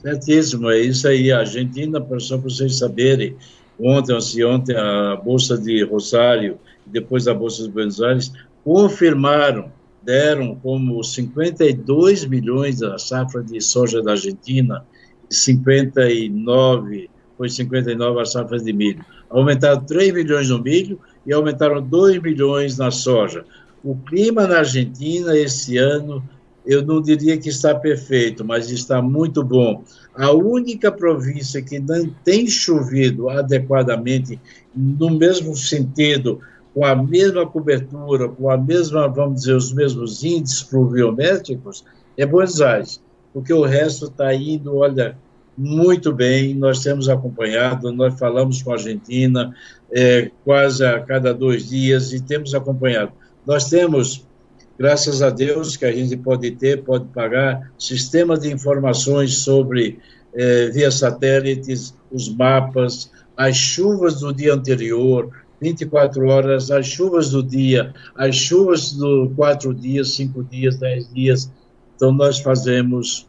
Certíssimo, 0.00 0.70
é 0.70 0.80
isso 0.80 1.08
aí. 1.08 1.32
A 1.32 1.40
Argentina, 1.40 1.98
só 2.20 2.36
para 2.36 2.50
vocês 2.50 2.78
saberem, 2.78 3.36
ontem, 3.80 4.14
ontem, 4.44 4.76
a 4.76 5.16
Bolsa 5.16 5.58
de 5.58 5.82
Rosário, 5.82 6.58
depois 6.86 7.26
a 7.26 7.34
Bolsa 7.34 7.64
de 7.64 7.70
Buenos 7.70 8.00
Aires, 8.00 8.32
confirmaram, 8.62 9.72
deram 10.02 10.54
como 10.56 11.02
52 11.02 12.26
milhões 12.26 12.80
da 12.80 12.98
safra 12.98 13.42
de 13.42 13.60
soja 13.60 14.02
da 14.02 14.12
Argentina, 14.12 14.84
e 15.30 15.34
59, 15.34 17.10
foi 17.36 17.48
59 17.48 18.20
a 18.20 18.24
safra 18.26 18.58
de 18.58 18.72
milho. 18.72 19.04
Aumentaram 19.30 19.82
3 19.84 20.12
milhões 20.12 20.50
no 20.50 20.62
milho 20.62 21.00
e 21.26 21.32
aumentaram 21.32 21.82
2 21.82 22.20
milhões 22.22 22.76
na 22.76 22.90
soja. 22.90 23.44
O 23.82 23.96
clima 23.96 24.46
na 24.46 24.58
Argentina 24.58 25.36
esse 25.36 25.76
ano 25.76 26.22
eu 26.66 26.82
não 26.84 27.02
diria 27.02 27.36
que 27.36 27.50
está 27.50 27.74
perfeito, 27.74 28.44
mas 28.44 28.70
está 28.70 29.02
muito 29.02 29.44
bom. 29.44 29.84
A 30.14 30.30
única 30.32 30.90
província 30.90 31.60
que 31.60 31.78
não 31.78 32.08
tem 32.24 32.46
chovido 32.46 33.28
adequadamente, 33.28 34.40
no 34.74 35.10
mesmo 35.10 35.54
sentido, 35.54 36.40
com 36.72 36.84
a 36.84 36.96
mesma 36.96 37.46
cobertura, 37.46 38.28
com 38.28 38.50
a 38.50 38.56
mesma, 38.56 39.06
vamos 39.08 39.40
dizer, 39.40 39.54
os 39.54 39.72
mesmos 39.72 40.24
índices 40.24 40.62
pluviométricos, 40.62 41.84
é 42.16 42.24
Buenos 42.24 42.60
Aires, 42.60 43.00
porque 43.32 43.52
o 43.52 43.62
resto 43.62 44.06
está 44.06 44.34
indo, 44.34 44.76
olha, 44.76 45.16
muito 45.56 46.12
bem, 46.12 46.54
nós 46.54 46.80
temos 46.80 47.08
acompanhado, 47.08 47.92
nós 47.92 48.18
falamos 48.18 48.62
com 48.62 48.70
a 48.70 48.74
Argentina 48.74 49.54
é, 49.92 50.30
quase 50.44 50.84
a 50.84 51.00
cada 51.00 51.32
dois 51.32 51.68
dias 51.68 52.12
e 52.12 52.20
temos 52.20 52.54
acompanhado. 52.54 53.12
Nós 53.46 53.68
temos 53.68 54.26
graças 54.78 55.22
a 55.22 55.30
Deus 55.30 55.76
que 55.76 55.84
a 55.84 55.92
gente 55.92 56.16
pode 56.16 56.50
ter, 56.52 56.82
pode 56.82 57.06
pagar 57.08 57.70
sistemas 57.78 58.40
de 58.40 58.52
informações 58.52 59.38
sobre 59.38 59.98
eh, 60.34 60.70
via 60.70 60.90
satélites, 60.90 61.94
os 62.10 62.28
mapas, 62.28 63.10
as 63.36 63.56
chuvas 63.56 64.20
do 64.20 64.32
dia 64.32 64.52
anterior, 64.52 65.30
24 65.60 66.26
horas, 66.26 66.70
as 66.70 66.86
chuvas 66.86 67.30
do 67.30 67.42
dia, 67.42 67.94
as 68.16 68.34
chuvas 68.34 68.92
do 68.92 69.30
quatro 69.36 69.72
dias, 69.72 70.14
cinco 70.14 70.42
dias, 70.42 70.76
dez 70.76 71.08
dias. 71.12 71.50
Então 71.94 72.10
nós 72.10 72.40
fazemos 72.40 73.28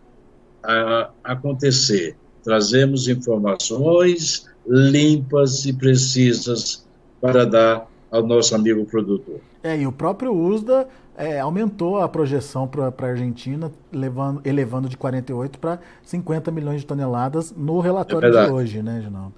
a, 0.66 1.10
acontecer, 1.24 2.16
trazemos 2.44 3.08
informações 3.08 4.48
limpas 4.68 5.66
e 5.66 5.74
precisas 5.74 6.86
para 7.22 7.46
dar 7.46 7.88
ao 8.12 8.26
nosso 8.26 8.56
amigo 8.56 8.86
produtor. 8.86 9.40
É, 9.64 9.78
e 9.78 9.88
o 9.88 9.92
próprio 9.92 10.34
USDA 10.34 10.88
é, 11.18 11.40
aumentou 11.40 11.98
a 12.00 12.08
projeção 12.08 12.68
para 12.68 12.94
a 12.98 13.06
Argentina, 13.10 13.72
levando, 13.92 14.42
elevando 14.46 14.90
de 14.90 14.98
48 14.98 15.60
para 15.60 15.80
50 16.04 16.52
milhões 16.52 16.82
de 16.82 16.88
toneladas 16.88 17.54
no 17.56 17.80
relatório 17.80 18.28
é 18.28 18.46
de 18.46 18.52
hoje, 18.52 18.82
né, 18.82 19.02
Ginaldo? 19.02 19.34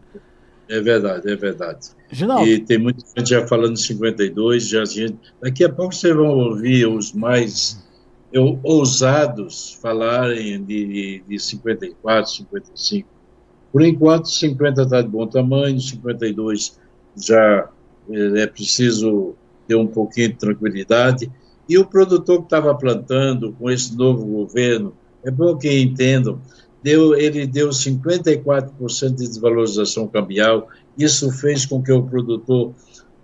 É 0.69 0.81
verdade, 0.81 1.31
é 1.31 1.35
verdade. 1.35 1.89
Ginaldo. 2.11 2.45
E 2.45 2.59
tem 2.59 2.77
muita 2.77 3.01
gente 3.15 3.29
já 3.29 3.47
falando 3.47 3.73
em 3.73 3.77
52, 3.77 4.67
já 4.67 4.83
gente, 4.83 5.17
daqui 5.41 5.63
a 5.63 5.69
pouco 5.69 5.95
vocês 5.95 6.13
vão 6.13 6.27
ouvir 6.27 6.87
os 6.87 7.13
mais 7.13 7.86
eu, 8.31 8.59
ousados 8.63 9.77
falarem 9.81 10.63
de, 10.63 11.23
de 11.27 11.39
54, 11.39 12.31
55. 12.31 13.07
Por 13.71 13.81
enquanto, 13.81 14.29
50 14.29 14.81
está 14.81 15.01
de 15.01 15.07
bom 15.07 15.27
tamanho, 15.27 15.79
52 15.79 16.79
já 17.15 17.69
é, 18.09 18.41
é 18.41 18.47
preciso 18.47 19.35
ter 19.67 19.75
um 19.75 19.87
pouquinho 19.87 20.29
de 20.29 20.35
tranquilidade. 20.35 21.31
E 21.67 21.77
o 21.77 21.85
produtor 21.85 22.39
que 22.39 22.45
estava 22.45 22.73
plantando 22.75 23.53
com 23.53 23.69
esse 23.69 23.95
novo 23.95 24.25
governo, 24.25 24.93
é 25.23 25.31
bom 25.31 25.57
que 25.57 25.69
entendam, 25.81 26.39
deu, 26.81 27.13
ele 27.15 27.45
deu 27.45 27.69
54% 27.69 29.09
de 29.09 29.27
desvalorização 29.27 30.07
cambial. 30.07 30.69
Isso 30.97 31.29
fez 31.31 31.65
com 31.65 31.81
que 31.81 31.91
o 31.91 32.03
produtor, 32.03 32.73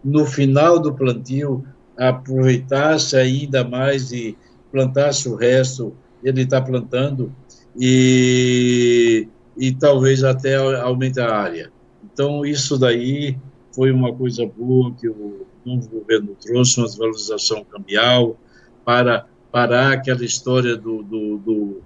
no 0.03 0.25
final 0.25 0.79
do 0.79 0.93
plantio, 0.93 1.63
aproveitasse 1.97 3.15
ainda 3.15 3.63
mais 3.63 4.11
e 4.11 4.35
plantasse 4.73 5.29
o 5.29 5.35
resto. 5.35 5.93
Ele 6.23 6.41
está 6.41 6.59
plantando 6.59 7.31
e, 7.79 9.27
e 9.55 9.71
talvez 9.71 10.23
até 10.23 10.55
aumente 10.81 11.19
a 11.19 11.31
área. 11.31 11.71
Então, 12.03 12.43
isso 12.43 12.77
daí 12.77 13.37
foi 13.71 13.91
uma 13.91 14.11
coisa 14.13 14.45
boa 14.45 14.93
que 14.99 15.07
o 15.07 15.45
novo 15.63 15.87
governo 15.89 16.35
trouxe, 16.41 16.79
uma 16.79 16.87
desvalorização 16.87 17.63
cambial 17.65 18.35
para 18.83 19.27
parar 19.51 19.93
aquela 19.93 20.25
história 20.25 20.75
do, 20.75 21.03
do, 21.03 21.37
do, 21.37 21.81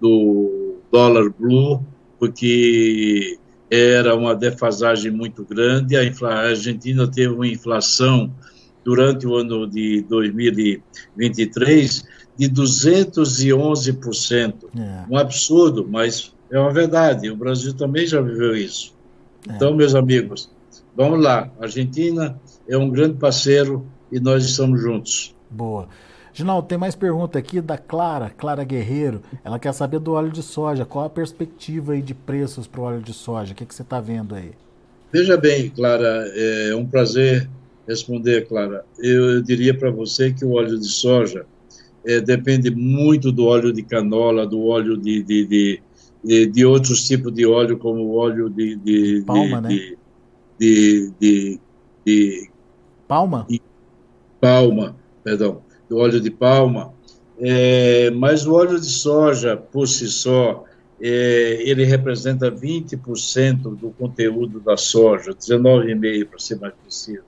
do 0.00 0.74
dólar 0.90 1.30
blue, 1.30 1.80
porque 2.18 3.38
era 3.70 4.16
uma 4.16 4.34
defasagem 4.34 5.10
muito 5.10 5.44
grande. 5.44 5.96
A, 5.96 6.04
infla, 6.04 6.34
a 6.34 6.48
Argentina 6.48 7.08
teve 7.08 7.32
uma 7.32 7.46
inflação 7.46 8.32
durante 8.84 9.26
o 9.26 9.36
ano 9.36 9.66
de 9.66 10.02
2023 10.02 12.04
de 12.36 12.48
211%. 12.48 14.54
É. 14.76 15.04
Um 15.10 15.16
absurdo, 15.16 15.86
mas 15.88 16.32
é 16.50 16.58
uma 16.58 16.72
verdade. 16.72 17.30
O 17.30 17.36
Brasil 17.36 17.72
também 17.74 18.06
já 18.06 18.20
viveu 18.20 18.56
isso. 18.56 18.92
É. 19.48 19.54
Então, 19.54 19.74
meus 19.74 19.94
amigos, 19.94 20.50
Vamos 20.94 21.22
lá, 21.22 21.50
a 21.58 21.64
Argentina 21.64 22.38
é 22.68 22.76
um 22.76 22.90
grande 22.90 23.16
parceiro 23.16 23.86
e 24.10 24.20
nós 24.20 24.44
estamos 24.44 24.80
juntos. 24.80 25.34
Boa. 25.48 25.88
Ginaldo, 26.34 26.68
tem 26.68 26.78
mais 26.78 26.94
pergunta 26.94 27.38
aqui 27.38 27.60
da 27.60 27.78
Clara, 27.78 28.30
Clara 28.30 28.64
Guerreiro. 28.64 29.22
Ela 29.42 29.58
quer 29.58 29.72
saber 29.72 29.98
do 29.98 30.12
óleo 30.12 30.30
de 30.30 30.42
soja. 30.42 30.84
Qual 30.84 31.04
a 31.04 31.10
perspectiva 31.10 31.92
aí 31.92 32.02
de 32.02 32.14
preços 32.14 32.66
para 32.66 32.80
o 32.80 32.84
óleo 32.84 33.00
de 33.00 33.12
soja? 33.12 33.52
O 33.52 33.56
que, 33.56 33.64
que 33.64 33.74
você 33.74 33.82
está 33.82 34.00
vendo 34.00 34.34
aí? 34.34 34.52
Veja 35.10 35.36
bem, 35.36 35.70
Clara, 35.70 36.30
é 36.34 36.74
um 36.74 36.86
prazer 36.86 37.48
responder, 37.86 38.46
Clara. 38.46 38.84
Eu 38.98 39.42
diria 39.42 39.76
para 39.76 39.90
você 39.90 40.32
que 40.32 40.44
o 40.44 40.52
óleo 40.52 40.78
de 40.78 40.88
soja 40.88 41.46
é, 42.04 42.20
depende 42.20 42.70
muito 42.70 43.30
do 43.30 43.46
óleo 43.46 43.72
de 43.72 43.82
canola, 43.82 44.46
do 44.46 44.64
óleo 44.64 44.96
de, 44.96 45.22
de, 45.22 45.46
de, 45.46 45.82
de, 46.24 46.46
de 46.46 46.64
outros 46.64 47.06
tipos 47.06 47.32
de 47.32 47.46
óleo, 47.46 47.78
como 47.78 48.02
o 48.02 48.16
óleo 48.16 48.48
de. 48.48 48.76
de 48.76 49.22
palma, 49.26 49.62
de, 49.62 49.68
né? 49.68 49.96
De, 50.58 51.12
de, 52.04 52.50
palma? 53.08 53.46
palma, 54.40 54.96
perdão, 55.22 55.62
do 55.88 55.98
óleo 55.98 56.20
de 56.20 56.30
palma. 56.30 56.92
É, 57.40 58.10
mas 58.10 58.46
o 58.46 58.54
óleo 58.54 58.78
de 58.78 58.86
soja, 58.86 59.56
por 59.56 59.88
si 59.88 60.06
só, 60.08 60.64
é, 61.00 61.58
ele 61.68 61.84
representa 61.84 62.50
20% 62.50 63.76
do 63.76 63.90
conteúdo 63.90 64.60
da 64.60 64.76
soja, 64.76 65.32
19,5% 65.32 66.28
para 66.28 66.38
ser 66.38 66.60
mais 66.60 66.74
preciso. 66.74 67.24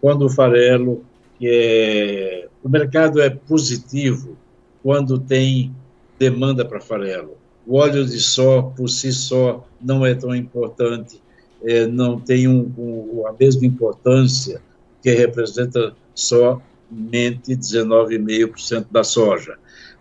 Quando 0.00 0.26
o 0.26 0.30
farelo, 0.30 1.04
é, 1.42 2.48
o 2.62 2.68
mercado 2.68 3.20
é 3.20 3.30
positivo 3.30 4.36
quando 4.82 5.18
tem 5.18 5.74
demanda 6.18 6.64
para 6.64 6.80
farelo. 6.80 7.36
O 7.66 7.76
óleo 7.76 8.04
de 8.04 8.18
só, 8.18 8.62
por 8.62 8.88
si 8.88 9.12
só, 9.12 9.66
não 9.80 10.04
é 10.04 10.14
tão 10.14 10.34
importante, 10.34 11.20
é, 11.62 11.86
não 11.86 12.18
tem 12.18 12.48
um, 12.48 12.72
um, 12.78 13.26
a 13.26 13.32
mesma 13.38 13.66
importância 13.66 14.62
que 15.02 15.10
representa 15.12 15.94
somente 16.14 17.54
19,5% 17.54 18.86
da 18.90 19.04
soja. 19.04 19.56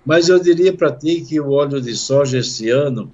Mas 0.05 0.29
eu 0.29 0.39
diria 0.39 0.71
para 0.71 0.91
ti 0.91 1.21
que 1.21 1.39
o 1.39 1.51
óleo 1.51 1.81
de 1.81 1.93
soja 1.95 2.39
esse 2.39 2.69
ano, 2.69 3.11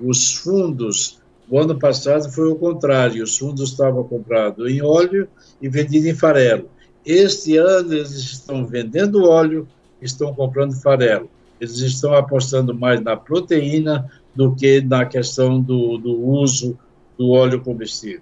os 0.00 0.34
fundos, 0.34 1.18
o 1.50 1.58
ano 1.58 1.78
passado 1.78 2.30
foi 2.30 2.48
o 2.48 2.56
contrário, 2.56 3.24
os 3.24 3.36
fundos 3.36 3.70
estavam 3.70 4.04
comprados 4.04 4.70
em 4.70 4.80
óleo 4.82 5.28
e 5.60 5.68
vendidos 5.68 6.06
em 6.06 6.14
farelo. 6.14 6.70
Este 7.06 7.56
ano 7.56 7.94
eles 7.94 8.10
estão 8.10 8.66
vendendo 8.66 9.24
óleo, 9.24 9.68
estão 10.02 10.34
comprando 10.34 10.74
farelo. 10.74 11.30
Eles 11.60 11.78
estão 11.78 12.14
apostando 12.14 12.74
mais 12.74 13.00
na 13.00 13.16
proteína 13.16 14.10
do 14.34 14.54
que 14.54 14.80
na 14.80 15.06
questão 15.06 15.60
do, 15.60 15.96
do 15.96 16.20
uso 16.20 16.76
do 17.16 17.30
óleo 17.30 17.60
combustível. 17.60 18.20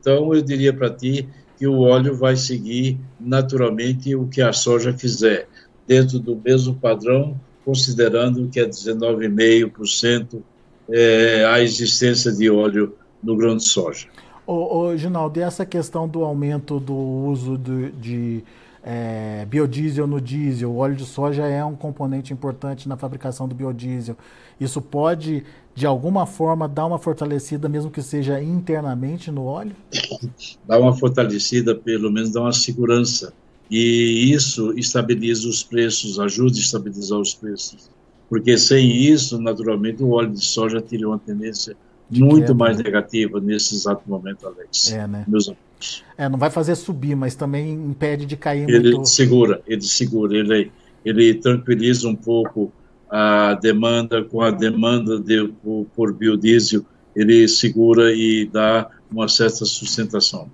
Então, 0.00 0.34
eu 0.34 0.42
diria 0.42 0.72
para 0.72 0.90
ti 0.90 1.28
que 1.56 1.66
o 1.66 1.80
óleo 1.80 2.14
vai 2.14 2.36
seguir 2.36 2.98
naturalmente 3.18 4.14
o 4.14 4.26
que 4.26 4.42
a 4.42 4.52
soja 4.52 4.92
fizer, 4.92 5.48
dentro 5.86 6.18
do 6.18 6.36
mesmo 6.36 6.74
padrão 6.74 7.40
considerando 7.66 8.48
que 8.48 8.60
é 8.60 8.64
19,5% 8.64 10.40
é, 10.88 11.44
a 11.46 11.60
existência 11.60 12.30
de 12.30 12.48
óleo 12.48 12.94
no 13.20 13.36
grão 13.36 13.56
de 13.56 13.64
soja. 13.64 14.06
Ô, 14.46 14.78
ô, 14.78 14.96
Ginaldo, 14.96 15.40
e 15.40 15.42
essa 15.42 15.66
questão 15.66 16.06
do 16.06 16.22
aumento 16.22 16.78
do 16.78 16.94
uso 16.94 17.58
de, 17.58 17.90
de 17.92 18.44
é, 18.82 19.44
biodiesel 19.46 20.06
no 20.06 20.20
diesel, 20.20 20.70
o 20.70 20.76
óleo 20.76 20.94
de 20.94 21.04
soja 21.04 21.44
é 21.44 21.64
um 21.64 21.74
componente 21.74 22.32
importante 22.32 22.88
na 22.88 22.96
fabricação 22.96 23.48
do 23.48 23.54
biodiesel. 23.56 24.16
Isso 24.60 24.80
pode, 24.80 25.42
de 25.74 25.84
alguma 25.84 26.24
forma, 26.26 26.68
dar 26.68 26.86
uma 26.86 26.98
fortalecida, 26.98 27.68
mesmo 27.68 27.90
que 27.90 28.00
seja 28.00 28.40
internamente 28.40 29.32
no 29.32 29.44
óleo? 29.44 29.74
Dá 30.64 30.78
uma 30.78 30.96
fortalecida, 30.96 31.74
pelo 31.74 32.08
menos 32.10 32.30
dá 32.30 32.42
uma 32.42 32.52
segurança 32.52 33.32
e 33.68 34.32
isso 34.32 34.72
estabiliza 34.78 35.48
os 35.48 35.64
preços, 35.64 36.20
ajuda 36.20 36.56
a 36.56 36.60
estabilizar 36.60 37.18
os 37.18 37.34
preços. 37.34 37.90
Porque 38.28 38.56
sem 38.56 38.96
isso, 38.96 39.40
naturalmente, 39.40 40.04
o 40.04 40.10
óleo 40.10 40.30
de 40.30 40.44
soja 40.44 40.80
teria 40.80 41.08
uma 41.08 41.18
tendência 41.18 41.76
muito 42.10 42.54
mais 42.54 42.76
né? 42.78 42.84
negativa 42.84 43.40
nesse 43.40 43.74
exato 43.74 44.02
momento, 44.06 44.46
Alex. 44.46 44.92
É, 44.92 45.06
né? 45.06 45.24
Meus 45.26 45.48
amigos. 45.48 46.04
É, 46.16 46.28
não 46.28 46.38
vai 46.38 46.50
fazer 46.50 46.74
subir, 46.74 47.14
mas 47.14 47.34
também 47.34 47.72
impede 47.72 48.24
de 48.26 48.36
cair 48.36 48.68
ele 48.68 48.92
muito. 48.92 49.08
segura, 49.08 49.62
ele 49.66 49.82
segura, 49.82 50.36
ele, 50.36 50.72
ele 51.04 51.34
tranquiliza 51.34 52.08
um 52.08 52.16
pouco 52.16 52.72
a 53.10 53.54
demanda 53.54 54.24
com 54.24 54.40
a 54.40 54.50
demanda 54.50 55.20
de, 55.20 55.48
por, 55.62 55.86
por 55.94 56.12
biodiesel, 56.12 56.84
ele 57.14 57.46
segura 57.48 58.12
e 58.12 58.46
dá 58.46 58.90
uma 59.10 59.28
certa 59.28 59.64
sustentação. 59.64 60.50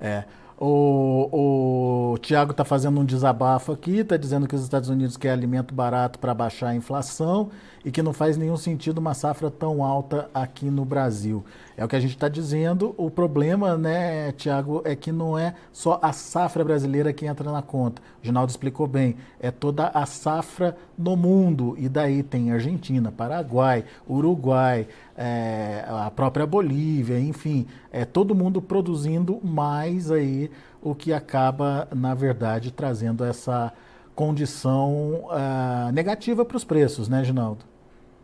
É. 0.00 0.24
O, 0.58 2.12
o 2.14 2.18
Tiago 2.18 2.52
está 2.52 2.64
fazendo 2.64 2.98
um 2.98 3.04
desabafo 3.04 3.72
aqui, 3.72 3.98
está 3.98 4.16
dizendo 4.16 4.48
que 4.48 4.54
os 4.54 4.62
Estados 4.62 4.88
Unidos 4.88 5.16
querem 5.18 5.36
alimento 5.36 5.74
barato 5.74 6.18
para 6.18 6.32
baixar 6.32 6.68
a 6.68 6.74
inflação 6.74 7.50
e 7.84 7.90
que 7.90 8.02
não 8.02 8.12
faz 8.12 8.38
nenhum 8.38 8.56
sentido 8.56 8.98
uma 8.98 9.12
safra 9.12 9.50
tão 9.50 9.84
alta 9.84 10.30
aqui 10.32 10.70
no 10.70 10.84
Brasil. 10.84 11.44
É 11.76 11.84
o 11.84 11.88
que 11.88 11.94
a 11.94 12.00
gente 12.00 12.14
está 12.14 12.26
dizendo. 12.26 12.94
O 12.96 13.10
problema, 13.10 13.76
né, 13.76 14.32
Tiago, 14.32 14.80
é 14.84 14.96
que 14.96 15.12
não 15.12 15.38
é 15.38 15.54
só 15.70 16.00
a 16.02 16.10
safra 16.12 16.64
brasileira 16.64 17.12
que 17.12 17.26
entra 17.26 17.52
na 17.52 17.60
conta. 17.60 18.00
O 18.22 18.26
Ginaldo 18.26 18.50
explicou 18.50 18.86
bem. 18.86 19.16
É 19.38 19.50
toda 19.50 19.88
a 19.88 20.06
safra 20.06 20.76
no 20.96 21.16
mundo. 21.16 21.76
E 21.78 21.88
daí 21.88 22.22
tem 22.22 22.50
Argentina, 22.50 23.12
Paraguai, 23.12 23.84
Uruguai, 24.08 24.88
é, 25.16 25.84
a 25.86 26.10
própria 26.10 26.46
Bolívia, 26.46 27.18
enfim, 27.18 27.66
é 27.90 28.04
todo 28.04 28.34
mundo 28.34 28.60
produzindo 28.60 29.40
mais 29.42 30.10
aí, 30.10 30.50
o 30.82 30.94
que 30.94 31.12
acaba, 31.12 31.88
na 31.94 32.14
verdade, 32.14 32.70
trazendo 32.70 33.24
essa 33.24 33.72
condição 34.14 35.26
uh, 35.26 35.92
negativa 35.92 36.44
para 36.44 36.56
os 36.56 36.64
preços, 36.64 37.08
né, 37.08 37.24
Ginaldo? 37.24 37.64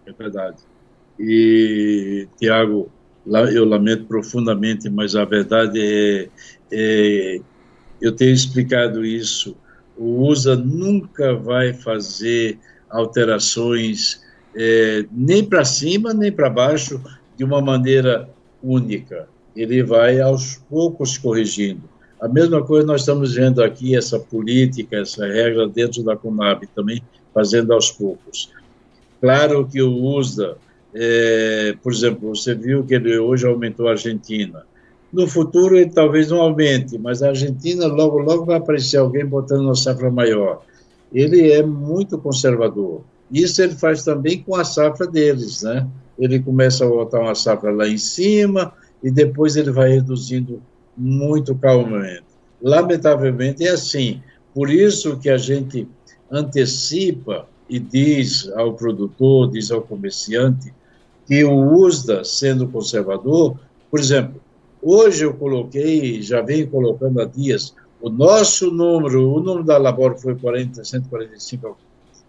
É 0.07 0.13
verdade. 0.13 0.59
E, 1.19 2.29
Tiago, 2.39 2.91
eu 3.53 3.65
lamento 3.65 4.05
profundamente, 4.05 4.89
mas 4.91 5.15
a 5.15 5.25
verdade 5.25 5.79
é, 5.81 6.29
é, 6.73 7.41
eu 8.01 8.13
tenho 8.13 8.33
explicado 8.33 9.05
isso. 9.05 9.57
O 9.97 10.27
USA 10.27 10.57
nunca 10.57 11.37
vai 11.37 11.73
fazer 11.73 12.59
alterações 12.91 14.23
é, 14.57 15.05
nem 15.11 15.45
para 15.45 15.65
cima 15.65 16.13
nem 16.13 16.31
para 16.31 16.51
baixo 16.51 17.01
de 17.37 17.45
uma 17.45 17.61
maneira 17.61 18.29
única. 18.63 19.29
Ele 19.55 19.83
vai 19.83 20.21
aos 20.21 20.57
poucos 20.69 21.19
corrigindo. 21.19 21.83
A 22.21 22.29
mesma 22.29 22.63
coisa 22.63 22.87
nós 22.87 23.01
estamos 23.01 23.35
vendo 23.35 23.63
aqui, 23.63 23.97
essa 23.97 24.19
política, 24.19 24.99
essa 24.99 25.27
regra 25.27 25.69
dentro 25.69 26.05
da 26.05 26.17
Conab 26.17 26.67
também 26.69 27.03
fazendo 27.35 27.73
aos 27.73 27.91
poucos. 27.91 28.51
Claro 29.21 29.67
que 29.67 29.83
o 29.83 30.05
USDA, 30.17 30.57
é, 30.95 31.75
por 31.83 31.93
exemplo, 31.93 32.35
você 32.35 32.55
viu 32.55 32.85
que 32.85 32.95
ele 32.95 33.19
hoje 33.19 33.47
aumentou 33.47 33.89
a 33.89 33.93
Argentina. 33.93 34.65
No 35.13 35.27
futuro 35.27 35.77
ele 35.77 35.91
talvez 35.91 36.31
não 36.31 36.41
aumente, 36.41 36.97
mas 36.97 37.23
a 37.23 37.29
Argentina 37.29 37.87
logo, 37.87 38.19
logo 38.19 38.45
vai 38.45 38.57
aparecer 38.57 38.99
alguém 38.99 39.27
botando 39.27 39.63
uma 39.63 39.75
safra 39.75 40.11
maior. 40.11 40.63
Ele 41.13 41.51
é 41.51 41.63
muito 41.63 42.17
conservador. 42.19 43.03
Isso 43.33 43.63
ele 43.63 43.75
faz 43.75 44.05
também 44.05 44.43
com 44.43 44.55
a 44.55 44.65
safra 44.65 45.07
deles, 45.07 45.63
né? 45.63 45.87
Ele 46.19 46.39
começa 46.39 46.85
a 46.85 46.89
botar 46.89 47.21
uma 47.21 47.35
safra 47.35 47.73
lá 47.73 47.89
em 47.89 47.97
cima 47.97 48.75
e 49.03 49.11
depois 49.11 49.57
ele 49.57 49.71
vai 49.71 49.89
reduzindo 49.89 50.63
muito 50.97 51.55
calmamente. 51.55 52.25
Lamentavelmente 52.61 53.67
é 53.67 53.71
assim. 53.71 54.21
Por 54.55 54.71
isso 54.71 55.19
que 55.19 55.31
a 55.31 55.39
gente 55.39 55.89
antecipa 56.31 57.49
e 57.69 57.79
diz 57.79 58.51
ao 58.55 58.75
produtor, 58.75 59.51
diz 59.51 59.71
ao 59.71 59.81
comerciante, 59.81 60.73
que 61.27 61.43
o 61.43 61.85
USDA, 61.85 62.23
sendo 62.25 62.69
conservador, 62.69 63.59
por 63.91 63.99
exemplo, 63.99 64.41
hoje 64.83 65.25
eu 65.25 65.33
coloquei, 65.33 66.21
já 66.21 66.43
venho 66.43 66.69
colocando 66.69 67.21
há 67.21 67.25
dias, 67.25 67.75
o 68.01 68.11
nosso 68.11 68.71
número, 68.71 69.33
o 69.33 69.41
número 69.41 69.65
da 69.65 69.79
Labor 69.79 70.19
foi 70.19 70.35
40, 70.35 70.85
145 70.85 71.79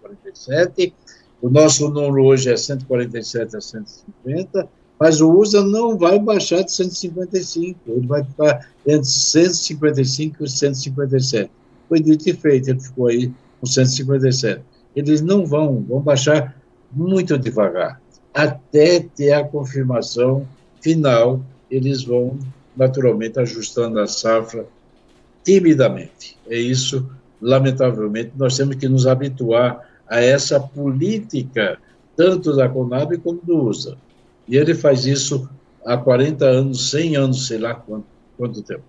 147, 0.08 0.94
o 1.42 1.50
nosso 1.50 1.90
número 1.90 2.26
hoje 2.26 2.52
é 2.52 2.58
147 2.58 3.58
a 3.58 3.62
150, 3.62 4.68
mas 5.00 5.22
o 5.22 5.32
USA 5.32 5.64
não 5.64 5.98
vai 5.98 6.20
baixar 6.20 6.64
de 6.64 6.72
155, 6.72 7.80
ele 7.88 8.08
vai 8.08 8.24
ficar 8.24 8.70
entre 8.86 9.06
155 9.06 10.44
e 10.44 10.50
157. 10.50 11.52
Foi 11.90 12.00
dito 12.00 12.30
e 12.30 12.34
feito, 12.34 12.70
ele 12.70 12.80
ficou 12.80 13.08
aí 13.08 13.32
com 13.60 13.66
157 13.66 14.64
eles 14.96 15.22
não 15.22 15.46
vão, 15.46 15.82
vão 15.82 16.00
baixar 16.00 16.56
muito 16.92 17.38
devagar. 17.38 18.02
Até 18.34 19.00
ter 19.00 19.34
a 19.34 19.44
confirmação 19.44 20.48
final, 20.82 21.42
eles 21.70 22.04
vão 22.04 22.38
naturalmente 22.76 23.40
ajustando 23.40 24.00
a 24.00 24.08
safra 24.08 24.66
timidamente. 25.44 26.38
É 26.48 26.58
isso, 26.58 27.10
lamentavelmente, 27.42 28.32
nós 28.36 28.56
temos 28.58 28.76
que 28.76 28.88
nos 28.88 29.06
habituar 29.06 29.93
a 30.10 30.20
essa 30.20 30.60
política, 30.60 31.78
tanto 32.16 32.56
da 32.56 32.70
Conab 32.70 33.18
como 33.18 33.40
do 33.44 33.68
USA. 33.68 33.98
E 34.48 34.58
ele 34.58 34.74
faz 34.76 35.06
isso 35.06 35.50
há 35.86 35.98
40 35.98 36.46
anos, 36.46 36.90
100 36.90 37.16
anos, 37.16 37.48
sei 37.48 37.58
lá 37.58 37.74
quanto, 37.74 38.06
quanto 38.38 38.62
tempo. 38.62 38.84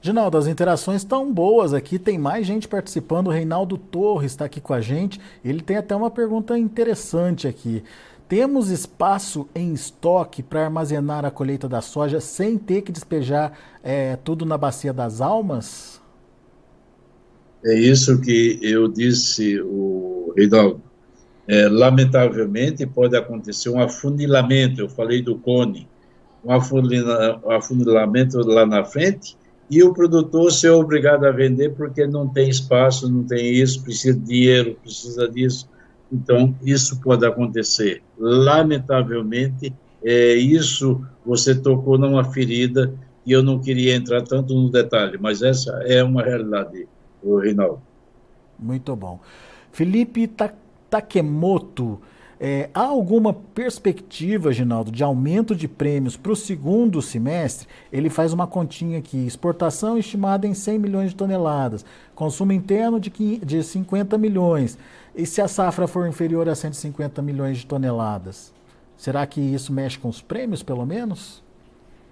Ginaldo, 0.00 0.36
as 0.36 0.46
interações 0.46 1.00
estão 1.00 1.32
boas 1.32 1.72
aqui, 1.72 1.98
tem 1.98 2.18
mais 2.18 2.46
gente 2.46 2.68
participando. 2.68 3.28
O 3.28 3.30
Reinaldo 3.30 3.78
Torres 3.78 4.32
está 4.32 4.44
aqui 4.44 4.60
com 4.60 4.74
a 4.74 4.80
gente. 4.80 5.18
Ele 5.42 5.62
tem 5.62 5.78
até 5.78 5.96
uma 5.96 6.10
pergunta 6.10 6.58
interessante 6.58 7.48
aqui. 7.48 7.82
Temos 8.28 8.68
espaço 8.68 9.48
em 9.54 9.72
estoque 9.72 10.42
para 10.42 10.64
armazenar 10.64 11.24
a 11.24 11.30
colheita 11.30 11.68
da 11.68 11.80
soja 11.80 12.20
sem 12.20 12.58
ter 12.58 12.82
que 12.82 12.92
despejar 12.92 13.52
é, 13.82 14.16
tudo 14.16 14.44
na 14.44 14.58
bacia 14.58 14.92
das 14.92 15.22
almas? 15.22 16.02
É 17.64 17.74
isso 17.74 18.20
que 18.20 18.58
eu 18.62 18.88
disse, 18.88 19.60
o 19.60 20.32
Reinaldo. 20.36 20.82
É, 21.46 21.68
lamentavelmente, 21.68 22.86
pode 22.86 23.16
acontecer 23.16 23.70
um 23.70 23.80
afunilamento. 23.80 24.80
Eu 24.80 24.88
falei 24.88 25.22
do 25.22 25.36
cone, 25.36 25.88
um 26.44 26.52
afunilamento 27.50 28.38
lá 28.38 28.66
na 28.66 28.84
frente 28.84 29.36
e 29.70 29.82
o 29.82 29.94
produtor 29.94 30.52
ser 30.52 30.70
obrigado 30.70 31.24
a 31.24 31.30
vender 31.30 31.70
porque 31.70 32.06
não 32.06 32.28
tem 32.28 32.48
espaço, 32.48 33.10
não 33.10 33.24
tem 33.24 33.54
isso, 33.54 33.82
precisa 33.82 34.18
de 34.18 34.24
dinheiro, 34.24 34.76
precisa 34.82 35.28
disso. 35.28 35.68
Então, 36.12 36.54
isso 36.62 37.00
pode 37.00 37.24
acontecer. 37.26 38.02
Lamentavelmente, 38.18 39.74
é, 40.04 40.34
isso 40.34 41.04
você 41.24 41.54
tocou 41.54 41.96
numa 41.96 42.24
ferida 42.24 42.94
e 43.24 43.32
eu 43.32 43.42
não 43.42 43.58
queria 43.58 43.96
entrar 43.96 44.22
tanto 44.22 44.54
no 44.54 44.70
detalhe, 44.70 45.16
mas 45.18 45.40
essa 45.40 45.70
é 45.86 46.04
uma 46.04 46.22
realidade, 46.22 46.86
o 47.24 47.38
Reinaldo. 47.38 47.80
Muito 48.58 48.94
bom. 48.94 49.20
Felipe 49.72 50.30
Takemoto 50.90 52.00
é, 52.38 52.68
há 52.74 52.82
alguma 52.82 53.32
perspectiva, 53.32 54.52
Ginaldo, 54.52 54.90
de 54.90 55.02
aumento 55.02 55.54
de 55.54 55.68
prêmios 55.68 56.16
para 56.16 56.32
o 56.32 56.36
segundo 56.36 57.00
semestre? 57.00 57.68
Ele 57.92 58.10
faz 58.10 58.32
uma 58.32 58.46
continha 58.46 58.98
aqui: 58.98 59.16
exportação 59.16 59.96
estimada 59.96 60.46
em 60.46 60.54
100 60.54 60.78
milhões 60.78 61.10
de 61.10 61.16
toneladas, 61.16 61.84
consumo 62.14 62.52
interno 62.52 62.98
de, 63.00 63.10
de 63.38 63.62
50 63.62 64.18
milhões. 64.18 64.76
E 65.14 65.24
se 65.24 65.40
a 65.40 65.48
safra 65.48 65.86
for 65.86 66.08
inferior 66.08 66.48
a 66.48 66.54
150 66.54 67.22
milhões 67.22 67.58
de 67.58 67.66
toneladas? 67.66 68.52
Será 68.96 69.26
que 69.26 69.40
isso 69.40 69.72
mexe 69.72 69.98
com 69.98 70.08
os 70.08 70.20
prêmios, 70.20 70.62
pelo 70.62 70.84
menos? 70.84 71.42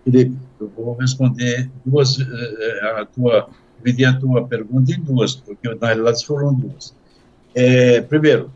Felipe, 0.05 0.37
eu 0.61 0.73
vou 0.77 0.95
responder 0.95 1.71
duas, 1.85 2.19
eh, 2.19 2.25
eh, 2.25 3.01
a 3.01 3.05
tua, 3.05 3.49
dividir 3.83 4.07
a 4.07 4.19
tua 4.19 4.47
pergunta 4.47 4.93
em 4.93 5.01
duas, 5.01 5.35
porque 5.35 5.69
na 5.75 5.89
realidade 5.89 6.25
foram 6.25 6.55
duas. 6.55 6.95
É, 7.55 8.01
primeiro, 8.01 8.51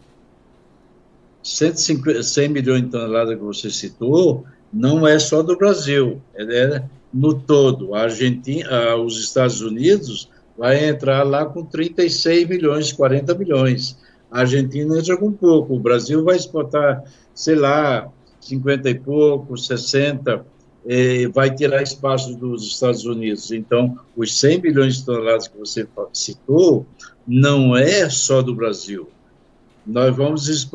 150, 1.43 2.23
100 2.23 2.49
milhões 2.49 2.83
de 2.83 2.89
toneladas 2.89 3.37
que 3.37 3.43
você 3.43 3.71
citou, 3.71 4.45
não 4.73 5.07
é 5.07 5.19
só 5.19 5.43
do 5.43 5.57
Brasil, 5.57 6.21
é 6.35 6.83
no 7.13 7.35
todo. 7.35 7.95
A 7.95 8.03
Argentina, 8.03 8.97
os 8.97 9.19
Estados 9.21 9.61
Unidos 9.61 10.29
vai 10.57 10.89
entrar 10.89 11.23
lá 11.23 11.45
com 11.45 11.65
36 11.65 12.49
milhões, 12.49 12.93
40 12.93 13.35
milhões. 13.35 13.97
A 14.31 14.41
Argentina 14.41 14.99
entra 14.99 15.17
com 15.17 15.33
pouco. 15.33 15.75
O 15.75 15.81
Brasil 15.81 16.25
vai 16.25 16.37
exportar, 16.37 17.05
sei 17.35 17.55
lá, 17.55 18.11
50 18.41 18.91
e 18.91 18.95
pouco, 18.95 19.57
60, 19.57 20.45
e 20.87 21.27
vai 21.27 21.53
tirar 21.53 21.83
espaço 21.83 22.37
dos 22.37 22.63
Estados 22.63 23.05
Unidos. 23.05 23.51
Então, 23.51 23.99
os 24.17 24.39
100 24.39 24.63
milhões 24.63 24.97
de 24.99 25.05
toneladas 25.05 25.49
que 25.49 25.59
você 25.59 25.87
citou 26.13 26.87
não 27.27 27.77
é 27.77 28.09
só 28.09 28.41
do 28.41 28.55
Brasil 28.55 29.09
nós 29.87 30.15
vamos 30.15 30.69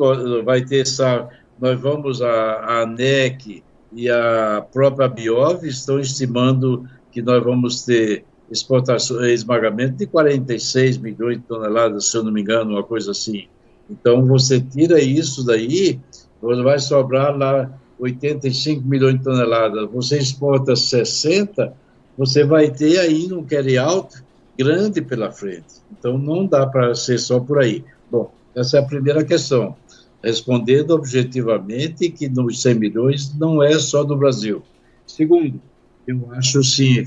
vai 0.44 0.64
ter 0.64 0.80
essa, 0.80 1.28
nós 1.60 1.78
vamos 1.78 2.22
a, 2.22 2.30
a 2.30 2.82
ANEC 2.82 3.62
e 3.92 4.08
a 4.08 4.66
própria 4.72 5.06
Biov 5.06 5.66
estão 5.66 6.00
estimando 6.00 6.88
que 7.10 7.20
nós 7.20 7.44
vamos 7.44 7.84
ter 7.84 8.24
exportação, 8.50 9.22
esmagamento 9.26 9.96
de 9.96 10.06
46 10.06 10.96
milhões 10.98 11.36
de 11.38 11.42
toneladas, 11.44 12.06
se 12.06 12.16
eu 12.16 12.24
não 12.24 12.32
me 12.32 12.40
engano, 12.40 12.70
uma 12.70 12.82
coisa 12.82 13.10
assim. 13.10 13.46
Então 13.90 14.24
você 14.24 14.58
tira 14.60 14.98
isso 15.00 15.44
daí, 15.44 16.00
vai 16.40 16.78
sobrar 16.78 17.36
lá 17.36 17.70
85 18.02 18.86
milhões 18.86 19.18
de 19.18 19.24
toneladas. 19.24 19.88
Você 19.92 20.18
exporta 20.18 20.74
60, 20.74 21.72
você 22.18 22.44
vai 22.44 22.70
ter 22.70 22.98
aí 22.98 23.32
um 23.32 23.44
carry 23.44 23.78
out 23.78 24.22
grande 24.58 25.00
pela 25.00 25.30
frente. 25.30 25.80
Então 25.90 26.18
não 26.18 26.44
dá 26.46 26.66
para 26.66 26.94
ser 26.94 27.18
só 27.18 27.38
por 27.38 27.60
aí. 27.60 27.84
Bom, 28.10 28.32
essa 28.54 28.78
é 28.78 28.80
a 28.80 28.84
primeira 28.84 29.24
questão. 29.24 29.76
Respondendo 30.22 30.90
objetivamente 30.90 32.10
que 32.10 32.28
nos 32.28 32.60
100 32.62 32.74
milhões 32.74 33.34
não 33.38 33.62
é 33.62 33.78
só 33.78 34.02
do 34.02 34.16
Brasil. 34.16 34.62
Segundo, 35.06 35.60
eu 36.06 36.28
acho 36.32 36.62
sim, 36.62 37.00
eh, 37.00 37.04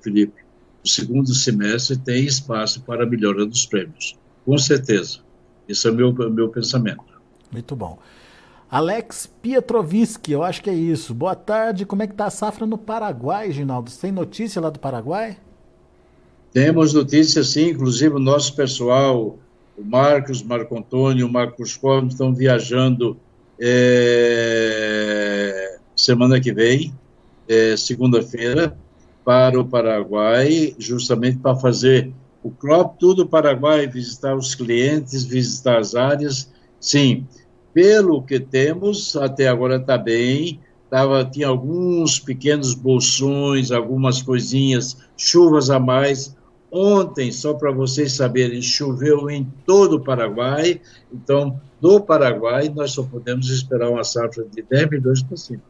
Felipe, 0.00 0.42
o 0.84 0.88
segundo 0.88 1.34
semestre 1.34 1.96
tem 1.98 2.24
espaço 2.24 2.82
para 2.82 3.04
a 3.04 3.06
melhora 3.06 3.44
dos 3.46 3.66
prêmios. 3.66 4.18
Com 4.44 4.56
certeza. 4.58 5.20
Esse 5.68 5.86
é 5.86 5.90
o 5.90 5.94
meu, 5.94 6.12
meu 6.30 6.48
pensamento. 6.48 7.04
Muito 7.50 7.76
bom. 7.76 7.98
Alex 8.72 9.28
Pietroviski, 9.42 10.32
eu 10.32 10.42
acho 10.42 10.62
que 10.62 10.70
é 10.70 10.72
isso. 10.72 11.12
Boa 11.12 11.34
tarde. 11.34 11.84
Como 11.84 12.02
é 12.02 12.06
que 12.06 12.14
está 12.14 12.24
a 12.24 12.30
safra 12.30 12.64
no 12.64 12.78
Paraguai, 12.78 13.52
Ginaldo? 13.52 13.90
Tem 13.90 14.10
notícia 14.10 14.62
lá 14.62 14.70
do 14.70 14.78
Paraguai? 14.78 15.36
Temos 16.54 16.94
notícias, 16.94 17.48
sim. 17.48 17.68
Inclusive, 17.68 18.14
o 18.14 18.18
nosso 18.18 18.56
pessoal 18.56 19.38
o 19.76 19.84
Marcos, 19.84 20.42
Marco 20.42 20.74
Antônio, 20.78 21.26
o 21.26 21.30
Marcos 21.30 21.76
Costa 21.76 22.06
estão 22.06 22.34
viajando 22.34 23.18
é, 23.60 24.78
semana 25.94 26.40
que 26.40 26.50
vem, 26.50 26.94
é, 27.46 27.76
segunda-feira, 27.76 28.74
para 29.22 29.60
o 29.60 29.66
Paraguai, 29.66 30.74
justamente 30.78 31.36
para 31.36 31.56
fazer 31.56 32.10
o 32.42 32.50
crop 32.50 32.98
tudo 32.98 33.28
Paraguai, 33.28 33.86
visitar 33.86 34.34
os 34.34 34.54
clientes, 34.54 35.24
visitar 35.24 35.78
as 35.78 35.94
áreas. 35.94 36.50
Sim, 36.80 37.26
pelo 37.72 38.22
que 38.22 38.38
temos, 38.38 39.16
até 39.16 39.48
agora 39.48 39.76
está 39.76 39.96
bem. 39.96 40.60
Tava, 40.90 41.24
tinha 41.24 41.48
alguns 41.48 42.18
pequenos 42.18 42.74
bolsões, 42.74 43.70
algumas 43.70 44.20
coisinhas, 44.20 44.98
chuvas 45.16 45.70
a 45.70 45.78
mais, 45.78 46.36
Ontem, 46.74 47.30
só 47.30 47.52
para 47.52 47.70
vocês 47.70 48.12
saberem, 48.12 48.62
choveu 48.62 49.28
em 49.28 49.46
todo 49.66 49.96
o 49.96 50.00
Paraguai, 50.00 50.80
então, 51.12 51.60
do 51.78 52.00
Paraguai, 52.00 52.72
nós 52.74 52.92
só 52.92 53.02
podemos 53.02 53.50
esperar 53.50 53.90
uma 53.90 54.02
safra 54.02 54.46
de 54.50 54.62
10 54.62 54.88
milhões 54.88 55.22
por 55.22 55.36
cima. 55.36 55.60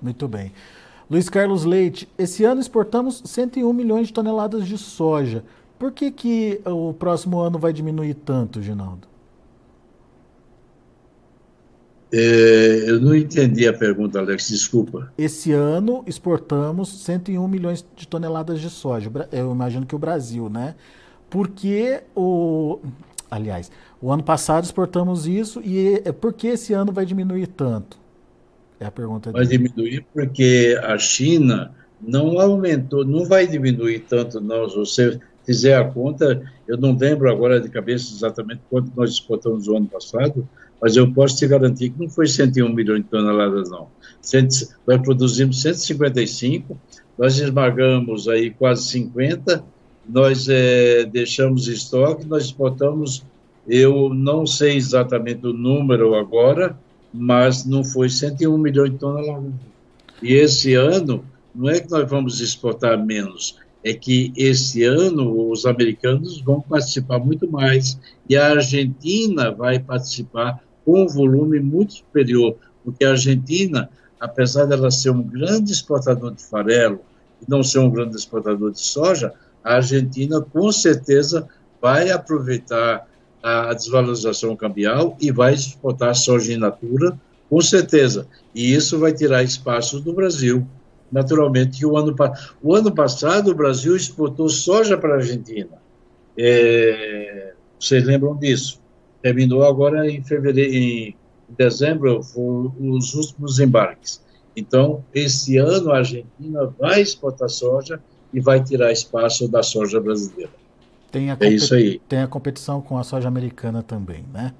Muito 0.00 0.28
bem. 0.28 0.52
Luiz 1.10 1.28
Carlos 1.28 1.64
Leite, 1.64 2.08
esse 2.16 2.44
ano 2.44 2.60
exportamos 2.60 3.20
101 3.24 3.72
milhões 3.72 4.06
de 4.06 4.12
toneladas 4.12 4.68
de 4.68 4.78
soja. 4.78 5.42
Por 5.76 5.90
que, 5.90 6.12
que 6.12 6.60
o 6.64 6.92
próximo 6.92 7.40
ano 7.40 7.58
vai 7.58 7.72
diminuir 7.72 8.14
tanto, 8.14 8.62
Ginaldo? 8.62 9.08
É, 12.12 12.84
eu 12.86 13.00
não 13.00 13.14
entendi 13.14 13.66
a 13.66 13.72
pergunta, 13.72 14.18
Alex, 14.18 14.48
desculpa. 14.48 15.12
Esse 15.18 15.52
ano 15.52 16.04
exportamos 16.06 17.04
101 17.04 17.48
milhões 17.48 17.84
de 17.96 18.06
toneladas 18.06 18.60
de 18.60 18.70
soja. 18.70 19.10
Eu 19.32 19.52
imagino 19.52 19.84
que 19.84 19.94
o 19.94 19.98
Brasil, 19.98 20.48
né? 20.48 20.74
Porque 21.28 22.02
o. 22.14 22.78
Aliás, 23.28 23.70
o 24.00 24.12
ano 24.12 24.22
passado 24.22 24.64
exportamos 24.64 25.26
isso 25.26 25.60
e 25.64 26.00
é, 26.04 26.12
por 26.12 26.32
que 26.32 26.46
esse 26.46 26.72
ano 26.72 26.92
vai 26.92 27.04
diminuir 27.04 27.48
tanto? 27.48 27.98
É 28.78 28.86
a 28.86 28.90
pergunta 28.90 29.32
Vai 29.32 29.46
diminuir 29.46 30.06
porque 30.12 30.78
a 30.82 30.96
China 30.98 31.72
não 32.00 32.38
aumentou, 32.38 33.04
não 33.04 33.24
vai 33.24 33.46
diminuir 33.46 34.00
tanto, 34.00 34.40
não. 34.40 34.68
Se 34.68 34.76
você 34.76 35.20
fizer 35.44 35.76
a 35.76 35.84
conta, 35.84 36.42
eu 36.68 36.76
não 36.76 36.96
lembro 36.96 37.30
agora 37.30 37.60
de 37.60 37.68
cabeça 37.68 38.12
exatamente 38.14 38.60
quanto 38.68 38.92
nós 38.94 39.10
exportamos 39.10 39.66
no 39.66 39.76
ano 39.76 39.86
passado, 39.86 40.46
mas 40.80 40.96
eu 40.96 41.12
posso 41.12 41.36
te 41.36 41.46
garantir 41.46 41.90
que 41.90 42.00
não 42.00 42.08
foi 42.08 42.26
101 42.26 42.68
milhões 42.72 43.02
de 43.02 43.08
toneladas, 43.08 43.70
não. 43.70 43.88
Nós 44.86 45.00
produzimos 45.02 45.62
155, 45.62 46.78
nós 47.18 47.38
esmagamos 47.38 48.28
aí 48.28 48.50
quase 48.50 48.84
50, 48.88 49.64
nós 50.08 50.48
é, 50.48 51.04
deixamos 51.04 51.68
estoque, 51.68 52.26
nós 52.26 52.44
exportamos, 52.44 53.24
eu 53.66 54.12
não 54.12 54.46
sei 54.46 54.76
exatamente 54.76 55.46
o 55.46 55.52
número 55.52 56.14
agora, 56.14 56.78
mas 57.12 57.64
não 57.64 57.82
foi 57.82 58.08
101 58.08 58.56
milhões 58.58 58.92
de 58.92 58.98
toneladas. 58.98 59.52
E 60.22 60.34
esse 60.34 60.74
ano, 60.74 61.24
não 61.54 61.70
é 61.70 61.80
que 61.80 61.90
nós 61.90 62.08
vamos 62.08 62.40
exportar 62.40 63.02
menos, 63.04 63.56
é 63.82 63.94
que 63.94 64.32
esse 64.36 64.82
ano 64.82 65.48
os 65.48 65.64
americanos 65.64 66.40
vão 66.40 66.60
participar 66.60 67.18
muito 67.20 67.48
mais 67.50 67.98
e 68.28 68.36
a 68.36 68.50
Argentina 68.50 69.52
vai 69.52 69.78
participar 69.78 70.60
com 70.86 71.02
um 71.02 71.08
volume 71.08 71.58
muito 71.58 71.94
superior, 71.94 72.56
porque 72.84 73.04
a 73.04 73.10
Argentina, 73.10 73.90
apesar 74.20 74.64
dela 74.66 74.90
ser 74.92 75.10
um 75.10 75.22
grande 75.22 75.72
exportador 75.72 76.32
de 76.32 76.44
farelo 76.44 77.00
e 77.42 77.50
não 77.50 77.64
ser 77.64 77.80
um 77.80 77.90
grande 77.90 78.16
exportador 78.16 78.70
de 78.70 78.80
soja, 78.80 79.34
a 79.64 79.74
Argentina 79.74 80.40
com 80.40 80.70
certeza 80.70 81.48
vai 81.82 82.10
aproveitar 82.10 83.06
a 83.42 83.74
desvalorização 83.74 84.56
cambial 84.56 85.16
e 85.20 85.32
vai 85.32 85.54
exportar 85.54 86.14
soja 86.14 86.52
in 86.52 86.56
natura, 86.56 87.18
com 87.50 87.60
certeza. 87.60 88.26
E 88.54 88.72
isso 88.72 88.98
vai 88.98 89.12
tirar 89.12 89.42
espaço 89.42 90.00
do 90.00 90.12
Brasil. 90.12 90.66
naturalmente, 91.10 91.78
que 91.78 91.86
o 91.86 91.96
ano, 91.96 92.14
o 92.60 92.74
ano 92.74 92.92
passado 92.92 93.52
o 93.52 93.54
Brasil 93.54 93.94
exportou 93.94 94.48
soja 94.48 94.98
para 94.98 95.14
a 95.14 95.16
Argentina. 95.16 95.78
É, 96.36 97.52
vocês 97.78 98.04
lembram 98.04 98.36
disso? 98.36 98.80
Terminou 99.26 99.64
agora 99.64 100.08
em 100.08 100.22
fevereiro, 100.22 100.72
em 100.72 101.16
dezembro, 101.58 102.22
foram 102.22 102.72
os 102.78 103.12
últimos 103.12 103.58
embarques. 103.58 104.22
Então, 104.56 105.02
esse 105.12 105.56
ano 105.56 105.90
a 105.90 105.96
Argentina 105.96 106.72
vai 106.78 107.00
exportar 107.00 107.48
soja 107.48 108.00
e 108.32 108.38
vai 108.38 108.62
tirar 108.62 108.92
espaço 108.92 109.48
da 109.48 109.64
soja 109.64 110.00
brasileira. 110.00 110.52
Tem 111.10 111.32
a 111.32 111.36
é 111.40 111.48
isso 111.48 111.74
aí. 111.74 112.00
Tem 112.08 112.20
a 112.20 112.28
competição 112.28 112.80
com 112.80 112.96
a 112.98 113.02
soja 113.02 113.26
americana 113.26 113.82
também, 113.82 114.24
né? 114.32 114.54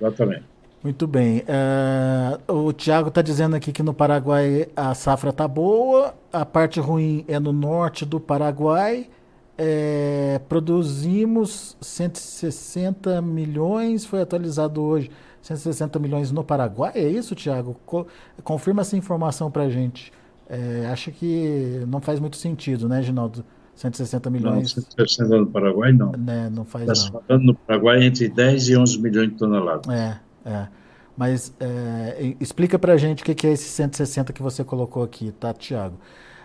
Exatamente. 0.00 0.44
Muito 0.82 1.06
bem. 1.06 1.42
Uh, 2.48 2.68
o 2.68 2.72
Tiago 2.72 3.08
está 3.08 3.20
dizendo 3.20 3.54
aqui 3.54 3.70
que 3.70 3.82
no 3.82 3.92
Paraguai 3.92 4.66
a 4.74 4.94
safra 4.94 5.28
está 5.28 5.46
boa, 5.46 6.14
a 6.32 6.46
parte 6.46 6.80
ruim 6.80 7.22
é 7.28 7.38
no 7.38 7.52
norte 7.52 8.06
do 8.06 8.18
Paraguai. 8.18 9.10
É, 9.60 10.40
produzimos 10.48 11.76
160 11.80 13.20
milhões, 13.20 14.06
foi 14.06 14.22
atualizado 14.22 14.80
hoje, 14.80 15.10
160 15.42 15.98
milhões 15.98 16.30
no 16.30 16.44
Paraguai. 16.44 16.92
É 16.94 17.08
isso, 17.08 17.34
Tiago? 17.34 17.76
Co 17.84 18.06
confirma 18.44 18.82
essa 18.82 18.96
informação 18.96 19.50
para 19.50 19.68
gente. 19.68 20.12
É, 20.48 20.88
acho 20.92 21.10
que 21.10 21.84
não 21.88 22.00
faz 22.00 22.20
muito 22.20 22.36
sentido, 22.36 22.88
né, 22.88 23.02
Ginaldo? 23.02 23.44
160 23.74 24.30
milhões. 24.30 24.74
Não, 24.76 24.82
160 24.82 25.38
no 25.38 25.46
Paraguai, 25.46 25.92
não. 25.92 26.12
Né, 26.12 26.50
não 26.52 26.64
faz 26.64 26.88
Está 26.88 27.20
falando 27.26 27.44
no 27.44 27.54
Paraguai 27.54 28.04
entre 28.04 28.28
10 28.28 28.68
e 28.68 28.76
11 28.76 29.00
milhões 29.00 29.30
de 29.30 29.34
toneladas. 29.36 29.92
É, 29.92 30.18
é. 30.44 30.68
Mas 31.16 31.52
é, 31.58 32.34
explica 32.40 32.78
para 32.78 32.92
a 32.92 32.96
gente 32.96 33.22
o 33.22 33.24
que 33.24 33.46
é 33.46 33.52
esse 33.52 33.64
160 33.64 34.32
que 34.32 34.42
você 34.42 34.62
colocou 34.62 35.02
aqui, 35.02 35.32
tá, 35.32 35.52
Tiago? 35.52 35.96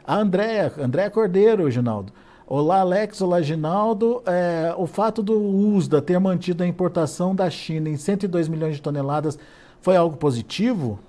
A 0.05 0.17
Andréa, 0.17 0.71
Andréa 0.79 1.09
Cordeiro, 1.09 1.69
Ginaldo. 1.69 2.11
Olá, 2.45 2.81
Alex. 2.81 3.21
Olá, 3.21 3.41
Ginaldo. 3.41 4.21
É, 4.25 4.73
o 4.77 4.85
fato 4.85 5.23
do 5.23 5.39
USDA 5.39 6.01
ter 6.01 6.19
mantido 6.19 6.61
a 6.61 6.67
importação 6.67 7.33
da 7.33 7.49
China 7.49 7.89
em 7.89 7.95
102 7.95 8.49
milhões 8.49 8.75
de 8.75 8.81
toneladas 8.81 9.39
foi 9.79 9.95
algo 9.95 10.17
positivo? 10.17 10.99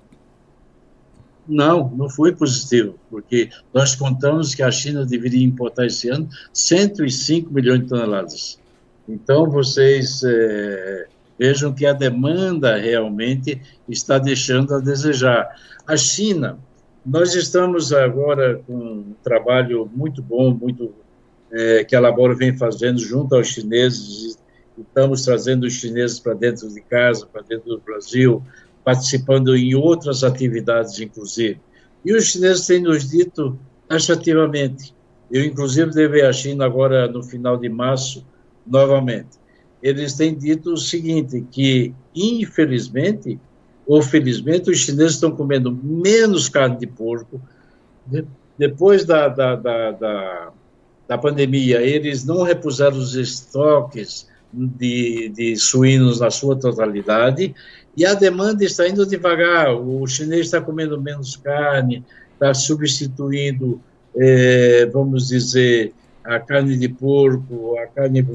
Não, 1.45 1.89
não 1.89 2.09
foi 2.09 2.33
positivo, 2.33 2.95
porque 3.09 3.49
nós 3.73 3.95
contamos 3.95 4.55
que 4.55 4.63
a 4.63 4.71
China 4.71 5.05
deveria 5.05 5.45
importar 5.45 5.85
esse 5.85 6.09
ano 6.09 6.27
105 6.53 7.53
milhões 7.53 7.81
de 7.81 7.87
toneladas. 7.87 8.59
Então, 9.07 9.47
vocês 9.49 10.23
é, 10.23 11.05
vejam 11.37 11.73
que 11.73 11.85
a 11.85 11.93
demanda 11.93 12.77
realmente 12.77 13.61
está 13.89 14.17
deixando 14.17 14.73
a 14.73 14.79
desejar. 14.79 15.53
A 15.85 15.97
China, 15.97 16.57
nós 17.05 17.35
estamos 17.35 17.91
agora 17.93 18.61
com 18.65 18.73
um 18.73 19.15
trabalho 19.21 19.87
muito 19.93 20.23
bom, 20.23 20.51
muito 20.51 20.91
é, 21.51 21.83
que 21.83 21.95
a 21.95 21.99
Labora 21.99 22.35
vem 22.35 22.57
fazendo 22.57 22.99
junto 22.99 23.35
aos 23.35 23.47
chineses, 23.47 24.37
estamos 24.77 25.23
trazendo 25.23 25.65
os 25.65 25.73
chineses 25.73 26.19
para 26.19 26.33
dentro 26.33 26.67
de 26.69 26.81
casa, 26.81 27.25
para 27.25 27.41
dentro 27.41 27.69
do 27.69 27.81
Brasil, 27.81 28.43
participando 28.83 29.55
em 29.55 29.73
outras 29.73 30.23
atividades, 30.23 30.99
inclusive. 30.99 31.59
E 32.03 32.13
os 32.13 32.25
chineses 32.25 32.67
têm 32.67 32.81
nos 32.81 33.09
dito 33.09 33.57
taxativamente. 33.87 34.93
Eu, 35.31 35.43
inclusive, 35.43 35.91
levei 35.91 36.23
a 36.23 36.31
China 36.31 36.65
agora 36.65 37.07
no 37.07 37.23
final 37.23 37.57
de 37.57 37.67
março, 37.67 38.25
novamente. 38.65 39.39
Eles 39.81 40.13
têm 40.13 40.35
dito 40.35 40.73
o 40.73 40.77
seguinte, 40.77 41.43
que, 41.51 41.93
infelizmente, 42.15 43.39
ou 43.87 44.01
felizmente, 44.01 44.69
os 44.69 44.79
chineses 44.79 45.13
estão 45.13 45.31
comendo 45.31 45.71
menos 45.71 46.49
carne 46.49 46.77
de 46.77 46.87
porco. 46.87 47.39
Depois 48.57 49.05
da, 49.05 49.27
da, 49.27 49.55
da, 49.55 49.91
da, 49.91 50.53
da 51.07 51.17
pandemia, 51.17 51.81
eles 51.81 52.25
não 52.25 52.43
repuseram 52.43 52.97
os 52.97 53.15
estoques 53.15 54.27
de, 54.51 55.29
de 55.29 55.55
suínos 55.55 56.19
na 56.19 56.31
sua 56.31 56.55
totalidade 56.55 57.53
e 57.95 58.05
a 58.05 58.13
demanda 58.13 58.63
está 58.63 58.87
indo 58.87 59.05
devagar. 59.05 59.73
O 59.73 60.05
chinês 60.07 60.47
está 60.47 60.59
comendo 60.59 60.99
menos 60.99 61.35
carne, 61.35 62.03
está 62.33 62.53
substituindo, 62.53 63.81
é, 64.17 64.85
vamos 64.87 65.27
dizer, 65.27 65.93
a 66.23 66.39
carne 66.39 66.75
de 66.75 66.89
porco, 66.89 67.77
a 67.77 67.87
carne 67.87 68.25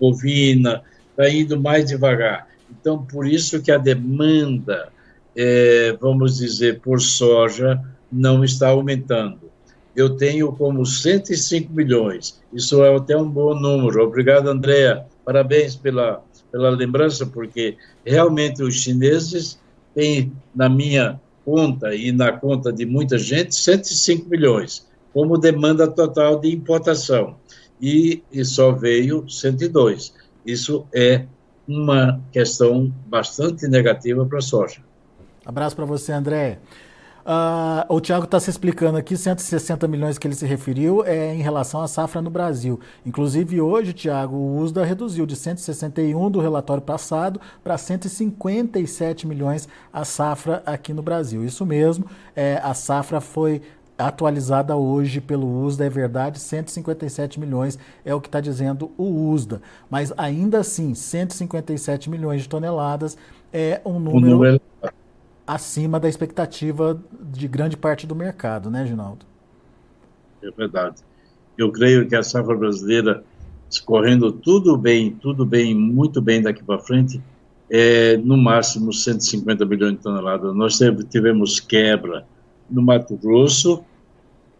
bovina, 0.00 0.82
está 1.10 1.28
indo 1.28 1.60
mais 1.60 1.86
devagar. 1.86 2.48
Então, 2.70 3.04
por 3.04 3.26
isso 3.26 3.60
que 3.60 3.72
a 3.72 3.78
demanda, 3.78 4.88
é, 5.36 5.96
vamos 6.00 6.38
dizer, 6.38 6.80
por 6.80 7.00
soja 7.00 7.80
não 8.10 8.44
está 8.44 8.68
aumentando. 8.68 9.49
Eu 9.94 10.16
tenho 10.16 10.52
como 10.52 10.86
105 10.86 11.72
milhões. 11.72 12.40
Isso 12.52 12.82
é 12.84 12.94
até 12.94 13.16
um 13.16 13.28
bom 13.28 13.54
número. 13.54 14.04
Obrigado, 14.04 14.48
Andréa. 14.48 15.04
Parabéns 15.24 15.76
pela 15.76 16.22
pela 16.50 16.70
lembrança, 16.70 17.26
porque 17.26 17.76
realmente 18.04 18.62
os 18.62 18.74
chineses 18.74 19.58
têm, 19.94 20.32
na 20.54 20.68
minha 20.68 21.20
conta 21.44 21.94
e 21.94 22.12
na 22.12 22.32
conta 22.32 22.72
de 22.72 22.84
muita 22.84 23.16
gente, 23.18 23.54
105 23.54 24.28
milhões, 24.28 24.86
como 25.12 25.38
demanda 25.38 25.88
total 25.88 26.38
de 26.38 26.52
importação. 26.52 27.36
E, 27.80 28.22
e 28.30 28.44
só 28.44 28.72
veio 28.72 29.28
102. 29.28 30.12
Isso 30.44 30.86
é 30.92 31.24
uma 31.66 32.20
questão 32.30 32.92
bastante 33.06 33.66
negativa 33.66 34.26
para 34.26 34.38
a 34.38 34.42
soja. 34.42 34.82
Abraço 35.44 35.74
para 35.74 35.86
você, 35.86 36.12
André. 36.12 36.58
Uh, 37.30 37.86
o 37.88 38.00
Tiago 38.00 38.24
está 38.24 38.40
se 38.40 38.50
explicando 38.50 38.98
aqui, 38.98 39.16
160 39.16 39.86
milhões 39.86 40.18
que 40.18 40.26
ele 40.26 40.34
se 40.34 40.44
referiu 40.44 41.04
é 41.04 41.32
em 41.32 41.40
relação 41.40 41.80
à 41.80 41.86
safra 41.86 42.20
no 42.20 42.28
Brasil. 42.28 42.80
Inclusive 43.06 43.60
hoje, 43.60 43.92
Tiago, 43.92 44.34
o 44.34 44.58
USDA 44.58 44.84
reduziu 44.84 45.24
de 45.24 45.36
161 45.36 46.28
do 46.28 46.40
relatório 46.40 46.82
passado 46.82 47.40
para 47.62 47.78
157 47.78 49.28
milhões 49.28 49.68
a 49.92 50.04
safra 50.04 50.60
aqui 50.66 50.92
no 50.92 51.02
Brasil. 51.02 51.44
Isso 51.44 51.64
mesmo, 51.64 52.04
é, 52.34 52.60
a 52.64 52.74
safra 52.74 53.20
foi 53.20 53.62
atualizada 53.96 54.74
hoje 54.74 55.20
pelo 55.20 55.62
USDA, 55.62 55.84
é 55.84 55.88
verdade, 55.88 56.40
157 56.40 57.38
milhões 57.38 57.78
é 58.04 58.12
o 58.12 58.20
que 58.20 58.26
está 58.26 58.40
dizendo 58.40 58.90
o 58.98 59.30
USDA. 59.30 59.62
Mas 59.88 60.12
ainda 60.16 60.58
assim, 60.58 60.94
157 60.94 62.10
milhões 62.10 62.42
de 62.42 62.48
toneladas 62.48 63.16
é 63.52 63.80
um 63.84 64.00
número... 64.00 64.26
Um 64.26 64.30
número 64.30 64.60
acima 65.54 65.98
da 65.98 66.08
expectativa 66.08 67.02
de 67.20 67.48
grande 67.48 67.76
parte 67.76 68.06
do 68.06 68.14
mercado, 68.14 68.70
né, 68.70 68.86
Ginaldo? 68.86 69.26
É 70.40 70.48
verdade. 70.52 71.02
Eu 71.58 71.72
creio 71.72 72.08
que 72.08 72.14
a 72.14 72.22
safra 72.22 72.56
brasileira, 72.56 73.24
escorrendo 73.68 74.30
tudo 74.30 74.76
bem, 74.76 75.10
tudo 75.10 75.44
bem, 75.44 75.74
muito 75.74 76.22
bem 76.22 76.40
daqui 76.40 76.62
para 76.62 76.78
frente, 76.78 77.20
é 77.68 78.16
no 78.18 78.36
máximo 78.36 78.92
150 78.92 79.66
milhões 79.66 79.94
de 79.94 79.98
toneladas. 79.98 80.54
Nós 80.54 80.78
tivemos 81.10 81.58
quebra 81.58 82.24
no 82.70 82.80
Mato 82.80 83.16
Grosso, 83.16 83.84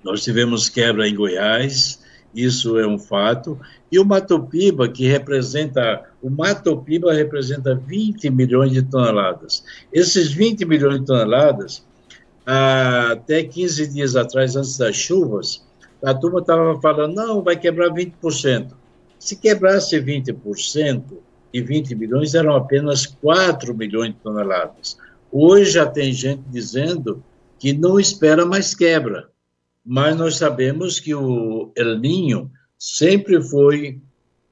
nós 0.03 0.25
tivemos 0.25 0.69
quebra 0.69 1.09
em 1.09 1.15
Goiás, 1.15 2.00
isso 2.35 2.79
é 2.79 2.87
um 2.87 2.99
fato. 2.99 3.59
E 3.91 3.99
o 3.99 4.05
Matopiba, 4.05 4.89
que 4.89 5.07
representa, 5.07 6.05
o 6.23 6.31
Matopiba 6.31 7.13
representa 7.13 7.75
20 7.75 8.31
milhões 8.31 8.73
de 8.73 8.83
toneladas. 8.83 9.65
Esses 9.93 10.33
20 10.33 10.65
milhões 10.65 11.01
de 11.01 11.07
toneladas, 11.07 11.85
até 12.47 13.43
15 13.43 13.89
dias 13.89 14.17
atrás, 14.17 14.57
antes 14.57 14.79
das 14.79 14.97
chuvas, 14.97 15.65
a 16.03 16.15
turma 16.15 16.41
estava 16.41 16.81
falando, 16.81 17.15
não, 17.15 17.43
vai 17.43 17.57
quebrar 17.57 17.91
20%. 17.91 18.71
Se 19.19 19.37
quebrasse 19.37 20.01
20%, 20.01 21.03
e 21.53 21.61
20 21.61 21.95
milhões 21.95 22.35
eram 22.35 22.55
apenas 22.55 23.07
4 23.07 23.75
milhões 23.75 24.13
de 24.15 24.21
toneladas. 24.21 24.97
Hoje 25.31 25.73
já 25.73 25.87
tem 25.87 26.13
gente 26.13 26.43
dizendo 26.49 27.23
que 27.59 27.73
não 27.73 27.99
espera 27.99 28.47
mais 28.47 28.75
quebra 28.75 29.29
mas 29.85 30.17
nós 30.17 30.37
sabemos 30.37 31.01
que 31.01 31.15
o 31.15 31.73
El 31.77 31.99
Ninho 31.99 32.51
sempre 32.79 33.43
foi 33.43 34.01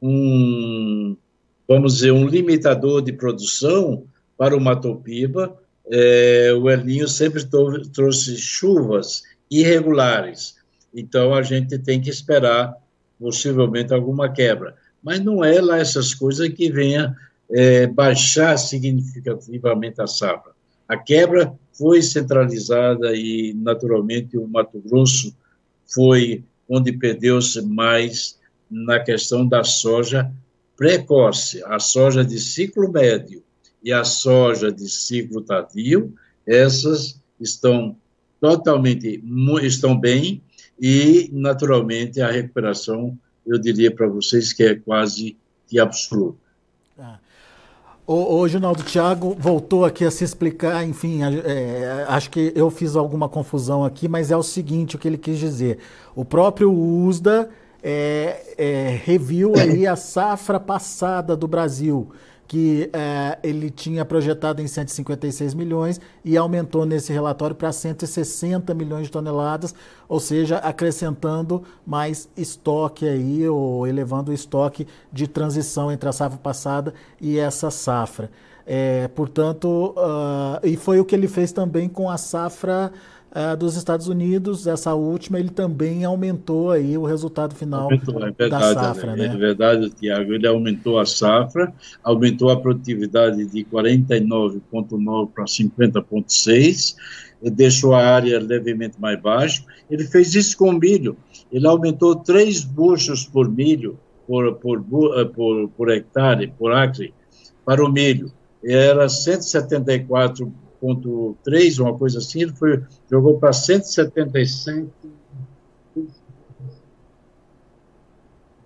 um, 0.01 1.16
vamos 1.66 1.95
dizer, 1.95 2.12
um 2.12 2.26
limitador 2.26 3.03
de 3.03 3.12
produção 3.12 4.05
para 4.37 4.57
o 4.57 4.61
Matopiba. 4.61 5.57
É, 5.91 6.53
o 6.55 6.68
El 6.68 6.85
Ninho 6.85 7.09
sempre 7.09 7.45
trouxe 7.93 8.37
chuvas 8.37 9.22
irregulares, 9.51 10.57
então 10.95 11.35
a 11.35 11.43
gente 11.43 11.79
tem 11.79 12.01
que 12.01 12.11
esperar 12.11 12.74
possivelmente 13.18 13.93
alguma 13.93 14.31
quebra. 14.31 14.76
Mas 15.03 15.20
não 15.20 15.45
é 15.45 15.61
lá 15.61 15.79
essas 15.79 16.14
coisas 16.14 16.49
que 16.49 16.70
venha 16.70 17.16
é, 17.51 17.87
baixar 17.87 18.57
significativamente 18.57 20.01
a 20.01 20.07
safra. 20.07 20.57
A 20.89 20.97
quebra 20.97 21.55
foi 21.72 22.01
centralizada 22.03 23.14
e, 23.14 23.53
naturalmente, 23.55 24.39
o 24.39 24.49
Mato 24.49 24.80
Grosso 24.80 25.36
foi 25.86 26.43
onde 26.68 26.93
perdeu-se 26.93 27.62
mais 27.62 28.39
na 28.70 28.99
questão 28.99 29.47
da 29.47 29.62
soja 29.62 30.30
precoce. 30.76 31.62
A 31.64 31.78
soja 31.78 32.24
de 32.24 32.39
ciclo 32.39 32.91
médio 32.91 33.43
e 33.82 33.93
a 33.93 34.03
soja 34.05 34.72
de 34.72 34.89
ciclo 34.89 35.43
tardio, 35.43 36.14
essas 36.47 37.20
estão 37.39 37.97
totalmente 38.41 39.22
estão 39.62 39.99
bem 39.99 40.43
e, 40.80 41.28
naturalmente, 41.32 42.20
a 42.20 42.30
recuperação, 42.30 43.18
eu 43.47 43.59
diria 43.59 43.91
para 43.91 44.07
vocês 44.07 44.53
que 44.53 44.62
é 44.62 44.74
quase 44.74 45.36
que 45.66 45.78
absoluta. 45.78 46.39
Ah. 46.99 47.18
O, 48.09 48.38
o 48.38 48.48
Ginaldo 48.48 48.82
Thiago 48.82 49.36
voltou 49.38 49.84
aqui 49.84 50.02
a 50.02 50.11
se 50.11 50.24
explicar, 50.24 50.82
enfim, 50.82 51.20
é, 51.22 52.06
acho 52.09 52.30
que 52.30 52.54
eu 52.56 52.70
fiz 52.70 52.96
alguma 52.96 53.28
confusão 53.28 53.84
aqui, 53.84 54.09
mas 54.09 54.30
é 54.30 54.36
o 54.36 54.42
seguinte 54.42 54.96
o 54.96 54.98
que 54.98 55.06
ele 55.06 55.18
quis 55.18 55.38
dizer. 55.38 55.76
O 56.16 56.24
próprio 56.24 56.72
USDA 56.72 57.50
é, 57.82 58.54
é, 58.56 59.00
reviu 59.04 59.52
aí 59.59 59.86
a 59.86 59.94
safra 59.94 60.59
passada 60.59 61.36
do 61.36 61.46
Brasil 61.46 62.09
que 62.49 62.88
é, 62.94 63.38
ele 63.42 63.70
tinha 63.70 64.07
projetado 64.07 64.62
em 64.62 64.66
156 64.66 65.53
milhões 65.53 66.01
e 66.24 66.34
aumentou 66.34 66.86
nesse 66.86 67.12
relatório 67.12 67.55
para 67.55 67.70
160 67.70 68.72
milhões 68.72 69.05
de 69.05 69.12
toneladas, 69.12 69.74
ou 70.09 70.18
seja, 70.18 70.57
acrescentando 70.57 71.62
mais 71.86 72.26
estoque 72.34 73.07
aí, 73.07 73.46
ou 73.46 73.86
elevando 73.86 74.30
o 74.30 74.34
estoque 74.34 74.86
de 75.12 75.28
transição 75.28 75.92
entre 75.92 76.09
a 76.09 76.12
safra 76.12 76.38
passada 76.38 76.94
e 77.20 77.38
essa 77.38 77.70
safra. 77.70 78.30
É, 78.66 79.09
portanto, 79.09 79.94
uh, 79.96 80.66
e 80.66 80.76
foi 80.76 81.01
o 81.01 81.05
que 81.05 81.14
ele 81.14 81.28
fez 81.28 81.53
também 81.53 81.88
com 81.88 82.11
a 82.11 82.16
safra 82.16 82.92
uh, 83.31 83.57
dos 83.57 83.76
Estados 83.76 84.09
Unidos, 84.09 84.66
essa 84.66 84.95
última, 84.95 85.39
ele 85.39 85.51
também 85.51 86.05
aumentou 86.05 86.70
aí 86.70 86.97
o 86.97 87.05
resultado 87.05 87.55
final 87.55 87.83
aumentou, 87.83 88.22
é 88.22 88.31
verdade, 88.31 88.74
da 88.74 88.74
safra. 88.74 89.16
Né? 89.16 89.26
É 89.26 89.37
verdade, 89.37 89.91
Tiago, 89.91 90.35
ele 90.35 90.47
aumentou 90.47 90.99
a 90.99 91.07
safra, 91.07 91.72
aumentou 92.03 92.51
a 92.51 92.61
produtividade 92.61 93.45
de 93.47 93.64
49,9 93.64 95.29
para 95.35 95.45
50,6, 95.45 96.97
deixou 97.53 97.95
a 97.95 98.05
área 98.05 98.39
levemente 98.41 99.01
mais 99.01 99.20
baixa. 99.20 99.62
Ele 99.91 100.05
fez 100.05 100.35
isso 100.35 100.57
com 100.57 100.72
milho, 100.72 101.16
ele 101.53 101.66
aumentou 101.66 102.16
3 102.16 102.64
buchos 102.64 103.24
por 103.24 103.49
milho, 103.49 103.99
por, 104.26 104.55
por, 104.57 104.85
eh, 105.18 105.24
por, 105.24 105.68
por 105.70 105.91
hectare, 105.91 106.53
por 106.59 106.72
acre, 106.72 107.14
para 107.64 107.83
o 107.83 107.91
milho. 107.91 108.31
Era 108.62 109.09
174 109.09 110.53
1.3, 110.83 111.83
uma 111.83 111.97
coisa 111.97 112.18
assim, 112.18 112.43
ele 112.43 112.53
foi, 112.53 112.83
jogou 113.11 113.39
para 113.39 113.53
177. 113.53 114.89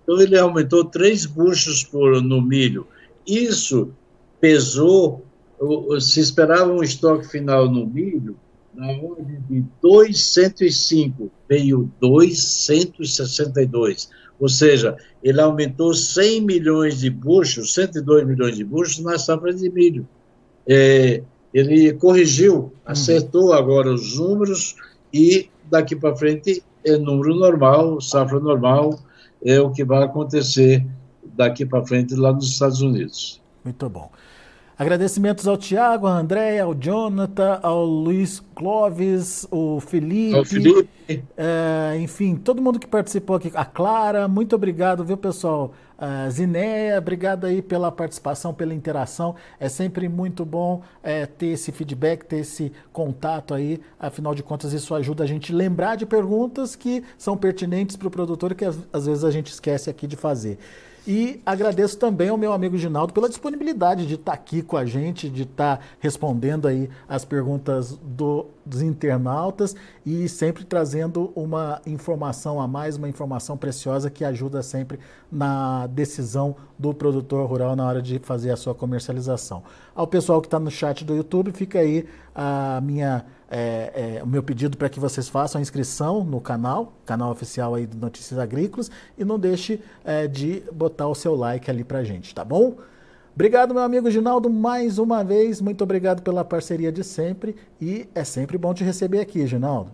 Então 0.03 0.21
ele 0.21 0.37
aumentou 0.37 0.85
três 0.85 1.25
buchos 1.25 1.83
por, 1.83 2.21
no 2.21 2.41
milho. 2.41 2.85
Isso 3.25 3.91
pesou, 4.39 5.25
se 6.01 6.19
esperava 6.19 6.71
um 6.71 6.83
estoque 6.83 7.27
final 7.27 7.69
no 7.69 7.85
milho 7.85 8.37
na 8.73 8.91
ordem 8.91 9.39
de 9.47 9.63
205, 9.81 11.31
veio 11.47 11.89
262. 11.99 14.09
Ou 14.39 14.49
seja, 14.49 14.97
ele 15.21 15.39
aumentou 15.39 15.93
100 15.93 16.41
milhões 16.41 16.99
de 16.99 17.07
buchos, 17.09 17.73
102 17.73 18.27
milhões 18.27 18.57
de 18.57 18.63
buchos 18.63 18.99
na 18.99 19.17
safra 19.17 19.51
de 19.53 19.69
milho. 19.69 20.07
É, 20.67 21.23
ele 21.53 21.93
corrigiu, 21.93 22.55
uhum. 22.55 22.71
acertou 22.85 23.53
agora 23.53 23.93
os 23.93 24.17
números 24.17 24.75
e 25.13 25.49
daqui 25.69 25.95
para 25.95 26.15
frente 26.15 26.63
é 26.83 26.97
número 26.97 27.35
normal, 27.35 28.01
safra 28.01 28.39
normal, 28.39 28.99
é 29.43 29.59
o 29.61 29.71
que 29.71 29.83
vai 29.83 30.03
acontecer 30.03 30.85
daqui 31.23 31.65
para 31.65 31.85
frente 31.85 32.15
lá 32.15 32.33
nos 32.33 32.49
Estados 32.49 32.81
Unidos. 32.81 33.41
Muito 33.63 33.89
bom. 33.89 34.11
Agradecimentos 34.83 35.47
ao 35.47 35.55
Tiago, 35.55 36.07
ao 36.07 36.13
André, 36.13 36.59
ao 36.59 36.75
Jonathan, 36.75 37.57
ao 37.63 37.85
Luiz 37.85 38.43
Clóvis, 38.53 39.47
o 39.49 39.79
Felipe. 39.79 40.35
Ao 40.35 40.43
Felipe. 40.43 41.23
É, 41.37 41.97
enfim, 41.99 42.35
todo 42.35 42.61
mundo 42.61 42.77
que 42.77 42.85
participou 42.85 43.37
aqui. 43.37 43.49
A 43.55 43.63
Clara, 43.63 44.27
muito 44.27 44.53
obrigado, 44.57 45.01
viu, 45.05 45.15
pessoal? 45.15 45.71
Uh, 45.97 46.29
Zinéia, 46.29 46.97
obrigado 46.97 47.45
aí 47.45 47.61
pela 47.61 47.89
participação, 47.93 48.53
pela 48.53 48.73
interação. 48.73 49.35
É 49.57 49.69
sempre 49.69 50.09
muito 50.09 50.43
bom 50.43 50.81
é, 51.01 51.25
ter 51.25 51.47
esse 51.47 51.71
feedback, 51.71 52.25
ter 52.25 52.39
esse 52.39 52.69
contato 52.91 53.53
aí. 53.53 53.79
Afinal 53.97 54.35
de 54.35 54.43
contas, 54.43 54.73
isso 54.73 54.93
ajuda 54.93 55.23
a 55.23 55.27
gente 55.27 55.53
a 55.53 55.55
lembrar 55.55 55.95
de 55.95 56.05
perguntas 56.05 56.75
que 56.75 57.05
são 57.17 57.37
pertinentes 57.37 57.95
para 57.95 58.09
o 58.09 58.11
produtor 58.11 58.51
e 58.51 58.55
que 58.55 58.65
às 58.65 59.05
vezes 59.05 59.23
a 59.23 59.31
gente 59.31 59.47
esquece 59.47 59.89
aqui 59.89 60.05
de 60.05 60.17
fazer. 60.17 60.59
E 61.05 61.41
agradeço 61.45 61.97
também 61.97 62.29
ao 62.29 62.37
meu 62.37 62.53
amigo 62.53 62.77
Ginaldo 62.77 63.11
pela 63.11 63.27
disponibilidade 63.27 64.07
de 64.07 64.13
estar 64.15 64.31
tá 64.31 64.37
aqui 64.37 64.61
com 64.61 64.77
a 64.77 64.85
gente, 64.85 65.29
de 65.29 65.43
estar 65.43 65.77
tá 65.77 65.83
respondendo 65.99 66.65
aí 66.65 66.89
as 67.09 67.25
perguntas 67.25 67.97
do, 68.01 68.45
dos 68.65 68.81
internautas 68.81 69.75
e 70.05 70.29
sempre 70.29 70.63
trazendo 70.63 71.33
uma 71.35 71.81
informação 71.85 72.61
a 72.61 72.67
mais, 72.69 72.95
uma 72.95 73.09
informação 73.09 73.57
preciosa 73.57 74.09
que 74.09 74.23
ajuda 74.23 74.63
sempre 74.63 74.97
na 75.29 75.87
decisão 75.87 76.55
do 76.79 76.93
produtor 76.93 77.49
rural 77.49 77.75
na 77.75 77.85
hora 77.85 78.01
de 78.01 78.19
fazer 78.19 78.51
a 78.51 78.55
sua 78.55 78.73
comercialização. 78.73 79.61
Ao 79.93 80.07
pessoal 80.07 80.39
que 80.39 80.47
está 80.47 80.59
no 80.59 80.71
chat 80.71 81.03
do 81.03 81.13
YouTube, 81.13 81.51
fica 81.51 81.79
aí 81.79 82.07
a 82.33 82.79
minha 82.81 83.25
é, 83.55 84.17
é, 84.17 84.23
o 84.23 84.25
meu 84.25 84.41
pedido 84.41 84.75
para 84.75 84.89
que 84.89 84.99
vocês 84.99 85.29
façam 85.29 85.59
a 85.59 85.61
inscrição 85.61 86.23
no 86.23 86.41
canal, 86.41 86.91
canal 87.05 87.29
oficial 87.29 87.75
aí 87.75 87.85
do 87.85 87.95
Notícias 87.95 88.39
Agrícolas, 88.39 88.89
e 89.15 89.23
não 89.23 89.37
deixe 89.37 89.79
é, 90.03 90.27
de 90.27 90.63
botar 90.71 91.07
o 91.07 91.13
seu 91.13 91.35
like 91.35 91.69
ali 91.69 91.83
para 91.83 92.03
gente, 92.03 92.33
tá 92.33 92.43
bom? 92.43 92.77
Obrigado, 93.35 93.71
meu 93.71 93.83
amigo 93.83 94.09
Ginaldo, 94.09 94.49
mais 94.49 94.97
uma 94.97 95.23
vez. 95.23 95.61
Muito 95.61 95.83
obrigado 95.83 96.23
pela 96.23 96.43
parceria 96.43 96.91
de 96.91 97.03
sempre. 97.03 97.55
E 97.79 98.07
é 98.15 98.23
sempre 98.23 98.57
bom 98.57 98.73
te 98.73 98.83
receber 98.83 99.19
aqui, 99.19 99.45
Ginaldo. 99.45 99.91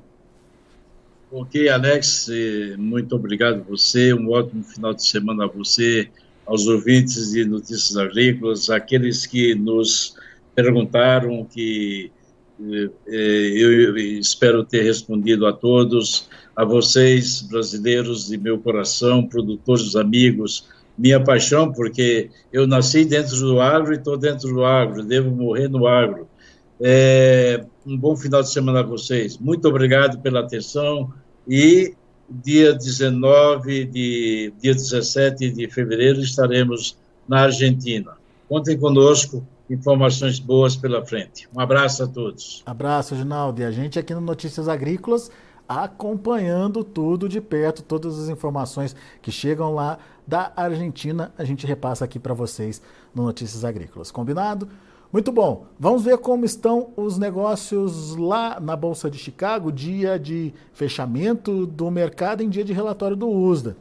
Ok, 1.29 1.67
Alex, 1.67 2.29
muito 2.77 3.15
obrigado 3.15 3.61
a 3.61 3.63
você. 3.63 4.13
Um 4.13 4.29
ótimo 4.31 4.63
final 4.63 4.93
de 4.93 5.05
semana 5.05 5.45
a 5.45 5.47
você, 5.47 6.09
aos 6.45 6.65
ouvintes 6.65 7.31
de 7.31 7.43
Notícias 7.43 7.95
Agrícolas, 7.97 8.69
aqueles 8.69 9.25
que 9.25 9.53
nos 9.53 10.15
perguntaram, 10.55 11.45
que 11.45 12.11
eu 13.05 13.97
espero 13.97 14.63
ter 14.63 14.83
respondido 14.83 15.45
a 15.47 15.53
todos, 15.53 16.29
a 16.55 16.65
vocês, 16.65 17.41
brasileiros 17.41 18.27
de 18.27 18.37
meu 18.37 18.59
coração, 18.59 19.25
produtores, 19.25 19.95
amigos, 19.95 20.67
minha 20.97 21.23
paixão, 21.23 21.71
porque 21.71 22.29
eu 22.51 22.67
nasci 22.67 23.05
dentro 23.05 23.37
do 23.37 23.61
agro 23.61 23.93
e 23.93 23.97
estou 23.97 24.17
dentro 24.17 24.53
do 24.53 24.65
agro, 24.65 25.03
devo 25.03 25.31
morrer 25.31 25.69
no 25.69 25.87
agro. 25.87 26.27
É, 26.81 27.63
um 27.85 27.97
bom 27.97 28.15
final 28.15 28.41
de 28.41 28.51
semana 28.51 28.81
a 28.81 28.83
vocês. 28.83 29.37
Muito 29.37 29.67
obrigado 29.67 30.21
pela 30.21 30.41
atenção 30.41 31.13
e 31.47 31.93
dia 32.29 32.73
19 32.73 33.85
de 33.85 34.53
dia 34.61 34.73
17 34.73 35.49
de 35.51 35.69
fevereiro 35.69 36.19
estaremos 36.21 36.97
na 37.27 37.43
Argentina. 37.43 38.11
Contem 38.47 38.77
conosco 38.77 39.45
informações 39.69 40.39
boas 40.39 40.75
pela 40.75 41.05
frente. 41.05 41.47
Um 41.55 41.59
abraço 41.59 42.03
a 42.03 42.07
todos. 42.07 42.63
Abraço, 42.65 43.15
Ginaldo. 43.15 43.61
E 43.61 43.63
a 43.63 43.71
gente 43.71 43.99
aqui 43.99 44.13
no 44.13 44.21
Notícias 44.21 44.67
Agrícolas 44.67 45.31
acompanhando 45.69 46.83
tudo 46.83 47.29
de 47.29 47.39
perto, 47.39 47.83
todas 47.83 48.17
as 48.19 48.27
informações 48.27 48.95
que 49.21 49.31
chegam 49.31 49.71
lá 49.71 49.99
da 50.25 50.51
Argentina, 50.55 51.31
a 51.37 51.43
gente 51.43 51.67
repassa 51.67 52.03
aqui 52.03 52.17
para 52.17 52.33
vocês 52.33 52.81
no 53.13 53.21
Notícias 53.21 53.63
Agrícolas. 53.63 54.09
Combinado? 54.09 54.67
Muito 55.13 55.31
bom. 55.31 55.67
Vamos 55.79 56.03
ver 56.03 56.17
como 56.17 56.43
estão 56.43 56.89
os 56.95 57.19
negócios 57.19 58.15
lá 58.15 58.59
na 58.59 58.75
Bolsa 58.75 59.11
de 59.11 59.19
Chicago, 59.19 59.71
dia 59.71 60.17
de 60.17 60.53
fechamento 60.73 61.67
do 61.67 61.89
mercado 61.91 62.41
em 62.41 62.49
dia 62.49 62.63
de 62.63 62.73
relatório 62.73 63.15
do 63.15 63.29
USDA. 63.29 63.77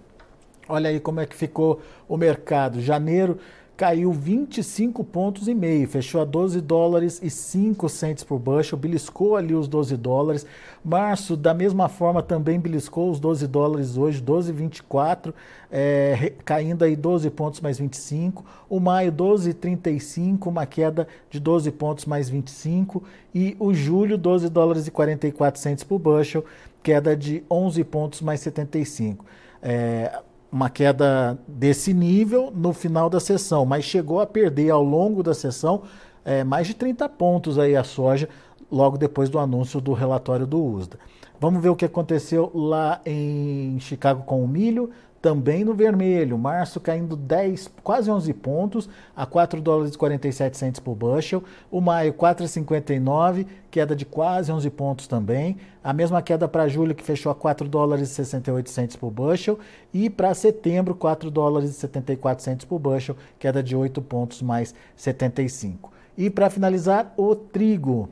Olha 0.69 0.91
aí 0.91 1.01
como 1.01 1.21
é 1.21 1.27
que 1.27 1.35
ficou 1.35 1.81
o 2.07 2.19
mercado. 2.19 2.83
Janeiro 2.83 3.39
caiu 3.79 4.13
25 4.13 5.05
pontos 5.05 5.47
e 5.47 5.55
meio, 5.55 5.87
fechou 5.87 6.21
a 6.21 6.25
12 6.25 6.61
dólares 6.61 7.21
e 7.23 7.31
5 7.31 7.89
centes 7.89 8.25
por 8.25 8.37
bushel, 8.37 8.77
beliscou 8.77 9.37
ali 9.37 9.55
os 9.55 9.69
12 9.69 9.97
dólares. 9.97 10.45
Março, 10.85 11.37
da 11.37 11.55
mesma 11.55 11.89
forma, 11.89 12.21
também 12.21 12.59
beliscou 12.59 13.09
os 13.09 13.21
12 13.21 13.47
dólares 13.47 13.97
hoje, 13.97 14.21
12,24, 14.21 15.33
é, 15.71 16.33
caindo 16.45 16.83
aí 16.83 16.97
12 16.97 17.31
pontos 17.31 17.61
mais 17.61 17.79
25. 17.79 18.45
O 18.69 18.81
maio, 18.81 19.13
12,35, 19.13 20.49
uma 20.49 20.67
queda 20.67 21.07
de 21.31 21.39
12 21.39 21.71
pontos 21.71 22.05
mais 22.05 22.29
25. 22.29 23.05
E 23.33 23.57
o 23.61 23.73
julho, 23.73 24.19
12 24.19 24.49
dólares 24.49 24.89
e 24.89 24.91
44 24.91 25.61
centes 25.61 25.85
por 25.85 26.01
bushel, 26.01 26.45
queda 26.83 27.17
de 27.17 27.45
11 27.49 27.85
pontos 27.85 28.23
mais 28.23 28.41
75. 28.41 29.25
É, 29.63 30.19
uma 30.51 30.71
queda 30.71 31.39
desse 31.47 31.93
nível 31.93 32.51
no 32.55 32.73
final 32.73 33.11
da 33.11 33.21
sessão, 33.21 33.67
mas 33.67 33.85
chegou 33.85 34.21
a 34.21 34.27
perder 34.27 34.71
ao 34.71 34.83
longo 34.83 35.23
da 35.23 35.35
sessão 35.35 35.83
é, 36.25 36.43
mais 36.43 36.67
de 36.67 36.75
30 36.75 37.09
pontos 37.09 37.59
aí 37.59 37.77
a 37.77 37.85
soja, 37.85 38.29
logo 38.71 38.99
depois 38.99 39.29
do 39.29 39.39
anúncio 39.39 39.81
do 39.81 39.93
relatório 39.93 40.47
do 40.47 40.63
USDA. 40.63 40.99
Vamos 41.41 41.63
ver 41.63 41.69
o 41.69 41.77
que 41.77 41.85
aconteceu 41.85 42.51
lá 42.53 43.01
em 43.07 43.79
Chicago 43.81 44.25
com 44.25 44.43
o 44.43 44.49
milho 44.49 44.91
também 45.21 45.65
no 45.65 45.75
vermelho. 45.75 46.39
Março 46.39 46.81
caindo 46.81 47.17
10, 47.17 47.71
quase 47.83 48.11
11 48.11 48.33
pontos, 48.35 48.89
a 49.15 49.27
4 49.27 49.61
dólares 49.61 49.95
e 49.95 49.99
47 49.99 50.57
centes 50.57 50.81
por 50.81 50.95
bushel. 50.95 51.43
O 51.71 51.81
maio 51.81 52.13
4,59, 52.13 53.47
queda 53.71 53.95
de 53.95 54.05
quase 54.05 54.51
11 54.53 54.71
pontos 54.71 55.07
também. 55.07 55.57
A 55.83 55.93
mesma 55.93 56.23
queda 56.23 56.49
para 56.49 56.69
julho, 56.69 56.95
que 56.95 57.03
fechou 57.03 57.31
a 57.31 57.35
4 57.35 57.69
dólares 57.69 58.11
e 58.11 58.15
68 58.15 58.71
centes 58.71 58.97
por 58.97 59.11
bushel. 59.11 59.59
E 59.93 60.09
para 60.09 60.35
setembro, 60.35 60.95
4 60.95 61.31
dólares 61.31 61.71
e 61.71 61.75
74 61.75 62.45
centes 62.45 62.65
por 62.65 62.79
bushel, 62.79 63.17
queda 63.39 63.63
de 63.63 63.75
8 63.75 64.01
pontos 64.03 64.43
mais 64.43 64.75
75. 64.97 65.93
E 66.17 66.29
para 66.29 66.51
finalizar, 66.51 67.13
o 67.17 67.35
trigo. 67.35 68.09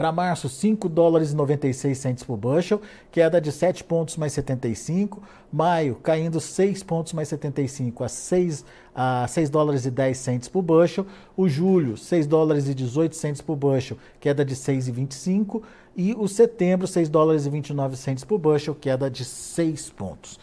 Para 0.00 0.12
março, 0.12 0.48
5 0.48 0.88
dólares 0.88 1.32
e 1.32 1.36
96 1.36 1.98
centes 1.98 2.24
por 2.24 2.38
bushel, 2.38 2.80
queda 3.12 3.38
de 3.38 3.52
7 3.52 3.84
pontos 3.84 4.16
mais 4.16 4.32
75. 4.32 5.22
Maio, 5.52 5.96
caindo 5.96 6.40
6 6.40 6.82
pontos 6.82 7.12
mais 7.12 7.28
75 7.28 8.02
a 8.02 8.08
6, 8.08 8.64
a 8.94 9.28
6 9.28 9.50
dólares 9.50 9.84
e 9.84 9.90
10 9.90 10.16
centes 10.16 10.48
por 10.48 10.62
bushel. 10.62 11.04
O 11.36 11.46
julho, 11.50 11.98
6 11.98 12.26
dólares 12.26 12.66
e 12.66 12.72
18 12.72 13.14
centes 13.14 13.42
por 13.42 13.56
bushel, 13.56 13.98
queda 14.18 14.42
de 14.42 14.56
6,25. 14.56 15.60
E 15.94 16.14
o 16.14 16.26
setembro, 16.26 16.86
6 16.86 17.10
dólares 17.10 17.44
e 17.44 17.50
29 17.50 17.94
centes 17.94 18.24
por 18.24 18.38
bushel, 18.38 18.74
queda 18.74 19.10
de 19.10 19.22
6 19.22 19.90
pontos. 19.90 20.40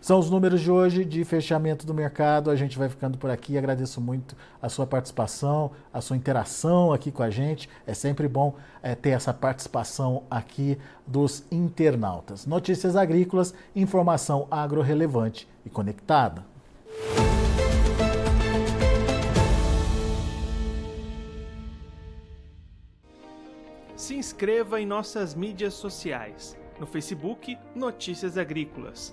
São 0.00 0.20
os 0.20 0.30
números 0.30 0.60
de 0.60 0.70
hoje 0.70 1.04
de 1.04 1.24
fechamento 1.24 1.84
do 1.84 1.92
mercado. 1.92 2.50
A 2.50 2.56
gente 2.56 2.78
vai 2.78 2.88
ficando 2.88 3.18
por 3.18 3.30
aqui. 3.30 3.58
Agradeço 3.58 4.00
muito 4.00 4.36
a 4.62 4.68
sua 4.68 4.86
participação, 4.86 5.72
a 5.92 6.00
sua 6.00 6.16
interação 6.16 6.92
aqui 6.92 7.10
com 7.10 7.22
a 7.22 7.30
gente. 7.30 7.68
É 7.86 7.92
sempre 7.92 8.28
bom 8.28 8.54
é, 8.80 8.94
ter 8.94 9.10
essa 9.10 9.34
participação 9.34 10.22
aqui 10.30 10.78
dos 11.06 11.44
internautas. 11.50 12.46
Notícias 12.46 12.94
agrícolas, 12.94 13.52
informação 13.74 14.46
agro-relevante 14.50 15.48
e 15.66 15.70
conectada. 15.70 16.44
Se 23.96 24.14
inscreva 24.14 24.80
em 24.80 24.86
nossas 24.86 25.34
mídias 25.34 25.74
sociais. 25.74 26.56
No 26.78 26.86
Facebook, 26.86 27.58
Notícias 27.74 28.38
Agrícolas 28.38 29.12